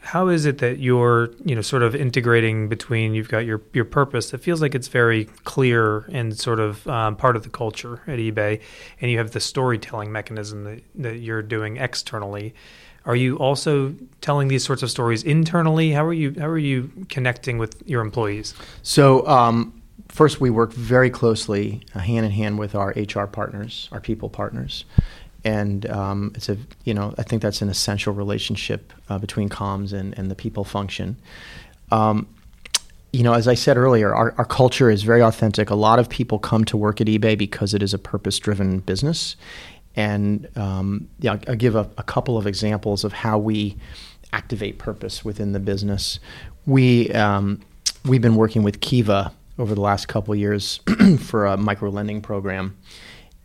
how 0.02 0.30
is 0.30 0.46
it 0.46 0.60
that 0.60 0.80
you're 0.80 1.32
you 1.46 1.54
know 1.54 1.62
sort 1.62 1.84
of 1.84 1.96
integrating 1.96 2.68
between 2.68 3.14
you've 3.14 3.30
got 3.30 3.46
your 3.46 3.62
your 3.74 3.86
purpose 3.86 4.32
that 4.32 4.40
feels 4.40 4.62
like 4.62 4.74
it's 4.74 4.88
very 4.88 5.26
clear 5.44 6.00
and 6.12 6.38
sort 6.38 6.60
of 6.60 6.88
um, 6.88 7.16
part 7.16 7.36
of 7.36 7.44
the 7.44 7.50
culture 7.50 8.02
at 8.08 8.18
eBay, 8.18 8.60
and 9.02 9.12
you 9.12 9.18
have 9.18 9.32
the 9.32 9.40
storytelling 9.40 10.12
mechanism 10.12 10.64
that, 10.64 10.82
that 10.96 11.20
you're 11.20 11.44
doing 11.44 11.78
externally. 11.78 12.56
Are 13.10 13.16
you 13.16 13.38
also 13.38 13.96
telling 14.22 14.50
these 14.50 14.64
sorts 14.64 14.84
of 14.84 14.92
stories 14.92 15.24
internally? 15.24 15.94
How 15.94 16.06
are 16.06 16.14
you 16.14 16.36
how 16.38 16.46
are 16.46 16.60
you 16.60 16.92
connecting 17.10 17.58
with 17.58 17.82
your 17.88 18.04
employees? 18.04 18.54
So 18.84 19.26
um, 19.26 19.82
first, 20.10 20.40
we 20.40 20.52
work 20.52 20.74
very 20.74 21.10
closely, 21.10 21.82
uh, 21.96 22.00
hand 22.02 22.28
in 22.28 22.32
hand, 22.32 22.60
with 22.60 22.76
our 22.76 22.90
HR 22.90 23.26
partners, 23.26 23.90
our 23.92 24.00
people 24.00 24.30
partners, 24.30 24.86
and 25.44 25.90
um, 25.90 26.34
it's 26.36 26.50
a 26.50 26.58
you 26.84 26.94
know 26.94 27.16
I 27.18 27.24
think 27.24 27.42
that's 27.42 27.64
an 27.64 27.70
essential 27.70 28.14
relationship 28.14 28.94
uh, 29.10 29.18
between 29.18 29.50
comms 29.50 29.92
and, 29.92 30.16
and 30.16 30.30
the 30.30 30.36
people 30.36 30.64
function. 30.64 31.18
Um, 31.92 32.28
you 33.12 33.24
know, 33.24 33.34
as 33.34 33.48
I 33.48 33.56
said 33.56 33.76
earlier, 33.76 34.14
our, 34.14 34.36
our 34.38 34.46
culture 34.46 34.92
is 34.92 35.02
very 35.02 35.24
authentic. 35.24 35.72
A 35.72 35.76
lot 35.76 35.98
of 35.98 36.10
people 36.10 36.38
come 36.38 36.64
to 36.66 36.78
work 36.78 37.02
at 37.02 37.08
eBay 37.08 37.36
because 37.36 37.74
it 37.74 37.82
is 37.82 37.92
a 37.92 37.98
purpose 37.98 38.38
driven 38.38 38.82
business. 38.82 39.36
And 40.00 40.48
um, 40.58 41.10
yeah, 41.20 41.34
I'll, 41.34 41.40
I'll 41.50 41.56
give 41.56 41.76
a, 41.76 41.90
a, 41.98 42.04
couple 42.04 42.38
of 42.38 42.48
examples 42.48 43.04
of 43.04 43.12
how 43.12 43.38
we 43.38 43.76
activate 44.32 44.80
purpose 44.80 45.26
within 45.26 45.52
the 45.52 45.60
business. 45.60 46.22
We 46.66 47.12
um, 47.12 47.60
we've 48.06 48.22
been 48.22 48.38
working 48.38 48.64
with 48.64 48.80
Kiva 48.80 49.34
over 49.58 49.76
the 49.76 49.82
last 49.82 50.08
couple 50.08 50.34
years 50.36 50.80
for 51.20 51.48
a 51.48 51.58
micro 51.58 51.90
lending 51.90 52.22
program, 52.22 52.78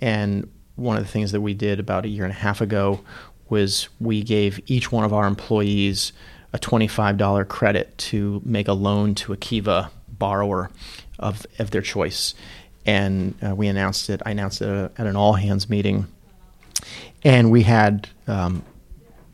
and 0.00 0.48
one 0.76 0.96
of 0.96 1.02
the 1.02 1.11
things 1.11 1.32
that 1.32 1.40
we 1.40 1.55
did 1.55 1.80
about 1.80 2.05
a 2.05 2.09
year 2.09 2.22
and 2.22 2.32
a 2.32 2.36
half 2.36 2.61
ago 2.61 3.00
was 3.48 3.88
we 3.98 4.22
gave 4.22 4.61
each 4.66 4.92
one 4.92 5.02
of 5.02 5.12
our 5.12 5.26
employees 5.26 6.12
a 6.52 6.59
$25 6.59 7.48
credit 7.48 7.98
to 7.98 8.40
make 8.44 8.68
a 8.68 8.72
loan 8.72 9.16
to 9.16 9.32
a 9.32 9.36
Kiva 9.36 9.90
borrower 10.09 10.70
of, 11.18 11.44
of 11.59 11.72
their 11.72 11.82
choice. 11.82 12.32
And 12.86 13.34
uh, 13.44 13.57
we 13.57 13.66
announced 13.66 14.09
it, 14.09 14.22
I 14.24 14.30
announced 14.30 14.62
it 14.62 14.92
at 14.96 15.07
an 15.07 15.16
all 15.16 15.32
hands 15.32 15.68
meeting 15.68 16.07
and 17.25 17.51
we 17.51 17.62
had 17.62 18.09
um, 18.27 18.62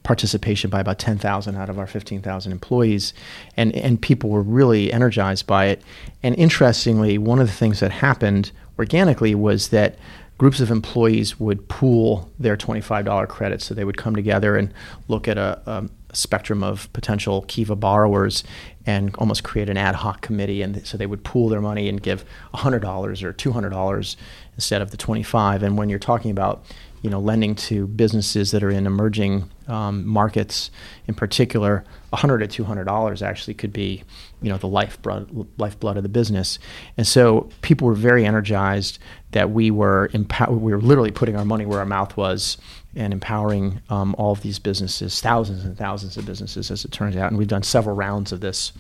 participation 0.02 0.70
by 0.70 0.80
about 0.80 0.98
10,000 0.98 1.56
out 1.56 1.68
of 1.68 1.78
our 1.78 1.86
15,000 1.86 2.52
employees, 2.52 3.12
and, 3.56 3.74
and 3.74 4.00
people 4.00 4.30
were 4.30 4.42
really 4.42 4.92
energized 4.92 5.46
by 5.46 5.66
it. 5.66 5.82
And 6.22 6.34
interestingly, 6.36 7.18
one 7.18 7.38
of 7.38 7.46
the 7.46 7.52
things 7.52 7.80
that 7.80 7.90
happened 7.90 8.52
organically 8.78 9.34
was 9.34 9.68
that 9.68 9.98
groups 10.38 10.58
of 10.60 10.70
employees 10.70 11.38
would 11.38 11.68
pool 11.68 12.30
their 12.38 12.56
$25 12.56 13.28
credits. 13.28 13.66
So 13.66 13.74
they 13.74 13.84
would 13.84 13.98
come 13.98 14.16
together 14.16 14.56
and 14.56 14.72
look 15.06 15.28
at 15.28 15.36
a, 15.36 15.60
a, 15.66 15.88
spectrum 16.12 16.64
of 16.64 16.92
potential 16.92 17.42
Kiva 17.42 17.76
borrowers 17.76 18.42
and 18.84 19.14
almost 19.16 19.44
create 19.44 19.68
an 19.68 19.76
ad 19.76 19.94
hoc 19.94 20.22
committee. 20.22 20.60
And 20.62 20.84
so 20.84 20.96
they 20.96 21.06
would 21.06 21.22
pool 21.22 21.48
their 21.50 21.60
money 21.60 21.88
and 21.88 22.02
give 22.02 22.24
$100 22.54 23.22
or 23.22 23.32
$200 23.32 24.16
instead 24.56 24.82
of 24.82 24.90
the 24.90 24.96
25. 24.96 25.62
And 25.62 25.78
when 25.78 25.88
you're 25.88 26.00
talking 26.00 26.30
about 26.30 26.64
you 27.02 27.08
know, 27.08 27.18
lending 27.18 27.54
to 27.54 27.86
businesses 27.86 28.50
that 28.50 28.62
are 28.62 28.70
in 28.70 28.86
emerging 28.86 29.48
um, 29.68 30.06
markets, 30.06 30.70
in 31.06 31.14
particular, 31.14 31.84
100 32.10 32.38
to 32.38 32.46
200 32.46 32.84
dollars 32.84 33.22
actually 33.22 33.54
could 33.54 33.72
be, 33.72 34.02
you 34.42 34.50
know, 34.50 34.58
the 34.58 34.66
lifeblood 34.66 35.48
lifeblood 35.58 35.96
of 35.96 36.02
the 36.02 36.08
business. 36.08 36.58
And 36.96 37.06
so 37.06 37.48
people 37.62 37.86
were 37.86 37.94
very 37.94 38.26
energized 38.26 38.98
that 39.30 39.50
we 39.50 39.70
were 39.70 40.10
empower- 40.12 40.52
we 40.52 40.72
were 40.72 40.80
literally 40.80 41.10
putting 41.12 41.36
our 41.36 41.44
money 41.44 41.64
where 41.64 41.78
our 41.78 41.86
mouth 41.86 42.16
was 42.16 42.58
and 42.94 43.12
empowering 43.12 43.80
um, 43.88 44.14
all 44.18 44.32
of 44.32 44.42
these 44.42 44.58
businesses, 44.58 45.20
thousands 45.20 45.64
and 45.64 45.78
thousands 45.78 46.16
of 46.16 46.26
businesses, 46.26 46.70
as 46.70 46.84
it 46.84 46.90
turns 46.90 47.16
out. 47.16 47.30
And 47.30 47.38
we've 47.38 47.48
done 47.48 47.62
several 47.62 47.94
rounds 47.94 48.32
of 48.32 48.40
this 48.40 48.72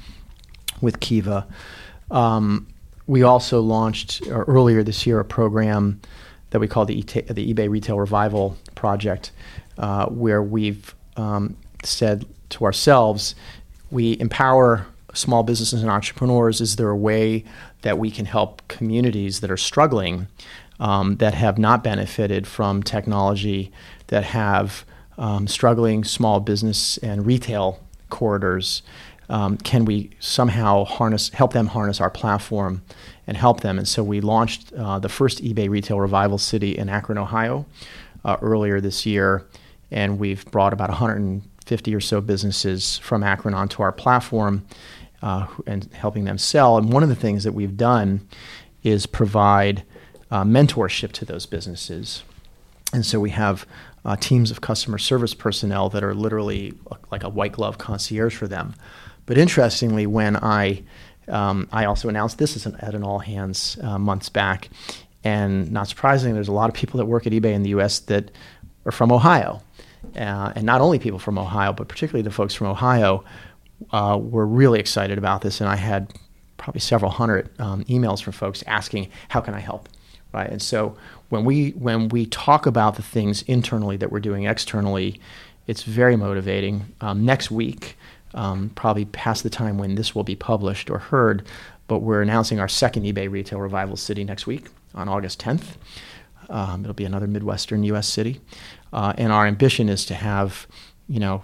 with 0.80 1.00
Kiva. 1.00 1.46
Um, 2.10 2.66
we 3.06 3.22
also 3.22 3.60
launched 3.60 4.22
earlier 4.28 4.82
this 4.82 5.06
year 5.06 5.20
a 5.20 5.24
program 5.24 6.00
that 6.50 6.58
we 6.58 6.68
call 6.68 6.84
the, 6.84 6.98
e- 6.98 7.02
the 7.02 7.54
eBay 7.54 7.68
Retail 7.68 7.98
Revival 7.98 8.56
Project, 8.74 9.32
uh, 9.78 10.06
where 10.06 10.42
we've 10.42 10.94
um, 11.16 11.56
said 11.84 12.26
to 12.50 12.64
ourselves, 12.64 13.34
we 13.90 14.18
empower 14.20 14.86
small 15.14 15.42
businesses 15.42 15.82
and 15.82 15.90
entrepreneurs. 15.90 16.60
Is 16.60 16.76
there 16.76 16.90
a 16.90 16.96
way 16.96 17.44
that 17.82 17.98
we 17.98 18.10
can 18.10 18.26
help 18.26 18.66
communities 18.68 19.40
that 19.40 19.50
are 19.50 19.56
struggling, 19.56 20.28
um, 20.78 21.16
that 21.16 21.34
have 21.34 21.58
not 21.58 21.82
benefited 21.82 22.46
from 22.46 22.82
technology, 22.82 23.72
that 24.08 24.24
have 24.24 24.84
um, 25.18 25.46
struggling 25.46 26.04
small 26.04 26.40
business 26.40 26.98
and 26.98 27.26
retail 27.26 27.80
corridors? 28.08 28.82
Um, 29.30 29.56
can 29.58 29.84
we 29.84 30.10
somehow 30.18 30.84
harness, 30.84 31.28
help 31.30 31.52
them 31.52 31.68
harness 31.68 32.00
our 32.00 32.10
platform 32.10 32.82
and 33.28 33.36
help 33.36 33.60
them. 33.60 33.78
And 33.78 33.86
so 33.86 34.02
we 34.02 34.20
launched 34.20 34.72
uh, 34.72 34.98
the 34.98 35.08
first 35.08 35.42
eBay 35.42 35.70
Retail 35.70 36.00
Revival 36.00 36.36
City 36.36 36.76
in 36.76 36.88
Akron, 36.88 37.16
Ohio, 37.16 37.64
uh, 38.24 38.36
earlier 38.42 38.80
this 38.80 39.06
year. 39.06 39.46
and 39.92 40.18
we've 40.18 40.44
brought 40.46 40.72
about 40.72 40.88
150 40.88 41.94
or 41.94 42.00
so 42.00 42.20
businesses 42.20 42.98
from 42.98 43.22
Akron 43.22 43.54
onto 43.54 43.82
our 43.82 43.92
platform 43.92 44.64
uh, 45.22 45.46
and 45.66 45.88
helping 45.92 46.24
them 46.24 46.38
sell. 46.38 46.76
And 46.76 46.92
one 46.92 47.02
of 47.02 47.08
the 47.08 47.14
things 47.16 47.44
that 47.44 47.52
we've 47.52 47.76
done 47.76 48.26
is 48.82 49.06
provide 49.06 49.84
uh, 50.30 50.44
mentorship 50.44 51.12
to 51.12 51.24
those 51.24 51.46
businesses. 51.46 52.22
And 52.92 53.04
so 53.06 53.20
we 53.20 53.30
have 53.30 53.66
uh, 54.04 54.16
teams 54.16 54.50
of 54.50 54.60
customer 54.60 54.98
service 54.98 55.34
personnel 55.34 55.88
that 55.90 56.02
are 56.02 56.14
literally 56.14 56.74
like 57.10 57.22
a 57.22 57.28
white 57.28 57.52
glove 57.52 57.78
concierge 57.78 58.34
for 58.34 58.48
them. 58.48 58.74
But 59.30 59.38
interestingly, 59.38 60.08
when 60.08 60.34
I 60.34 60.82
um, 61.28 61.68
I 61.70 61.84
also 61.84 62.08
announced 62.08 62.38
this 62.38 62.66
an, 62.66 62.74
at 62.80 62.96
an 62.96 63.04
all 63.04 63.20
hands 63.20 63.78
uh, 63.80 63.96
months 63.96 64.28
back, 64.28 64.70
and 65.22 65.70
not 65.70 65.86
surprisingly, 65.86 66.34
there's 66.34 66.48
a 66.48 66.52
lot 66.52 66.68
of 66.68 66.74
people 66.74 66.98
that 66.98 67.06
work 67.06 67.28
at 67.28 67.32
eBay 67.32 67.52
in 67.52 67.62
the 67.62 67.68
U.S. 67.68 68.00
that 68.00 68.32
are 68.84 68.90
from 68.90 69.12
Ohio, 69.12 69.62
uh, 70.16 70.52
and 70.56 70.64
not 70.64 70.80
only 70.80 70.98
people 70.98 71.20
from 71.20 71.38
Ohio, 71.38 71.72
but 71.72 71.86
particularly 71.86 72.22
the 72.22 72.32
folks 72.32 72.54
from 72.54 72.66
Ohio 72.66 73.22
uh, 73.92 74.18
were 74.20 74.44
really 74.44 74.80
excited 74.80 75.16
about 75.16 75.42
this. 75.42 75.60
And 75.60 75.70
I 75.70 75.76
had 75.76 76.12
probably 76.56 76.80
several 76.80 77.12
hundred 77.12 77.50
um, 77.60 77.84
emails 77.84 78.20
from 78.20 78.32
folks 78.32 78.64
asking, 78.66 79.10
"How 79.28 79.40
can 79.40 79.54
I 79.54 79.60
help?" 79.60 79.88
Right, 80.34 80.50
and 80.50 80.60
so 80.60 80.96
when 81.28 81.44
we 81.44 81.70
when 81.70 82.08
we 82.08 82.26
talk 82.26 82.66
about 82.66 82.96
the 82.96 83.02
things 83.02 83.42
internally 83.42 83.96
that 83.98 84.10
we're 84.10 84.18
doing 84.18 84.46
externally, 84.46 85.20
it's 85.68 85.84
very 85.84 86.16
motivating. 86.16 86.86
Um, 87.00 87.24
next 87.24 87.52
week, 87.52 87.96
um, 88.34 88.70
probably 88.74 89.04
past 89.06 89.42
the 89.42 89.50
time 89.50 89.78
when 89.78 89.94
this 89.94 90.14
will 90.14 90.24
be 90.24 90.36
published 90.36 90.90
or 90.90 90.98
heard, 90.98 91.46
but 91.86 92.00
we're 92.00 92.22
announcing 92.22 92.60
our 92.60 92.68
second 92.68 93.04
eBay 93.04 93.30
Retail 93.30 93.60
Revival 93.60 93.96
City 93.96 94.24
next 94.24 94.46
week 94.46 94.68
on 94.94 95.08
August 95.08 95.40
10th. 95.40 95.76
Um, 96.48 96.82
it'll 96.82 96.94
be 96.94 97.04
another 97.04 97.26
Midwestern 97.26 97.84
U.S. 97.84 98.08
city, 98.08 98.40
uh, 98.92 99.12
and 99.16 99.32
our 99.32 99.46
ambition 99.46 99.88
is 99.88 100.04
to 100.06 100.14
have, 100.14 100.66
you 101.08 101.20
know, 101.20 101.42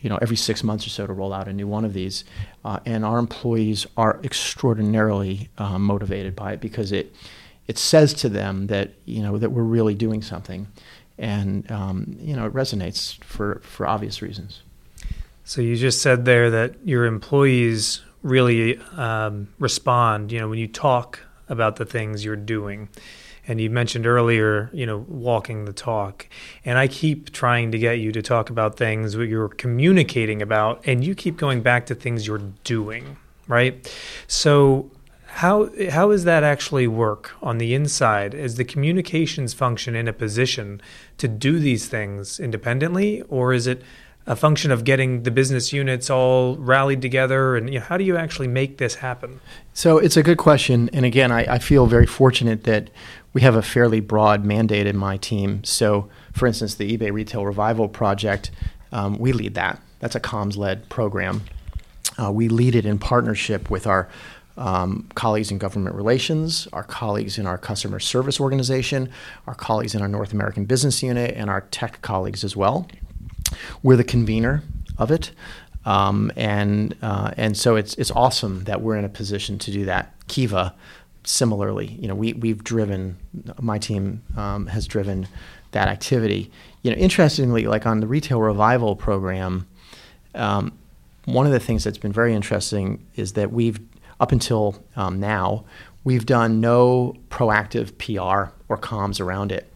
you 0.00 0.10
know, 0.10 0.18
every 0.20 0.36
six 0.36 0.62
months 0.62 0.86
or 0.86 0.90
so 0.90 1.06
to 1.06 1.14
roll 1.14 1.32
out 1.32 1.48
a 1.48 1.52
new 1.52 1.66
one 1.66 1.84
of 1.84 1.94
these, 1.94 2.24
uh, 2.62 2.78
and 2.84 3.06
our 3.06 3.18
employees 3.18 3.86
are 3.96 4.20
extraordinarily 4.22 5.48
uh, 5.56 5.78
motivated 5.78 6.36
by 6.36 6.52
it 6.52 6.60
because 6.60 6.92
it 6.92 7.14
it 7.66 7.78
says 7.78 8.12
to 8.12 8.28
them 8.28 8.66
that 8.66 8.92
you 9.06 9.22
know 9.22 9.38
that 9.38 9.50
we're 9.50 9.62
really 9.62 9.94
doing 9.94 10.20
something, 10.20 10.66
and 11.16 11.70
um, 11.70 12.16
you 12.20 12.36
know 12.36 12.44
it 12.44 12.52
resonates 12.52 13.22
for 13.24 13.62
for 13.64 13.86
obvious 13.86 14.20
reasons. 14.20 14.62
So 15.44 15.60
you 15.60 15.76
just 15.76 16.02
said 16.02 16.24
there 16.24 16.50
that 16.50 16.74
your 16.84 17.04
employees 17.04 18.02
really 18.22 18.78
um, 18.96 19.48
respond. 19.58 20.32
You 20.32 20.40
know, 20.40 20.48
when 20.48 20.58
you 20.58 20.68
talk 20.68 21.20
about 21.48 21.76
the 21.76 21.84
things 21.84 22.24
you're 22.24 22.36
doing. 22.36 22.88
And 23.46 23.60
you 23.60 23.68
mentioned 23.68 24.06
earlier, 24.06 24.70
you 24.72 24.86
know, 24.86 25.04
walking 25.06 25.66
the 25.66 25.72
talk. 25.72 26.26
And 26.64 26.78
I 26.78 26.88
keep 26.88 27.30
trying 27.30 27.72
to 27.72 27.78
get 27.78 27.98
you 27.98 28.10
to 28.12 28.22
talk 28.22 28.48
about 28.48 28.76
things 28.76 29.12
that 29.12 29.26
you're 29.26 29.50
communicating 29.50 30.40
about, 30.40 30.82
and 30.86 31.04
you 31.04 31.14
keep 31.14 31.36
going 31.36 31.60
back 31.60 31.84
to 31.86 31.94
things 31.94 32.26
you're 32.26 32.38
doing, 32.64 33.18
right? 33.46 33.86
So, 34.26 34.90
how 35.26 35.68
how 35.90 36.10
does 36.10 36.24
that 36.24 36.44
actually 36.44 36.86
work 36.86 37.32
on 37.42 37.58
the 37.58 37.74
inside? 37.74 38.32
Is 38.34 38.54
the 38.54 38.64
communications 38.64 39.52
function 39.52 39.94
in 39.94 40.08
a 40.08 40.12
position 40.12 40.80
to 41.18 41.28
do 41.28 41.58
these 41.58 41.86
things 41.86 42.40
independently, 42.40 43.20
or 43.22 43.52
is 43.52 43.66
it 43.66 43.82
a 44.26 44.34
function 44.34 44.70
of 44.70 44.84
getting 44.84 45.22
the 45.22 45.30
business 45.30 45.72
units 45.72 46.10
all 46.10 46.56
rallied 46.56 47.02
together? 47.02 47.56
And 47.56 47.72
you 47.72 47.78
know, 47.78 47.84
how 47.84 47.96
do 47.96 48.04
you 48.04 48.16
actually 48.16 48.48
make 48.48 48.78
this 48.78 48.96
happen? 48.96 49.40
So 49.72 49.98
it's 49.98 50.16
a 50.16 50.22
good 50.22 50.38
question. 50.38 50.88
And 50.92 51.04
again 51.04 51.30
I, 51.32 51.54
I, 51.54 51.58
feel 51.58 51.86
very 51.86 52.06
fortunate 52.06 52.64
that 52.64 52.90
we 53.32 53.40
have 53.42 53.54
a 53.54 53.62
fairly 53.62 54.00
broad 54.00 54.44
mandate 54.44 54.86
in 54.86 54.96
my 54.96 55.16
team. 55.16 55.64
So 55.64 56.08
for 56.32 56.46
instance 56.46 56.74
the 56.74 56.96
ebay 56.96 57.12
retail 57.12 57.44
revival 57.44 57.88
project 57.88 58.50
um, 58.92 59.18
we 59.18 59.32
lead 59.32 59.54
that. 59.54 59.82
That's 59.98 60.14
a 60.14 60.20
comms 60.20 60.56
led 60.56 60.88
program. 60.88 61.42
Uh, 62.16 62.30
we 62.30 62.48
lead 62.48 62.76
it 62.76 62.86
in 62.86 62.98
partnership 62.98 63.70
with 63.70 63.86
our 63.86 64.08
um, 64.56 65.08
colleagues 65.14 65.50
in 65.50 65.58
government 65.58 65.96
relations, 65.96 66.68
our 66.72 66.84
colleagues 66.84 67.38
in 67.38 67.46
our 67.46 67.58
customer 67.58 67.98
service 67.98 68.40
organization, 68.40 69.10
our 69.46 69.54
colleagues 69.54 69.94
in 69.94 70.02
our 70.02 70.08
North 70.08 70.32
American 70.32 70.64
business 70.64 71.02
unit, 71.02 71.34
and 71.36 71.50
our 71.50 71.62
tech 71.62 72.00
colleagues 72.02 72.44
as 72.44 72.56
well. 72.56 72.86
We're 73.82 73.96
the 73.96 74.04
convener 74.04 74.62
of 74.98 75.10
it. 75.10 75.30
Um, 75.84 76.32
and 76.36 76.96
uh, 77.02 77.32
and 77.36 77.56
so 77.56 77.76
it's 77.76 77.94
it's 77.94 78.10
awesome 78.10 78.64
that 78.64 78.80
we're 78.80 78.96
in 78.96 79.04
a 79.04 79.08
position 79.08 79.58
to 79.60 79.70
do 79.70 79.84
that. 79.84 80.14
Kiva, 80.28 80.74
similarly, 81.24 81.98
you 82.00 82.08
know, 82.08 82.14
we 82.14 82.32
we've 82.32 82.64
driven 82.64 83.18
my 83.60 83.78
team 83.78 84.22
um, 84.36 84.66
has 84.68 84.86
driven 84.86 85.28
that 85.72 85.88
activity. 85.88 86.50
You 86.82 86.90
know, 86.90 86.96
interestingly, 86.96 87.66
like 87.66 87.84
on 87.84 88.00
the 88.00 88.06
retail 88.06 88.40
revival 88.40 88.96
program, 88.96 89.66
um, 90.34 90.72
one 91.26 91.44
of 91.46 91.52
the 91.52 91.60
things 91.60 91.84
that's 91.84 91.98
been 91.98 92.12
very 92.12 92.34
interesting 92.34 93.04
is 93.16 93.34
that 93.34 93.52
we've 93.52 93.78
up 94.20 94.32
until 94.32 94.82
um, 94.96 95.20
now 95.20 95.64
we've 96.04 96.26
done 96.26 96.60
no 96.60 97.14
proactive 97.28 97.98
PR 97.98 98.52
or 98.68 98.78
comms 98.78 99.20
around 99.20 99.52
it. 99.52 99.70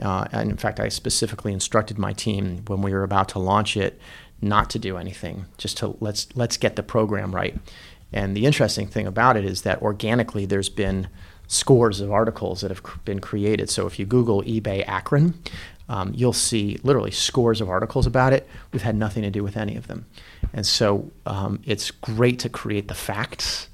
Uh, 0.00 0.26
and 0.32 0.50
in 0.50 0.56
fact, 0.56 0.80
I 0.80 0.88
specifically 0.88 1.52
instructed 1.52 1.98
my 1.98 2.12
team 2.12 2.64
when 2.66 2.82
we 2.82 2.92
were 2.92 3.02
about 3.02 3.28
to 3.30 3.38
launch 3.38 3.76
it 3.76 4.00
not 4.40 4.68
to 4.70 4.78
do 4.78 4.96
anything, 4.96 5.46
just 5.56 5.76
to 5.78 5.96
let's 6.00 6.28
let's 6.34 6.56
get 6.56 6.76
the 6.76 6.82
program 6.82 7.34
right. 7.34 7.56
And 8.12 8.36
the 8.36 8.46
interesting 8.46 8.86
thing 8.86 9.06
about 9.06 9.36
it 9.36 9.44
is 9.44 9.62
that 9.62 9.82
organically, 9.82 10.46
there's 10.46 10.68
been 10.68 11.08
scores 11.46 12.00
of 12.00 12.10
articles 12.10 12.60
that 12.60 12.70
have 12.70 12.82
been 13.04 13.20
created. 13.20 13.70
So 13.70 13.86
if 13.86 13.98
you 13.98 14.06
Google 14.06 14.42
eBay 14.42 14.86
Akron, 14.86 15.34
um, 15.88 16.12
you'll 16.14 16.32
see 16.32 16.78
literally 16.82 17.10
scores 17.10 17.60
of 17.60 17.68
articles 17.68 18.06
about 18.06 18.32
it. 18.32 18.48
We've 18.72 18.82
had 18.82 18.96
nothing 18.96 19.22
to 19.22 19.30
do 19.30 19.42
with 19.42 19.56
any 19.56 19.76
of 19.76 19.86
them. 19.86 20.06
And 20.52 20.66
so 20.66 21.10
um, 21.26 21.60
it's 21.64 21.90
great 21.90 22.38
to 22.40 22.48
create 22.48 22.88
the 22.88 22.94
facts 22.94 23.68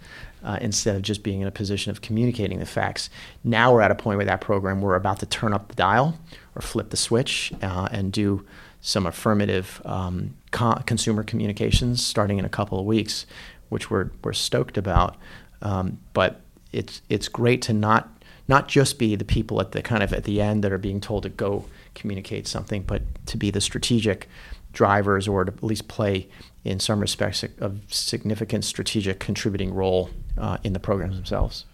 uh, 0.44 0.58
instead 0.60 0.96
of 0.96 1.02
just 1.02 1.22
being 1.22 1.40
in 1.40 1.46
a 1.46 1.50
position 1.52 1.90
of 1.90 2.00
communicating 2.00 2.58
the 2.58 2.66
facts. 2.66 3.10
Now 3.44 3.72
we're 3.72 3.82
at 3.82 3.90
a 3.90 3.94
point 3.94 4.18
with 4.18 4.26
that 4.26 4.40
program 4.40 4.80
we're 4.80 4.96
about 4.96 5.20
to 5.20 5.26
turn 5.26 5.52
up 5.52 5.68
the 5.68 5.74
dial 5.74 6.18
or 6.54 6.62
flip 6.62 6.90
the 6.90 6.96
switch 6.96 7.52
uh, 7.62 7.88
and 7.90 8.12
do 8.12 8.46
some 8.80 9.06
affirmative 9.06 9.82
um, 9.84 10.34
co- 10.50 10.80
consumer 10.86 11.22
communications 11.22 12.04
starting 12.04 12.38
in 12.38 12.44
a 12.44 12.48
couple 12.48 12.78
of 12.78 12.86
weeks, 12.86 13.26
which 13.68 13.90
we're, 13.90 14.10
we're 14.24 14.32
stoked 14.32 14.78
about. 14.78 15.16
Um, 15.62 15.98
but 16.14 16.40
it's 16.72 17.02
it's 17.08 17.28
great 17.28 17.62
to 17.62 17.72
not 17.72 18.08
not 18.48 18.68
just 18.68 18.98
be 18.98 19.14
the 19.16 19.24
people 19.24 19.60
at 19.60 19.72
the 19.72 19.82
kind 19.82 20.02
of 20.02 20.12
at 20.12 20.24
the 20.24 20.40
end 20.40 20.64
that 20.64 20.72
are 20.72 20.78
being 20.78 21.00
told 21.00 21.24
to 21.24 21.28
go 21.28 21.66
communicate 21.94 22.46
something, 22.46 22.82
but 22.82 23.02
to 23.26 23.36
be 23.36 23.50
the 23.50 23.60
strategic 23.60 24.28
drivers 24.72 25.28
or 25.28 25.44
to 25.44 25.52
at 25.52 25.62
least 25.62 25.88
play 25.88 26.28
in 26.64 26.78
some 26.78 27.00
respects 27.00 27.42
a, 27.42 27.72
significant 27.88 28.64
strategic 28.64 29.18
contributing 29.18 29.74
role 29.74 30.10
uh, 30.40 30.58
in 30.64 30.72
the 30.72 30.80
programs 30.80 31.16
themselves. 31.16 31.66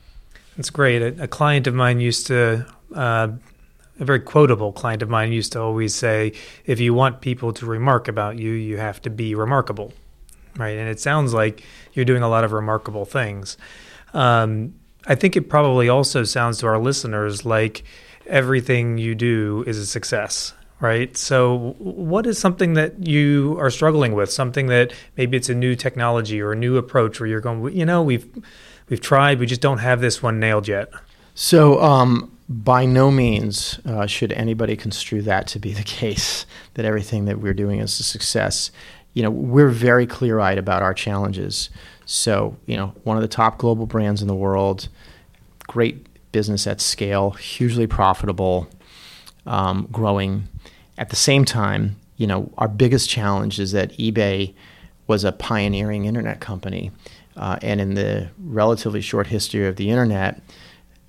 That's 0.57 0.71
great. 0.71 1.03
A, 1.03 1.25
a 1.25 1.29
client 1.29 1.67
of 1.67 1.75
mine 1.75 2.01
used 2.01 2.27
to, 2.29 2.67
uh, 2.95 3.29
a 3.99 4.05
very 4.05 4.21
quotable 4.21 4.73
client 4.73 5.03
of 5.03 5.09
mine 5.09 5.33
used 5.33 5.53
to 5.53 5.61
always 5.61 5.95
say, 5.95 6.33
if 6.65 6.81
you 6.81 6.93
want 6.95 7.21
people 7.21 7.53
to 7.55 7.67
remark 7.67 8.09
about 8.09 8.39
you, 8.39 8.51
you 8.51 8.77
have 8.77 9.01
to 9.03 9.11
be 9.11 9.35
remarkable. 9.35 9.93
Right. 10.57 10.79
And 10.79 10.89
it 10.89 11.01
sounds 11.01 11.35
like 11.35 11.63
you're 11.93 12.07
doing 12.07 12.23
a 12.23 12.29
lot 12.29 12.45
of 12.45 12.53
remarkable 12.53 13.05
things. 13.05 13.59
Um, 14.15 14.75
I 15.07 15.15
think 15.15 15.37
it 15.37 15.49
probably 15.49 15.89
also 15.89 16.25
sounds 16.25 16.59
to 16.59 16.67
our 16.67 16.79
listeners 16.79 17.45
like 17.45 17.85
everything 18.27 18.99
you 18.99 19.15
do 19.15 19.63
is 19.67 19.79
a 19.79 19.87
success 19.87 20.55
right? 20.81 21.17
So, 21.17 21.75
what 21.79 22.27
is 22.27 22.39
something 22.39 22.75
that 22.75 23.07
you 23.07 23.57
are 23.59 23.71
struggling 23.71 24.15
with? 24.15 24.31
Something 24.31 24.67
that 24.67 24.93
maybe 25.17 25.37
it's 25.37 25.49
a 25.49 25.55
new 25.55 25.75
technology 25.75 26.41
or 26.41 26.53
a 26.53 26.57
new 26.57 26.77
approach 26.77 27.21
where 27.21 27.27
you're 27.27 27.41
going, 27.41 27.77
you 27.77 27.85
know, 27.85 28.03
we've 28.03 28.27
we've 28.89 29.01
tried, 29.01 29.39
we 29.39 29.47
just 29.47 29.61
don't 29.61 29.79
have 29.79 30.01
this 30.01 30.23
one 30.23 30.39
nailed 30.39 30.69
yet. 30.69 30.91
So, 31.35 31.81
um, 31.83 32.33
by 32.49 32.87
no 32.87 33.11
means 33.11 33.81
uh, 33.85 34.07
should 34.07 34.33
anybody 34.33 34.77
construe 34.77 35.23
that 35.23 35.47
to 35.49 35.59
be 35.59 35.73
the 35.73 35.83
case 36.01 36.47
that 36.75 36.85
everything 36.85 37.25
that 37.27 37.41
we're 37.41 37.55
doing 37.55 37.81
is 37.81 37.99
a 38.01 38.05
success. 38.05 38.71
You 39.15 39.23
know, 39.23 39.31
we're 39.31 39.71
very 39.71 40.07
clear-eyed 40.07 40.59
about 40.59 40.83
our 40.83 40.93
challenges. 40.93 41.71
So, 42.05 42.57
you 42.67 42.77
know, 42.77 42.93
one 43.05 43.17
of 43.17 43.23
the 43.23 43.29
top 43.29 43.59
global 43.59 43.87
brands 43.87 44.21
in 44.21 44.29
the 44.29 44.35
world, 44.35 44.89
great 45.67 46.07
business 46.33 46.67
at 46.67 46.83
scale, 46.83 47.31
hugely 47.31 47.87
profitable, 47.87 48.69
um, 49.47 49.89
growing 49.91 50.49
at 50.99 51.11
the 51.11 51.17
same 51.17 51.45
time, 51.45 51.97
you 52.17 52.27
know, 52.27 52.53
our 52.59 52.69
biggest 52.69 53.09
challenge 53.09 53.59
is 53.59 53.73
that 53.73 53.93
eBay 53.99 54.55
was 55.07 55.25
a 55.25 55.33
pioneering 55.33 56.07
internet 56.07 56.41
company, 56.41 56.91
uh, 57.37 57.59
and 57.63 57.81
in 57.81 57.95
the 57.95 58.29
relatively 58.39 59.01
short 59.01 59.27
history 59.27 59.67
of 59.67 59.77
the 59.77 59.91
internet, 59.91 60.41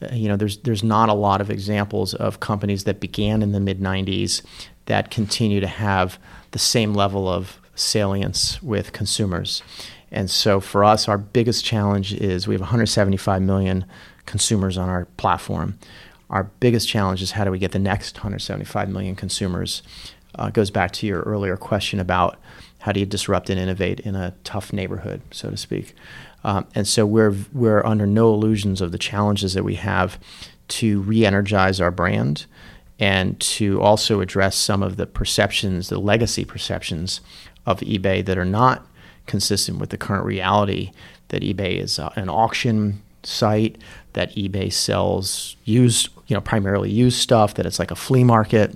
uh, 0.01 0.09
you 0.13 0.27
know, 0.27 0.35
there's 0.35 0.57
there's 0.57 0.83
not 0.83 1.09
a 1.09 1.13
lot 1.13 1.41
of 1.41 1.49
examples 1.49 2.13
of 2.13 2.39
companies 2.39 2.83
that 2.83 2.99
began 2.99 3.41
in 3.41 3.53
the 3.53 3.59
mid 3.59 3.79
'90s 3.79 4.41
that 4.85 5.09
continue 5.09 5.59
to 5.59 5.67
have 5.67 6.19
the 6.51 6.59
same 6.59 6.93
level 6.93 7.27
of 7.27 7.59
salience 7.75 8.61
with 8.61 8.93
consumers. 8.93 9.63
And 10.11 10.29
so 10.29 10.59
for 10.59 10.83
us, 10.83 11.07
our 11.07 11.17
biggest 11.17 11.65
challenge 11.65 12.13
is 12.13 12.47
we 12.47 12.53
have 12.53 12.61
175 12.61 13.41
million 13.41 13.85
consumers 14.25 14.77
on 14.77 14.89
our 14.89 15.05
platform 15.17 15.77
our 16.29 16.45
biggest 16.59 16.87
challenge 16.87 17.21
is 17.21 17.31
how 17.31 17.43
do 17.43 17.51
we 17.51 17.59
get 17.59 17.71
the 17.71 17.79
next 17.79 18.17
175 18.17 18.89
million 18.89 19.15
consumers 19.15 19.81
uh, 20.35 20.49
goes 20.49 20.69
back 20.69 20.91
to 20.91 21.07
your 21.07 21.21
earlier 21.21 21.57
question 21.57 21.99
about 21.99 22.39
how 22.79 22.91
do 22.91 22.99
you 22.99 23.05
disrupt 23.05 23.49
and 23.49 23.59
innovate 23.59 23.99
in 24.01 24.15
a 24.15 24.33
tough 24.43 24.71
neighborhood, 24.71 25.21
so 25.31 25.49
to 25.49 25.57
speak. 25.57 25.95
Um, 26.43 26.67
and 26.75 26.87
so 26.87 27.05
we're 27.05 27.35
we're 27.51 27.85
under 27.85 28.05
no 28.05 28.33
illusions 28.33 28.81
of 28.81 28.91
the 28.91 28.97
challenges 28.97 29.53
that 29.53 29.63
we 29.63 29.75
have 29.75 30.19
to 30.69 31.01
re-energize 31.01 31.81
our 31.81 31.91
brand 31.91 32.45
and 32.99 33.39
to 33.39 33.81
also 33.81 34.21
address 34.21 34.55
some 34.55 34.83
of 34.83 34.97
the 34.97 35.05
perceptions, 35.05 35.89
the 35.89 35.99
legacy 35.99 36.45
perceptions 36.45 37.21
of 37.65 37.79
eBay 37.81 38.25
that 38.25 38.37
are 38.37 38.45
not 38.45 38.85
consistent 39.25 39.79
with 39.79 39.89
the 39.89 39.97
current 39.97 40.25
reality 40.25 40.91
that 41.29 41.41
eBay 41.41 41.79
is 41.79 41.99
uh, 41.99 42.11
an 42.15 42.29
auction 42.29 43.01
site, 43.23 43.77
that 44.17 44.35
eBay 44.35 44.73
sells 44.73 45.55
used, 45.63 46.09
you 46.25 46.33
know, 46.33 46.41
primarily 46.41 46.89
used 46.89 47.19
stuff, 47.19 47.53
that 47.53 47.67
it's 47.67 47.77
like 47.77 47.91
a 47.91 47.95
flea 47.95 48.23
market. 48.23 48.75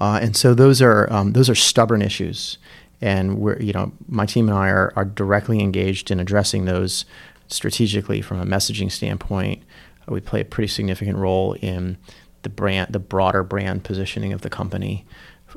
Uh, 0.00 0.18
and 0.20 0.36
so 0.36 0.52
those 0.52 0.82
are 0.82 1.10
um, 1.12 1.32
those 1.32 1.48
are 1.48 1.54
stubborn 1.54 2.02
issues, 2.02 2.58
and 3.00 3.38
we're 3.38 3.58
you 3.60 3.72
know 3.72 3.92
my 4.08 4.26
team 4.26 4.48
and 4.48 4.58
I 4.58 4.68
are, 4.68 4.92
are 4.96 5.04
directly 5.04 5.60
engaged 5.60 6.10
in 6.10 6.18
addressing 6.18 6.64
those 6.64 7.04
strategically 7.46 8.20
from 8.20 8.40
a 8.40 8.44
messaging 8.44 8.90
standpoint. 8.90 9.62
Uh, 10.08 10.12
we 10.12 10.20
play 10.20 10.40
a 10.40 10.44
pretty 10.44 10.68
significant 10.68 11.16
role 11.16 11.52
in 11.62 11.96
the 12.42 12.48
brand, 12.48 12.92
the 12.92 12.98
broader 12.98 13.44
brand 13.44 13.84
positioning 13.84 14.32
of 14.32 14.40
the 14.40 14.50
company. 14.50 15.06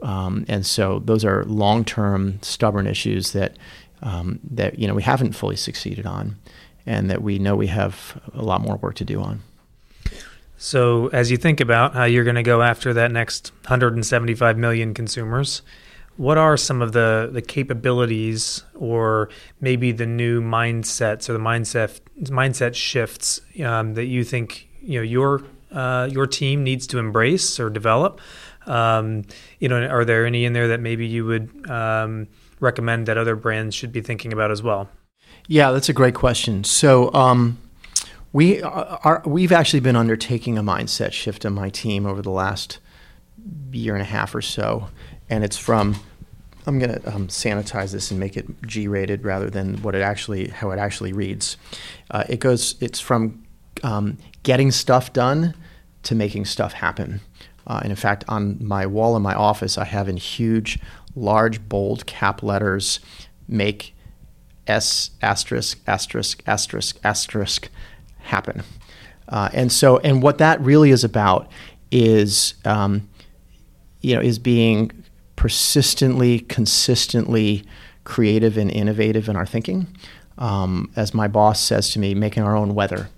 Um, 0.04 0.46
and 0.48 0.64
so 0.64 1.00
those 1.00 1.26
are 1.26 1.44
long-term, 1.46 2.40
stubborn 2.44 2.86
issues 2.86 3.32
that 3.32 3.58
um, 4.04 4.40
that 4.52 4.78
you 4.78 4.88
know 4.88 4.94
we 4.94 5.04
haven't 5.04 5.34
fully 5.34 5.56
succeeded 5.56 6.06
on, 6.06 6.38
and 6.90 7.08
that 7.12 7.22
we 7.22 7.38
know 7.38 7.56
we 7.56 7.68
have 7.68 8.20
a 8.34 8.42
lot 8.42 8.62
more 8.62 8.76
work 8.78 8.96
to 8.96 9.06
do 9.06 9.22
on. 9.22 9.42
So, 10.58 11.08
as 11.10 11.30
you 11.30 11.38
think 11.38 11.62
about 11.62 11.94
how 11.94 12.04
you're 12.04 12.24
going 12.24 12.36
to 12.36 12.44
go 12.44 12.64
after 12.64 12.94
that 12.96 13.12
next 13.12 13.54
175 13.66 14.58
million 14.58 14.94
consumers, 14.96 15.62
what 16.18 16.38
are 16.38 16.58
some 16.58 16.82
of 16.82 16.92
the 16.92 17.30
the 17.32 17.44
capabilities, 17.44 18.64
or 18.76 19.30
maybe 19.62 19.94
the 19.94 20.08
new 20.08 20.42
mindsets 20.42 21.30
or 21.30 21.34
the 21.34 21.40
mindset 21.40 22.02
mindset 22.24 22.74
shifts 22.74 23.40
um, 23.64 23.94
that 23.94 24.06
you 24.06 24.24
think 24.24 24.68
you 24.82 25.00
know 25.00 25.04
your 25.04 25.44
uh, 25.72 26.10
your 26.12 26.26
team 26.26 26.64
needs 26.64 26.88
to 26.88 26.98
embrace 26.98 27.60
or 27.60 27.70
develop? 27.70 28.20
Um, 28.66 29.26
you 29.60 29.70
know, 29.70 29.86
are 29.86 30.04
there 30.04 30.26
any 30.26 30.44
in 30.44 30.54
there 30.54 30.68
that 30.70 30.82
maybe 30.82 31.06
you 31.06 31.24
would 31.26 31.70
um, 31.70 32.28
recommend 32.60 33.06
that 33.08 33.18
other 33.18 33.36
brands 33.36 33.76
should 33.76 33.94
be 33.94 34.02
thinking 34.02 34.34
about 34.34 34.52
as 34.52 34.62
well? 34.64 34.90
Yeah, 35.52 35.72
that's 35.72 35.90
a 35.90 35.94
great 35.94 36.14
question. 36.14 36.64
So, 36.64 37.12
um, 37.12 37.58
we 38.32 38.62
are 38.62 39.24
we've 39.26 39.52
actually 39.52 39.80
been 39.80 39.96
undertaking 39.96 40.60
a 40.60 40.62
mindset 40.62 41.12
shift 41.12 41.44
in 41.44 41.54
my 41.54 41.72
team 41.72 42.06
over 42.06 42.22
the 42.22 42.30
last 42.30 42.78
year 43.72 43.96
and 43.96 44.02
a 44.04 44.06
half 44.06 44.36
or 44.36 44.44
so, 44.44 44.90
and 45.28 45.44
it's 45.44 45.58
from 45.58 45.96
I'm 46.68 46.78
going 46.78 46.94
to 46.94 47.16
um, 47.16 47.30
sanitize 47.30 47.92
this 47.94 48.12
and 48.12 48.20
make 48.20 48.38
it 48.38 48.46
G-rated 48.62 49.26
rather 49.26 49.50
than 49.50 49.82
what 49.82 49.96
it 49.96 50.04
actually 50.04 50.50
how 50.50 50.70
it 50.70 50.78
actually 50.78 51.14
reads. 51.14 51.58
Uh, 52.12 52.26
it 52.30 52.40
goes. 52.40 52.76
It's 52.80 53.00
from 53.00 53.44
um, 53.82 54.20
getting 54.44 54.70
stuff 54.70 55.12
done 55.14 55.56
to 56.04 56.14
making 56.14 56.46
stuff 56.46 56.74
happen. 56.74 57.22
Uh, 57.66 57.80
and 57.82 57.92
in 57.92 57.96
fact, 57.96 58.24
on 58.28 58.64
my 58.64 58.86
wall 58.86 59.16
in 59.16 59.24
my 59.24 59.34
office, 59.34 59.80
I 59.80 59.86
have 59.86 60.08
in 60.08 60.18
huge, 60.18 60.78
large, 61.16 61.68
bold 61.68 62.06
cap 62.06 62.44
letters, 62.44 63.00
make 63.48 63.96
S 64.70 65.12
asterisk, 65.22 65.80
asterisk, 65.88 66.44
asterisk, 66.46 67.00
asterisk 67.04 67.70
happen. 68.20 68.64
Uh, 69.28 69.50
and 69.54 69.72
so, 69.72 69.98
and 70.00 70.24
what 70.24 70.38
that 70.38 70.62
really 70.62 70.92
is 70.92 71.04
about 71.04 71.52
is, 71.92 72.54
um, 72.66 73.10
you 74.02 74.16
know, 74.16 74.22
is 74.22 74.40
being 74.40 74.92
persistently, 75.36 76.40
consistently 76.42 77.64
creative 78.04 78.58
and 78.58 78.72
innovative 78.72 79.30
in 79.30 79.36
our 79.36 79.46
thinking. 79.46 79.88
Um, 80.38 80.92
as 80.96 81.14
my 81.14 81.28
boss 81.28 81.60
says 81.60 81.92
to 81.92 82.00
me, 82.00 82.16
making 82.16 82.44
our 82.44 82.56
own 82.56 82.74
weather. 82.74 83.10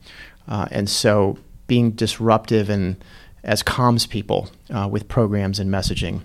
Uh, 0.47 0.67
and 0.71 0.89
so, 0.89 1.37
being 1.67 1.91
disruptive 1.91 2.69
and 2.69 3.01
as 3.43 3.63
comms 3.63 4.07
people 4.07 4.49
uh, 4.69 4.87
with 4.91 5.07
programs 5.07 5.59
and 5.59 5.69
messaging. 5.69 6.21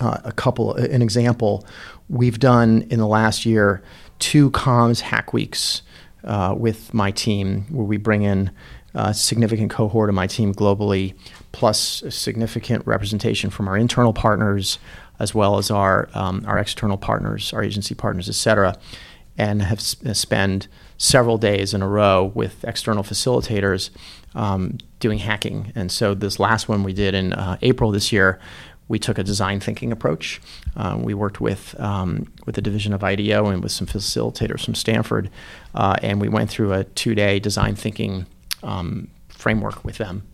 Uh, 0.00 0.18
a 0.24 0.32
couple, 0.32 0.74
an 0.74 1.02
example, 1.02 1.66
we've 2.08 2.38
done 2.38 2.86
in 2.90 2.98
the 2.98 3.06
last 3.06 3.44
year 3.44 3.82
two 4.20 4.50
comms 4.52 5.00
hack 5.00 5.32
weeks 5.32 5.82
uh, 6.22 6.54
with 6.56 6.94
my 6.94 7.10
team 7.10 7.66
where 7.70 7.84
we 7.84 7.96
bring 7.96 8.22
in 8.22 8.52
a 8.94 9.12
significant 9.12 9.70
cohort 9.70 10.08
of 10.08 10.14
my 10.14 10.26
team 10.26 10.54
globally, 10.54 11.14
plus 11.52 12.02
significant 12.08 12.86
representation 12.86 13.50
from 13.50 13.68
our 13.68 13.76
internal 13.76 14.12
partners 14.12 14.78
as 15.18 15.34
well 15.34 15.58
as 15.58 15.70
our 15.70 16.08
um, 16.14 16.44
our 16.46 16.58
external 16.58 16.96
partners, 16.96 17.52
our 17.52 17.62
agency 17.62 17.94
partners, 17.94 18.28
et 18.28 18.34
cetera, 18.34 18.74
and 19.36 19.62
have 19.62 19.80
sp- 19.84 20.14
spent 20.14 20.68
several 20.96 21.38
days 21.38 21.74
in 21.74 21.82
a 21.82 21.88
row 21.88 22.32
with 22.34 22.64
external 22.64 23.02
facilitators 23.02 23.90
um, 24.34 24.78
doing 24.98 25.18
hacking. 25.18 25.72
And 25.74 25.92
so 25.92 26.14
this 26.14 26.38
last 26.38 26.68
one 26.68 26.82
we 26.84 26.92
did 26.92 27.14
in 27.14 27.32
uh, 27.32 27.56
April 27.62 27.90
this 27.90 28.12
year, 28.12 28.40
we 28.90 28.98
took 28.98 29.18
a 29.18 29.22
design 29.22 29.60
thinking 29.60 29.92
approach. 29.92 30.40
Uh, 30.76 30.98
we 31.00 31.14
worked 31.14 31.40
with 31.40 31.78
um, 31.80 32.26
with 32.44 32.56
the 32.56 32.60
division 32.60 32.92
of 32.92 33.04
IDEO 33.04 33.46
and 33.46 33.62
with 33.62 33.70
some 33.70 33.86
facilitators 33.86 34.64
from 34.64 34.74
Stanford, 34.74 35.30
uh, 35.76 35.94
and 36.02 36.20
we 36.20 36.28
went 36.28 36.50
through 36.50 36.72
a 36.72 36.82
two 36.82 37.14
day 37.14 37.38
design 37.38 37.76
thinking 37.76 38.26
um, 38.64 39.08
framework 39.28 39.84
with 39.84 39.98
them 39.98 40.24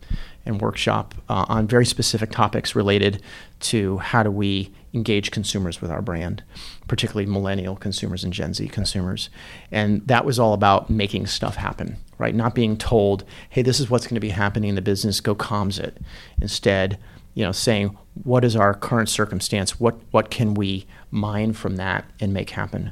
and 0.43 0.59
workshop 0.59 1.13
uh, 1.29 1.45
on 1.47 1.67
very 1.67 1.85
specific 1.85 2.31
topics 2.31 2.75
related 2.75 3.21
to 3.59 3.99
how 3.99 4.23
do 4.23 4.31
we 4.31 4.71
engage 4.91 5.29
consumers 5.29 5.79
with 5.79 5.91
our 5.91 6.01
brand, 6.01 6.41
particularly 6.87 7.29
millennial 7.29 7.75
consumers 7.75 8.23
and 8.23 8.33
Gen 8.33 8.55
Z 8.55 8.67
consumers. 8.69 9.29
And 9.71 10.01
that 10.07 10.25
was 10.25 10.39
all 10.39 10.53
about 10.53 10.89
making 10.89 11.27
stuff 11.27 11.57
happen, 11.57 11.97
right? 12.17 12.33
Not 12.33 12.55
being 12.55 12.75
told, 12.75 13.23
hey, 13.49 13.61
this 13.61 13.79
is 13.79 13.89
what's 13.91 14.07
going 14.07 14.15
to 14.15 14.21
be 14.21 14.29
happening 14.29 14.69
in 14.69 14.75
the 14.75 14.81
business, 14.81 15.21
go 15.21 15.35
comms 15.35 15.79
it. 15.79 15.97
Instead, 16.41 16.97
you 17.37 17.43
know, 17.43 17.51
saying 17.51 17.95
what 18.23 18.43
is 18.43 18.55
our 18.55 18.73
current 18.73 19.09
circumstance, 19.09 19.79
what 19.79 19.95
what 20.09 20.31
can 20.31 20.55
we 20.55 20.87
mine 21.11 21.53
from 21.53 21.75
that 21.75 22.03
and 22.19 22.33
make 22.33 22.49
happen. 22.49 22.91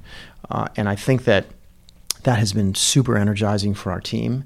Uh, 0.51 0.67
and 0.75 0.87
I 0.87 0.95
think 0.95 1.23
that 1.23 1.47
that 2.21 2.37
has 2.37 2.53
been 2.53 2.75
super 2.75 3.17
energizing 3.17 3.73
for 3.73 3.91
our 3.91 3.99
team, 3.99 4.43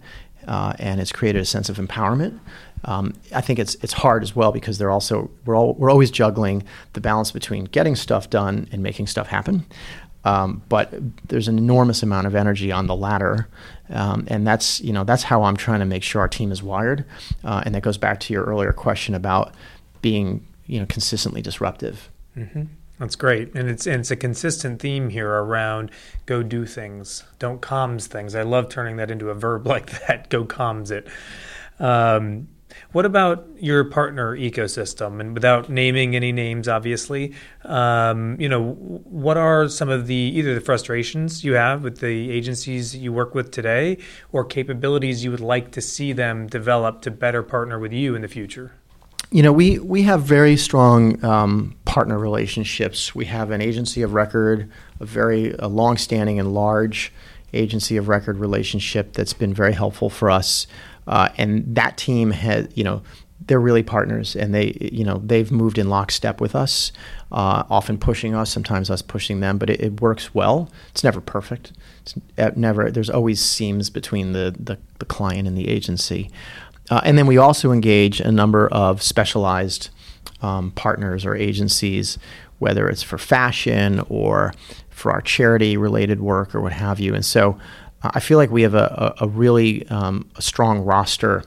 uh, 0.47 0.72
and 0.80 1.02
it's 1.02 1.12
created 1.12 1.41
a 1.41 1.45
sense 1.45 1.68
of 1.68 1.76
empowerment. 1.76 2.39
Um, 2.86 3.14
I 3.36 3.41
think 3.41 3.60
it's 3.60 3.76
it's 3.82 3.91
hard 3.91 4.24
as 4.24 4.34
well 4.34 4.54
because 4.54 4.78
they're 4.78 4.89
also 4.89 5.30
we're 5.43 5.58
all 5.58 5.74
we're 5.74 5.91
always 5.91 6.12
juggling 6.12 6.64
the 6.93 7.02
balance 7.02 7.34
between 7.34 7.66
getting 7.66 7.97
stuff 7.97 8.30
done 8.30 8.70
and 8.72 8.82
making 8.82 9.08
stuff 9.08 9.28
happen. 9.28 9.66
Um, 10.24 10.62
but 10.70 10.93
there's 11.28 11.50
an 11.50 11.58
enormous 11.58 12.04
amount 12.04 12.28
of 12.28 12.36
energy 12.36 12.72
on 12.72 12.88
the 12.88 12.95
latter, 12.95 13.50
um, 13.89 14.26
and 14.28 14.47
that's 14.47 14.80
you 14.80 14.93
know 14.93 15.04
that's 15.04 15.24
how 15.24 15.43
I'm 15.43 15.58
trying 15.58 15.80
to 15.82 15.86
make 15.86 16.04
sure 16.04 16.22
our 16.22 16.30
team 16.30 16.54
is 16.54 16.64
wired, 16.64 17.04
uh, 17.43 17.64
and 17.66 17.76
that 17.76 17.82
goes 17.82 17.97
back 17.97 18.22
to 18.22 18.34
your 18.34 18.45
earlier 18.45 18.72
question 18.72 19.14
about 19.14 19.54
being 20.02 20.45
you 20.66 20.80
know 20.80 20.86
consistently 20.86 21.41
disruptive. 21.41 22.10
Mm-hmm. 22.38 22.64
That's 23.00 23.16
great, 23.16 23.56
and 23.56 23.70
it's 23.70 23.88
and 23.88 24.02
it's 24.02 24.12
a 24.12 24.16
consistent 24.16 24.82
theme 24.82 25.10
here 25.10 25.30
around 25.30 25.91
go 26.26 26.43
do 26.43 26.66
things, 26.66 27.24
don't 27.39 27.62
comms 27.62 28.08
things. 28.08 28.36
I 28.36 28.41
love 28.41 28.70
turning 28.70 28.97
that 28.97 29.10
into 29.10 29.30
a 29.30 29.34
verb 29.34 29.66
like 29.74 30.08
that. 30.08 30.30
Go 30.30 30.45
comms 30.45 30.91
it. 30.91 31.08
Um, 31.80 32.50
what 32.91 33.06
about 33.06 33.47
your 33.60 33.84
partner 33.86 34.36
ecosystem? 34.36 35.20
And 35.20 35.34
without 35.34 35.70
naming 35.70 36.16
any 36.16 36.32
names, 36.32 36.68
obviously, 36.68 37.34
um, 37.64 38.39
you 38.39 38.50
know, 38.50 38.74
what 38.74 39.38
are 39.38 39.68
some 39.70 39.89
of 39.89 40.08
the 40.08 40.16
either 40.16 40.54
the 40.54 40.62
frustrations 40.62 41.43
you 41.43 41.54
have 41.54 41.84
with 41.84 42.00
the 42.00 42.32
agencies 42.32 42.95
you 42.95 43.14
work 43.14 43.34
with 43.34 43.52
today, 43.52 43.97
or 44.32 44.43
capabilities 44.43 45.24
you 45.24 45.32
would 45.32 45.39
like 45.39 45.72
to 45.72 45.82
see 45.82 46.14
them 46.14 46.47
develop 46.47 47.02
to 47.04 47.12
better 47.12 47.43
partner 47.43 47.80
with 47.80 47.93
you 47.93 48.16
in 48.16 48.22
the 48.22 48.28
future? 48.28 48.74
You 49.32 49.43
know, 49.43 49.53
we 49.53 49.77
we 49.77 50.03
have 50.03 50.23
very 50.23 50.57
strong 50.57 51.23
um, 51.23 51.75
partner 51.86 52.17
relationships. 52.17 53.13
We 53.13 53.25
have 53.25 53.51
an 53.51 53.61
agency 53.61 54.01
of 54.01 54.13
record, 54.13 54.71
a 54.99 55.05
very 55.05 55.53
a 55.59 55.67
long-standing 55.67 56.39
and 56.39 56.53
large 56.53 57.13
agency 57.53 57.97
of 57.97 58.07
record 58.07 58.38
relationship 58.38 59.13
that's 59.13 59.34
been 59.34 59.53
very 59.53 59.73
helpful 59.73 60.09
for 60.09 60.32
us. 60.32 60.67
Uh, 61.07 61.30
and 61.38 61.75
that 61.75 61.97
team 61.97 62.32
has, 62.32 62.67
you 62.75 62.84
know, 62.84 63.01
they're 63.47 63.59
really 63.59 63.82
partners, 63.82 64.36
and 64.36 64.53
they, 64.53 64.77
you 64.80 65.03
know, 65.03 65.21
they've 65.25 65.51
moved 65.51 65.77
in 65.77 65.89
lockstep 65.89 66.39
with 66.39 66.55
us, 66.55 66.91
uh, 67.32 67.63
often 67.69 67.97
pushing 67.97 68.36
us, 68.36 68.51
sometimes 68.51 68.89
us 68.89 69.01
pushing 69.01 69.39
them. 69.39 69.57
But 69.57 69.69
it, 69.69 69.82
it, 69.82 70.01
works 70.01 70.36
well. 70.36 70.69
It's 70.91 71.03
never 71.03 71.21
perfect. 71.21 71.71
It's 72.01 72.15
uh, 72.38 72.51
never. 72.55 72.91
There's 72.91 73.09
always 73.09 73.43
seams 73.43 73.89
between 73.89 74.34
the 74.34 74.55
the, 74.59 74.77
the 74.99 75.05
client 75.05 75.47
and 75.47 75.57
the 75.57 75.67
agency. 75.67 76.30
Uh, 76.90 77.02
and 77.04 77.18
then 77.18 77.28
we 77.28 77.38
also 77.38 77.72
engage 77.72 78.20
a 78.20 78.32
number 78.32 78.68
of 78.70 79.02
specialized 79.02 79.90
um, 80.42 80.72
partners 80.72 81.26
or 81.26 81.36
agencies, 81.36 82.18
whether 82.60 82.90
it's 82.90 83.04
for 83.04 83.18
fashion 83.18 84.02
or 84.10 84.54
for 84.90 85.12
our 85.12 85.22
charity 85.22 85.78
related 85.78 86.20
work 86.20 86.54
or 86.56 86.62
what 86.62 86.74
have 86.74 87.00
you. 87.00 87.14
And 87.14 87.26
so 87.26 87.58
I 88.02 88.20
feel 88.20 88.38
like 88.38 88.52
we 88.52 88.62
have 88.64 88.74
a, 88.76 89.16
a, 89.20 89.26
a 89.26 89.28
really 89.28 89.88
um, 89.90 90.30
a 90.36 90.42
strong 90.42 90.80
roster 90.82 91.44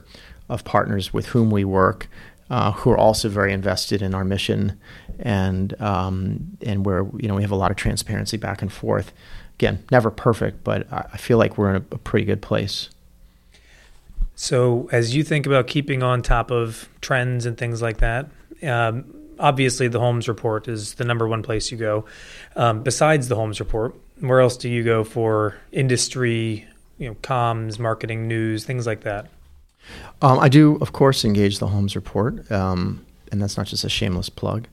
of 0.49 0.63
partners 0.63 1.13
with 1.13 1.27
whom 1.27 1.49
we 1.51 1.63
work. 1.65 2.07
uh, 2.49 2.71
who 2.73 2.91
are 2.91 2.97
also 2.97 3.29
very 3.29 3.51
invested 3.53 4.01
in 4.01 4.13
our 4.13 4.23
mission 4.23 4.77
and 5.19 5.79
um, 5.81 6.55
and 6.61 6.85
where 6.85 7.05
you 7.17 7.27
know 7.27 7.35
we 7.35 7.41
have 7.41 7.51
a 7.51 7.55
lot 7.55 7.71
of 7.71 7.77
transparency 7.77 8.37
back 8.37 8.61
and 8.61 8.71
forth. 8.71 9.11
Again, 9.55 9.83
never 9.91 10.11
perfect, 10.11 10.63
but 10.63 10.85
I 10.91 11.17
feel 11.17 11.37
like 11.37 11.57
we're 11.57 11.75
in 11.75 11.77
a, 11.77 11.95
a 11.95 11.97
pretty 11.97 12.25
good 12.25 12.41
place. 12.41 12.89
So, 14.35 14.89
as 14.91 15.15
you 15.15 15.23
think 15.23 15.45
about 15.45 15.67
keeping 15.67 16.01
on 16.01 16.21
top 16.21 16.49
of 16.51 16.89
trends 17.01 17.45
and 17.45 17.57
things 17.57 17.81
like 17.81 17.97
that, 17.97 18.29
um, 18.63 19.05
obviously 19.39 19.87
the 19.87 19.99
Holmes 19.99 20.27
Report 20.27 20.67
is 20.67 20.95
the 20.95 21.03
number 21.03 21.27
one 21.27 21.43
place 21.43 21.71
you 21.71 21.77
go. 21.77 22.05
Um, 22.55 22.81
besides 22.81 23.27
the 23.27 23.35
Holmes 23.35 23.59
Report, 23.59 23.95
where 24.19 24.39
else 24.39 24.57
do 24.57 24.69
you 24.69 24.83
go 24.83 25.03
for 25.03 25.57
industry, 25.71 26.67
you 26.97 27.09
know, 27.09 27.15
comms, 27.15 27.77
marketing, 27.77 28.27
news, 28.27 28.63
things 28.63 28.87
like 28.87 29.01
that? 29.01 29.27
Um, 30.21 30.39
I 30.39 30.49
do, 30.49 30.77
of 30.77 30.93
course, 30.93 31.25
engage 31.25 31.59
the 31.59 31.67
Holmes 31.67 31.95
Report, 31.95 32.49
um, 32.51 33.05
and 33.31 33.41
that's 33.41 33.57
not 33.57 33.67
just 33.67 33.83
a 33.83 33.89
shameless 33.89 34.29
plug. 34.29 34.67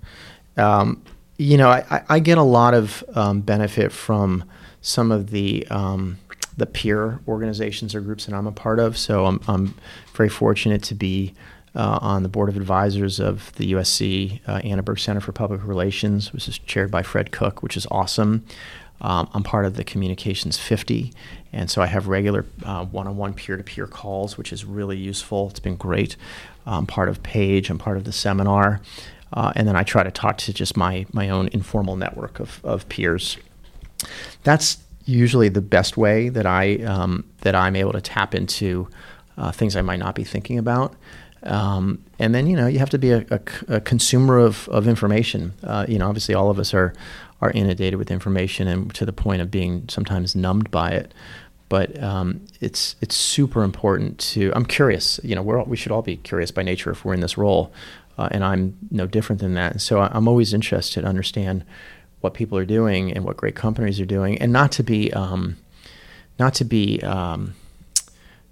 Um, 0.56 1.02
you 1.36 1.56
know, 1.56 1.68
I, 1.68 2.02
I, 2.08 2.18
get 2.18 2.38
a 2.38 2.42
lot 2.42 2.74
of 2.74 3.02
um, 3.14 3.40
benefit 3.40 3.92
from 3.92 4.44
some 4.82 5.10
of 5.10 5.30
the 5.30 5.66
um, 5.70 6.18
the 6.56 6.66
peer 6.66 7.20
organizations 7.26 7.94
or 7.94 8.00
groups 8.00 8.26
that 8.26 8.34
I'm 8.34 8.46
a 8.46 8.52
part 8.52 8.78
of. 8.78 8.96
So 8.96 9.26
I'm, 9.26 9.40
I'm 9.48 9.74
very 10.14 10.28
fortunate 10.28 10.82
to 10.84 10.94
be 10.94 11.34
uh, 11.74 11.98
on 12.00 12.22
the 12.22 12.28
board 12.28 12.48
of 12.48 12.56
advisors 12.56 13.20
of 13.20 13.52
the 13.54 13.72
USC 13.72 14.40
uh, 14.46 14.60
Annenberg 14.64 14.98
Center 14.98 15.20
for 15.20 15.32
Public 15.32 15.64
Relations, 15.64 16.32
which 16.32 16.48
is 16.48 16.58
chaired 16.58 16.90
by 16.90 17.02
Fred 17.02 17.30
Cook, 17.30 17.62
which 17.62 17.76
is 17.76 17.86
awesome. 17.90 18.44
Um, 19.00 19.30
I'm 19.32 19.42
part 19.42 19.64
of 19.64 19.76
the 19.76 19.84
Communications 19.84 20.58
50, 20.58 21.12
and 21.52 21.70
so 21.70 21.80
I 21.80 21.86
have 21.86 22.08
regular 22.08 22.44
uh, 22.64 22.84
one-on-one 22.84 23.32
peer-to-peer 23.34 23.86
calls, 23.86 24.36
which 24.36 24.52
is 24.52 24.64
really 24.64 24.98
useful. 24.98 25.48
It's 25.48 25.60
been 25.60 25.76
great. 25.76 26.16
I'm 26.66 26.86
part 26.86 27.08
of 27.08 27.22
Page. 27.22 27.70
I'm 27.70 27.78
part 27.78 27.96
of 27.96 28.04
the 28.04 28.12
seminar, 28.12 28.82
uh, 29.32 29.52
and 29.56 29.66
then 29.66 29.74
I 29.74 29.84
try 29.84 30.02
to 30.02 30.10
talk 30.10 30.36
to 30.38 30.52
just 30.52 30.76
my 30.76 31.06
my 31.12 31.30
own 31.30 31.48
informal 31.52 31.96
network 31.96 32.40
of, 32.40 32.60
of 32.62 32.88
peers. 32.90 33.38
That's 34.42 34.78
usually 35.10 35.48
the 35.48 35.60
best 35.60 35.96
way 35.96 36.28
that 36.28 36.46
I 36.46 36.76
um, 36.84 37.24
that 37.38 37.54
I'm 37.54 37.76
able 37.76 37.92
to 37.92 38.00
tap 38.00 38.34
into 38.34 38.88
uh, 39.36 39.52
things 39.52 39.76
I 39.76 39.82
might 39.82 39.98
not 39.98 40.14
be 40.14 40.24
thinking 40.24 40.58
about. 40.58 40.94
Um, 41.42 42.04
and 42.18 42.34
then 42.34 42.46
you 42.46 42.56
know 42.56 42.66
you 42.66 42.78
have 42.78 42.90
to 42.90 42.98
be 42.98 43.10
a, 43.12 43.26
a, 43.30 43.40
a 43.76 43.80
consumer 43.80 44.38
of, 44.38 44.68
of 44.68 44.86
information. 44.86 45.54
Uh, 45.62 45.86
you 45.88 45.98
know, 45.98 46.08
obviously 46.08 46.34
all 46.34 46.50
of 46.50 46.58
us 46.58 46.74
are 46.74 46.92
are 47.40 47.50
inundated 47.52 47.98
with 47.98 48.10
information 48.10 48.68
and 48.68 48.94
to 48.94 49.06
the 49.06 49.12
point 49.12 49.40
of 49.40 49.50
being 49.50 49.88
sometimes 49.88 50.36
numbed 50.36 50.70
by 50.70 50.90
it. 50.90 51.12
But 51.68 52.02
um, 52.02 52.44
it's 52.60 52.96
it's 53.00 53.14
super 53.14 53.62
important 53.62 54.18
to. 54.32 54.52
I'm 54.54 54.66
curious. 54.66 55.20
You 55.22 55.34
know, 55.34 55.42
we're 55.42 55.58
all, 55.58 55.66
we 55.66 55.76
should 55.76 55.92
all 55.92 56.02
be 56.02 56.16
curious 56.16 56.50
by 56.50 56.62
nature 56.62 56.90
if 56.90 57.04
we're 57.04 57.14
in 57.14 57.20
this 57.20 57.38
role, 57.38 57.72
uh, 58.18 58.28
and 58.32 58.44
I'm 58.44 58.76
no 58.90 59.06
different 59.06 59.40
than 59.40 59.54
that. 59.54 59.80
So 59.80 60.00
I'm 60.00 60.26
always 60.26 60.52
interested 60.52 61.02
to 61.02 61.06
understand 61.06 61.64
what 62.20 62.34
people 62.34 62.58
are 62.58 62.64
doing 62.64 63.12
and 63.12 63.24
what 63.24 63.36
great 63.36 63.54
companies 63.54 64.00
are 64.00 64.06
doing, 64.06 64.38
and 64.38 64.52
not 64.52 64.72
to 64.72 64.82
be 64.82 65.12
um, 65.12 65.56
not 66.38 66.54
to 66.54 66.64
be 66.64 67.00
um, 67.02 67.54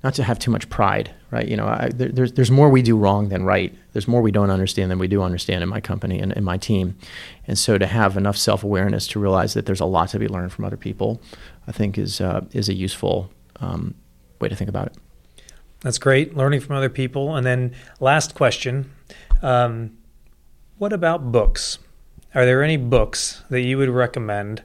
not 0.02 0.14
to 0.14 0.22
have 0.22 0.38
too 0.38 0.50
much 0.50 0.68
pride, 0.70 1.12
right? 1.30 1.46
You 1.46 1.56
know, 1.56 1.66
I, 1.66 1.90
there, 1.92 2.08
there's 2.08 2.32
there's 2.32 2.50
more 2.50 2.68
we 2.68 2.82
do 2.82 2.96
wrong 2.96 3.28
than 3.28 3.44
right. 3.44 3.74
There's 3.92 4.08
more 4.08 4.22
we 4.22 4.30
don't 4.30 4.50
understand 4.50 4.90
than 4.90 4.98
we 4.98 5.08
do 5.08 5.22
understand 5.22 5.62
in 5.62 5.68
my 5.68 5.80
company 5.80 6.20
and 6.20 6.32
in 6.32 6.44
my 6.44 6.56
team, 6.56 6.96
and 7.46 7.58
so 7.58 7.78
to 7.78 7.86
have 7.86 8.16
enough 8.16 8.36
self 8.36 8.62
awareness 8.62 9.06
to 9.08 9.20
realize 9.20 9.54
that 9.54 9.66
there's 9.66 9.80
a 9.80 9.86
lot 9.86 10.08
to 10.10 10.18
be 10.18 10.28
learned 10.28 10.52
from 10.52 10.64
other 10.64 10.76
people, 10.76 11.20
I 11.66 11.72
think 11.72 11.98
is 11.98 12.20
uh, 12.20 12.44
is 12.52 12.68
a 12.68 12.74
useful 12.74 13.30
um, 13.60 13.94
way 14.40 14.48
to 14.48 14.56
think 14.56 14.68
about 14.68 14.86
it. 14.86 14.96
That's 15.80 15.98
great, 15.98 16.36
learning 16.36 16.60
from 16.60 16.76
other 16.76 16.88
people. 16.88 17.36
And 17.36 17.46
then 17.46 17.72
last 18.00 18.34
question, 18.34 18.90
um, 19.42 19.96
what 20.78 20.92
about 20.92 21.30
books? 21.30 21.78
Are 22.34 22.44
there 22.44 22.62
any 22.62 22.76
books 22.76 23.42
that 23.48 23.62
you 23.62 23.78
would 23.78 23.88
recommend 23.88 24.62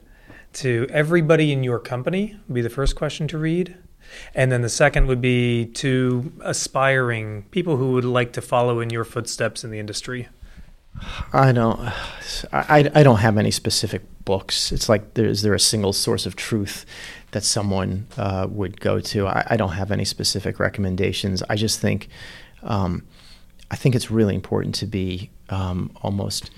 to 0.54 0.86
everybody 0.90 1.52
in 1.52 1.64
your 1.64 1.78
company? 1.78 2.36
Would 2.46 2.54
be 2.54 2.60
the 2.60 2.70
first 2.70 2.94
question 2.94 3.26
to 3.28 3.38
read. 3.38 3.76
And 4.34 4.52
then 4.52 4.62
the 4.62 4.68
second 4.68 5.06
would 5.06 5.20
be 5.20 5.66
to 5.66 6.32
aspiring 6.42 7.44
people 7.50 7.76
who 7.76 7.92
would 7.92 8.04
like 8.04 8.32
to 8.34 8.42
follow 8.42 8.80
in 8.80 8.90
your 8.90 9.04
footsteps 9.04 9.64
in 9.64 9.70
the 9.70 9.78
industry. 9.78 10.28
I 11.32 11.52
don't. 11.52 11.80
I, 12.52 12.90
I 12.94 13.02
don't 13.02 13.18
have 13.18 13.36
any 13.36 13.50
specific 13.50 14.02
books. 14.24 14.70
It's 14.70 14.88
like 14.88 15.14
there 15.14 15.26
is 15.26 15.42
there 15.42 15.54
a 15.54 15.60
single 15.60 15.92
source 15.92 16.24
of 16.24 16.36
truth 16.36 16.86
that 17.32 17.42
someone 17.42 18.06
uh, 18.16 18.46
would 18.48 18.80
go 18.80 19.00
to. 19.00 19.26
I, 19.26 19.44
I, 19.50 19.56
don't 19.56 19.72
have 19.72 19.90
any 19.90 20.04
specific 20.04 20.60
recommendations. 20.60 21.42
I 21.50 21.56
just 21.56 21.80
think 21.80 22.08
um, 22.62 23.02
I 23.72 23.76
think 23.76 23.96
it's 23.96 24.08
really 24.08 24.36
important 24.36 24.76
to 24.76 24.86
be 24.86 25.30
um, 25.48 25.90
almost 26.02 26.52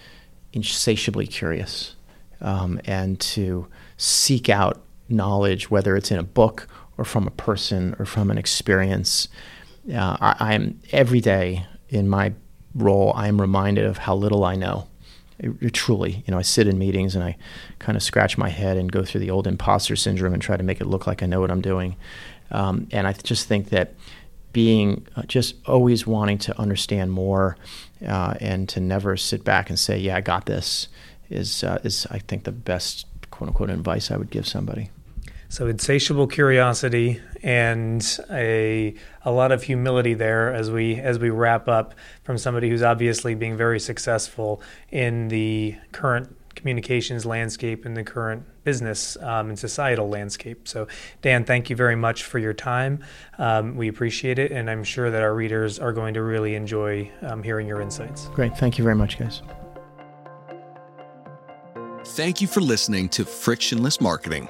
insatiably 0.56 1.26
curious 1.26 1.94
um, 2.40 2.80
and 2.86 3.20
to 3.20 3.68
seek 3.96 4.48
out 4.48 4.82
knowledge, 5.08 5.70
whether 5.70 5.96
it's 5.96 6.10
in 6.10 6.18
a 6.18 6.24
book 6.24 6.66
or 6.98 7.04
from 7.04 7.26
a 7.26 7.30
person 7.30 7.94
or 7.98 8.06
from 8.06 8.30
an 8.30 8.38
experience. 8.38 9.28
Uh, 9.88 10.16
I, 10.20 10.54
am 10.54 10.80
every 10.90 11.20
day 11.20 11.66
in 11.90 12.08
my 12.08 12.32
role, 12.74 13.12
I 13.14 13.28
am 13.28 13.40
reminded 13.40 13.84
of 13.84 13.98
how 13.98 14.16
little 14.16 14.44
I 14.44 14.56
know. 14.56 14.88
It, 15.38 15.52
it, 15.60 15.74
truly, 15.74 16.24
you 16.26 16.32
know, 16.32 16.38
I 16.38 16.42
sit 16.42 16.66
in 16.66 16.78
meetings 16.78 17.14
and 17.14 17.22
I 17.22 17.36
kind 17.78 17.94
of 17.94 18.02
scratch 18.02 18.38
my 18.38 18.48
head 18.48 18.78
and 18.78 18.90
go 18.90 19.04
through 19.04 19.20
the 19.20 19.30
old 19.30 19.46
imposter 19.46 19.94
syndrome 19.94 20.32
and 20.32 20.42
try 20.42 20.56
to 20.56 20.62
make 20.62 20.80
it 20.80 20.86
look 20.86 21.06
like 21.06 21.22
I 21.22 21.26
know 21.26 21.42
what 21.42 21.50
I'm 21.50 21.60
doing. 21.60 21.96
Um, 22.50 22.88
and 22.90 23.06
I 23.06 23.12
just 23.12 23.46
think 23.46 23.68
that 23.68 23.92
being 24.56 25.06
uh, 25.14 25.22
just 25.24 25.54
always 25.66 26.06
wanting 26.06 26.38
to 26.38 26.58
understand 26.58 27.12
more 27.12 27.58
uh, 28.08 28.32
and 28.40 28.66
to 28.70 28.80
never 28.80 29.14
sit 29.14 29.44
back 29.44 29.68
and 29.68 29.78
say, 29.78 29.98
"Yeah, 29.98 30.16
I 30.16 30.22
got 30.22 30.46
this," 30.46 30.88
is 31.28 31.62
uh, 31.62 31.78
is 31.84 32.06
I 32.10 32.20
think 32.20 32.44
the 32.44 32.52
best 32.52 33.04
quote 33.30 33.48
unquote 33.48 33.68
advice 33.68 34.10
I 34.10 34.16
would 34.16 34.30
give 34.30 34.48
somebody. 34.48 34.88
So 35.50 35.66
insatiable 35.66 36.26
curiosity 36.26 37.20
and 37.42 38.02
a 38.30 38.94
a 39.26 39.30
lot 39.30 39.52
of 39.52 39.64
humility 39.64 40.14
there 40.14 40.54
as 40.54 40.70
we 40.70 40.94
as 40.94 41.18
we 41.18 41.28
wrap 41.28 41.68
up 41.68 41.94
from 42.24 42.38
somebody 42.38 42.70
who's 42.70 42.82
obviously 42.82 43.34
being 43.34 43.58
very 43.58 43.78
successful 43.78 44.62
in 44.90 45.28
the 45.28 45.76
current 45.92 46.34
communications 46.56 47.24
landscape 47.24 47.84
and 47.84 47.96
the 47.96 48.02
current 48.02 48.44
business 48.64 49.16
um, 49.20 49.50
and 49.50 49.58
societal 49.58 50.08
landscape. 50.08 50.66
So, 50.66 50.88
Dan, 51.22 51.44
thank 51.44 51.70
you 51.70 51.76
very 51.76 51.94
much 51.94 52.24
for 52.24 52.38
your 52.38 52.54
time. 52.54 53.04
Um, 53.38 53.76
we 53.76 53.86
appreciate 53.86 54.38
it, 54.38 54.50
and 54.50 54.68
I'm 54.68 54.82
sure 54.82 55.10
that 55.10 55.22
our 55.22 55.34
readers 55.34 55.78
are 55.78 55.92
going 55.92 56.14
to 56.14 56.22
really 56.22 56.54
enjoy 56.56 57.10
um, 57.22 57.42
hearing 57.42 57.68
your 57.68 57.80
insights. 57.80 58.26
Great. 58.28 58.56
Thank 58.56 58.78
you 58.78 58.84
very 58.84 58.96
much, 58.96 59.18
guys. 59.18 59.42
Thank 62.10 62.40
you 62.40 62.46
for 62.46 62.60
listening 62.60 63.08
to 63.10 63.24
Frictionless 63.24 64.00
Marketing. 64.00 64.48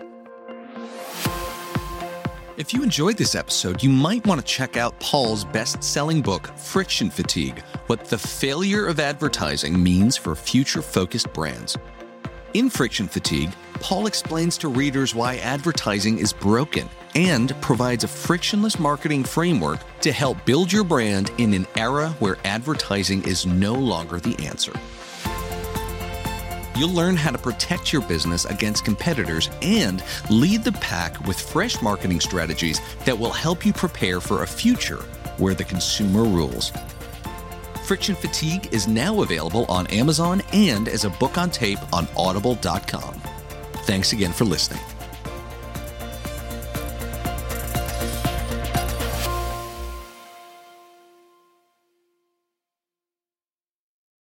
If 2.56 2.72
you 2.72 2.82
enjoyed 2.82 3.18
this 3.18 3.34
episode, 3.34 3.82
you 3.82 3.90
might 3.90 4.26
want 4.26 4.40
to 4.40 4.46
check 4.46 4.78
out 4.78 4.98
Paul's 4.98 5.44
best 5.44 5.84
selling 5.84 6.22
book, 6.22 6.46
Friction 6.56 7.10
Fatigue 7.10 7.60
What 7.86 8.06
the 8.06 8.16
Failure 8.16 8.86
of 8.86 8.98
Advertising 8.98 9.82
Means 9.82 10.16
for 10.16 10.34
Future 10.34 10.80
Focused 10.80 11.30
Brands. 11.34 11.76
In 12.54 12.70
Friction 12.70 13.08
Fatigue, 13.08 13.52
Paul 13.80 14.06
explains 14.06 14.56
to 14.58 14.68
readers 14.68 15.14
why 15.14 15.36
advertising 15.38 16.18
is 16.18 16.32
broken 16.32 16.88
and 17.14 17.54
provides 17.60 18.04
a 18.04 18.08
frictionless 18.08 18.78
marketing 18.78 19.24
framework 19.24 19.80
to 20.00 20.12
help 20.12 20.42
build 20.44 20.72
your 20.72 20.84
brand 20.84 21.30
in 21.38 21.52
an 21.52 21.66
era 21.76 22.10
where 22.18 22.38
advertising 22.44 23.22
is 23.24 23.46
no 23.46 23.74
longer 23.74 24.20
the 24.20 24.46
answer. 24.46 24.72
You'll 26.76 26.94
learn 26.94 27.16
how 27.16 27.30
to 27.30 27.38
protect 27.38 27.92
your 27.92 28.02
business 28.02 28.44
against 28.44 28.84
competitors 28.84 29.50
and 29.60 30.02
lead 30.30 30.62
the 30.62 30.72
pack 30.72 31.26
with 31.26 31.40
fresh 31.40 31.82
marketing 31.82 32.20
strategies 32.20 32.80
that 33.04 33.18
will 33.18 33.32
help 33.32 33.66
you 33.66 33.72
prepare 33.72 34.20
for 34.20 34.42
a 34.42 34.46
future 34.46 35.02
where 35.38 35.54
the 35.54 35.64
consumer 35.64 36.22
rules. 36.22 36.72
Friction 37.86 38.16
Fatigue 38.16 38.68
is 38.72 38.88
now 38.88 39.22
available 39.22 39.64
on 39.66 39.86
Amazon 39.86 40.42
and 40.52 40.88
as 40.88 41.04
a 41.04 41.10
book 41.10 41.38
on 41.38 41.50
tape 41.50 41.78
on 41.92 42.08
audible.com. 42.16 43.14
Thanks 43.84 44.12
again 44.12 44.32
for 44.32 44.44
listening. 44.44 44.82